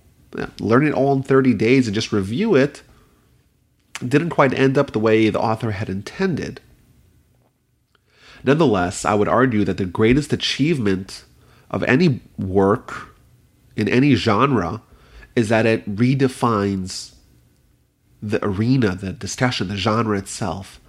learn 0.59 0.87
it 0.87 0.93
all 0.93 1.13
in 1.13 1.23
30 1.23 1.53
days 1.53 1.87
and 1.87 1.95
just 1.95 2.11
review 2.11 2.55
it, 2.55 2.83
didn't 4.05 4.29
quite 4.29 4.53
end 4.53 4.77
up 4.77 4.91
the 4.91 4.99
way 4.99 5.29
the 5.29 5.39
author 5.39 5.71
had 5.71 5.89
intended. 5.89 6.61
Nonetheless, 8.43 9.05
I 9.05 9.13
would 9.13 9.27
argue 9.27 9.63
that 9.65 9.77
the 9.77 9.85
greatest 9.85 10.33
achievement 10.33 11.25
of 11.69 11.83
any 11.83 12.21
work 12.37 13.15
in 13.75 13.87
any 13.87 14.15
genre 14.15 14.81
is 15.35 15.49
that 15.49 15.65
it 15.65 15.95
redefines 15.95 17.13
the 18.21 18.43
arena, 18.43 18.95
the 18.95 19.13
discussion, 19.13 19.67
the 19.67 19.77
genre 19.77 20.17
itself. 20.17 20.79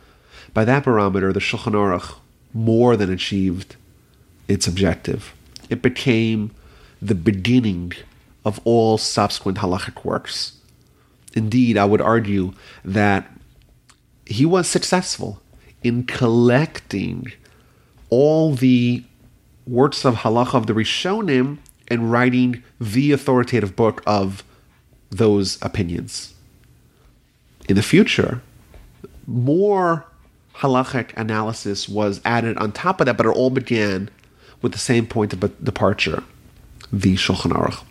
By 0.55 0.65
that 0.65 0.85
barometer, 0.85 1.33
the 1.33 1.41
Shulchan 1.41 1.73
Aruch 1.73 2.17
more 2.55 2.97
than 2.97 3.11
achieved 3.11 3.77
its 4.49 4.67
objective 4.67 5.35
it 5.73 5.81
became 5.81 6.51
the 7.01 7.15
beginning 7.15 7.93
of 8.45 8.61
all 8.65 8.99
subsequent 8.99 9.59
halachic 9.59 10.05
works. 10.05 10.59
Indeed, 11.35 11.79
I 11.79 11.87
would 11.87 12.03
argue 12.03 12.53
that 12.85 13.31
he 14.27 14.45
was 14.45 14.69
successful 14.69 15.41
in 15.83 16.05
collecting 16.05 17.33
all 18.11 18.55
the 18.55 19.03
works 19.67 20.05
of 20.05 20.17
halacha 20.17 20.55
of 20.55 20.67
the 20.67 20.75
Rishonim 20.75 21.59
and 21.89 22.13
writing 22.13 22.63
the 22.79 23.13
authoritative 23.13 23.75
book 23.75 24.03
of 24.07 24.45
those 25.11 25.59
opinions. 25.63 26.35
In 27.67 27.77
the 27.77 27.83
future, 27.83 28.43
more 29.27 30.05
halachic 30.57 31.17
analysis 31.17 31.89
was 31.89 32.21
added 32.27 32.59
on 32.59 32.73
top 32.73 33.01
of 33.01 33.07
that, 33.07 33.17
but 33.17 33.25
it 33.25 33.31
all 33.31 33.51
began 33.51 34.11
with 34.63 34.73
the 34.73 34.79
same 34.79 35.07
point 35.07 35.33
of 35.33 35.65
departure, 35.65 36.23
the 36.93 37.17
Shulchan 37.17 37.53
Aruch. 37.53 37.85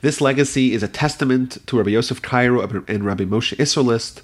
This 0.00 0.20
legacy 0.20 0.72
is 0.72 0.82
a 0.82 0.88
testament 0.88 1.58
to 1.66 1.76
Rabbi 1.76 1.90
Yosef 1.90 2.22
Cairo 2.22 2.60
and 2.88 3.04
Rabbi 3.04 3.24
Moshe 3.24 3.56
Isserlis. 3.56 4.22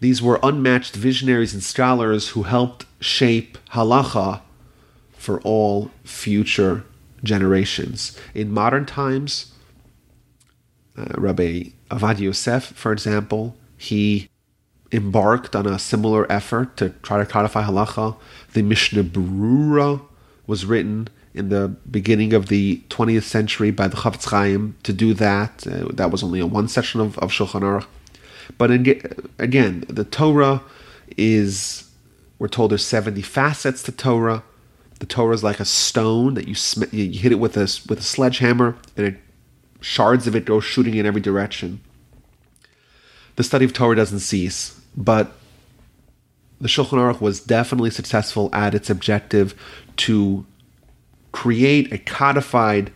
These 0.00 0.22
were 0.22 0.40
unmatched 0.42 0.96
visionaries 0.96 1.52
and 1.52 1.62
scholars 1.62 2.30
who 2.30 2.44
helped 2.44 2.86
shape 3.00 3.58
halacha 3.72 4.40
for 5.12 5.40
all 5.42 5.90
future 6.04 6.84
generations. 7.22 8.18
In 8.34 8.50
modern 8.50 8.86
times, 8.86 9.52
uh, 10.96 11.04
Rabbi 11.16 11.64
Ovadia 11.90 12.20
Yosef, 12.20 12.64
for 12.64 12.92
example, 12.92 13.56
he 13.76 14.28
embarked 14.92 15.54
on 15.54 15.66
a 15.66 15.78
similar 15.78 16.30
effort 16.32 16.76
to 16.78 16.90
try 17.02 17.18
to 17.18 17.26
codify 17.26 17.62
halacha. 17.62 18.16
The 18.52 18.62
Mishnah 18.62 19.04
Berurah 19.04 20.02
was 20.46 20.66
written 20.66 21.08
in 21.32 21.48
the 21.48 21.68
beginning 21.90 22.32
of 22.32 22.48
the 22.48 22.82
20th 22.88 23.22
century 23.22 23.70
by 23.70 23.86
the 23.88 23.96
Chafetz 23.96 24.28
Chaim 24.30 24.76
to 24.82 24.92
do 24.92 25.14
that. 25.14 25.66
Uh, 25.66 25.88
that 25.92 26.10
was 26.10 26.22
only 26.22 26.40
a 26.40 26.46
one 26.46 26.68
section 26.68 27.00
of, 27.00 27.18
of 27.18 27.30
Shulchan 27.30 27.62
Aruch. 27.62 27.86
But 28.58 28.70
in, 28.70 29.00
again, 29.38 29.84
the 29.88 30.04
Torah 30.04 30.62
is, 31.16 31.88
we're 32.38 32.48
told 32.48 32.72
there's 32.72 32.84
70 32.84 33.22
facets 33.22 33.82
to 33.84 33.92
Torah. 33.92 34.42
The 34.98 35.06
Torah 35.06 35.34
is 35.34 35.44
like 35.44 35.60
a 35.60 35.64
stone 35.64 36.34
that 36.34 36.48
you, 36.48 36.54
sm- 36.54 36.84
you 36.92 37.18
hit 37.18 37.32
it 37.32 37.38
with 37.38 37.56
a, 37.56 37.62
with 37.88 38.00
a 38.00 38.02
sledgehammer 38.02 38.76
and 38.96 39.06
it 39.06 39.16
shards 39.80 40.26
of 40.26 40.34
it 40.34 40.44
go 40.44 40.60
shooting 40.60 40.94
in 40.94 41.06
every 41.06 41.20
direction. 41.20 41.80
The 43.36 43.44
study 43.44 43.64
of 43.64 43.72
Torah 43.72 43.96
doesn't 43.96 44.18
cease, 44.20 44.80
but 44.96 45.32
the 46.60 46.68
Shulchan 46.68 46.98
Aruch 46.98 47.20
was 47.20 47.40
definitely 47.40 47.90
successful 47.90 48.50
at 48.52 48.74
its 48.74 48.90
objective 48.90 49.54
to 49.96 50.44
create 51.32 51.92
a 51.92 51.98
codified 51.98 52.92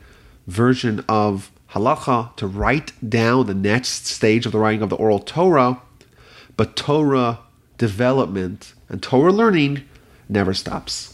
version 0.46 1.04
of 1.08 1.50
halacha, 1.70 2.34
to 2.36 2.46
write 2.46 2.92
down 3.08 3.46
the 3.46 3.54
next 3.54 4.06
stage 4.06 4.46
of 4.46 4.52
the 4.52 4.58
writing 4.58 4.82
of 4.82 4.90
the 4.90 4.96
oral 4.96 5.18
Torah, 5.18 5.80
but 6.56 6.76
Torah 6.76 7.40
development 7.78 8.74
and 8.88 9.02
Torah 9.02 9.32
learning 9.32 9.84
never 10.28 10.54
stops. 10.54 11.13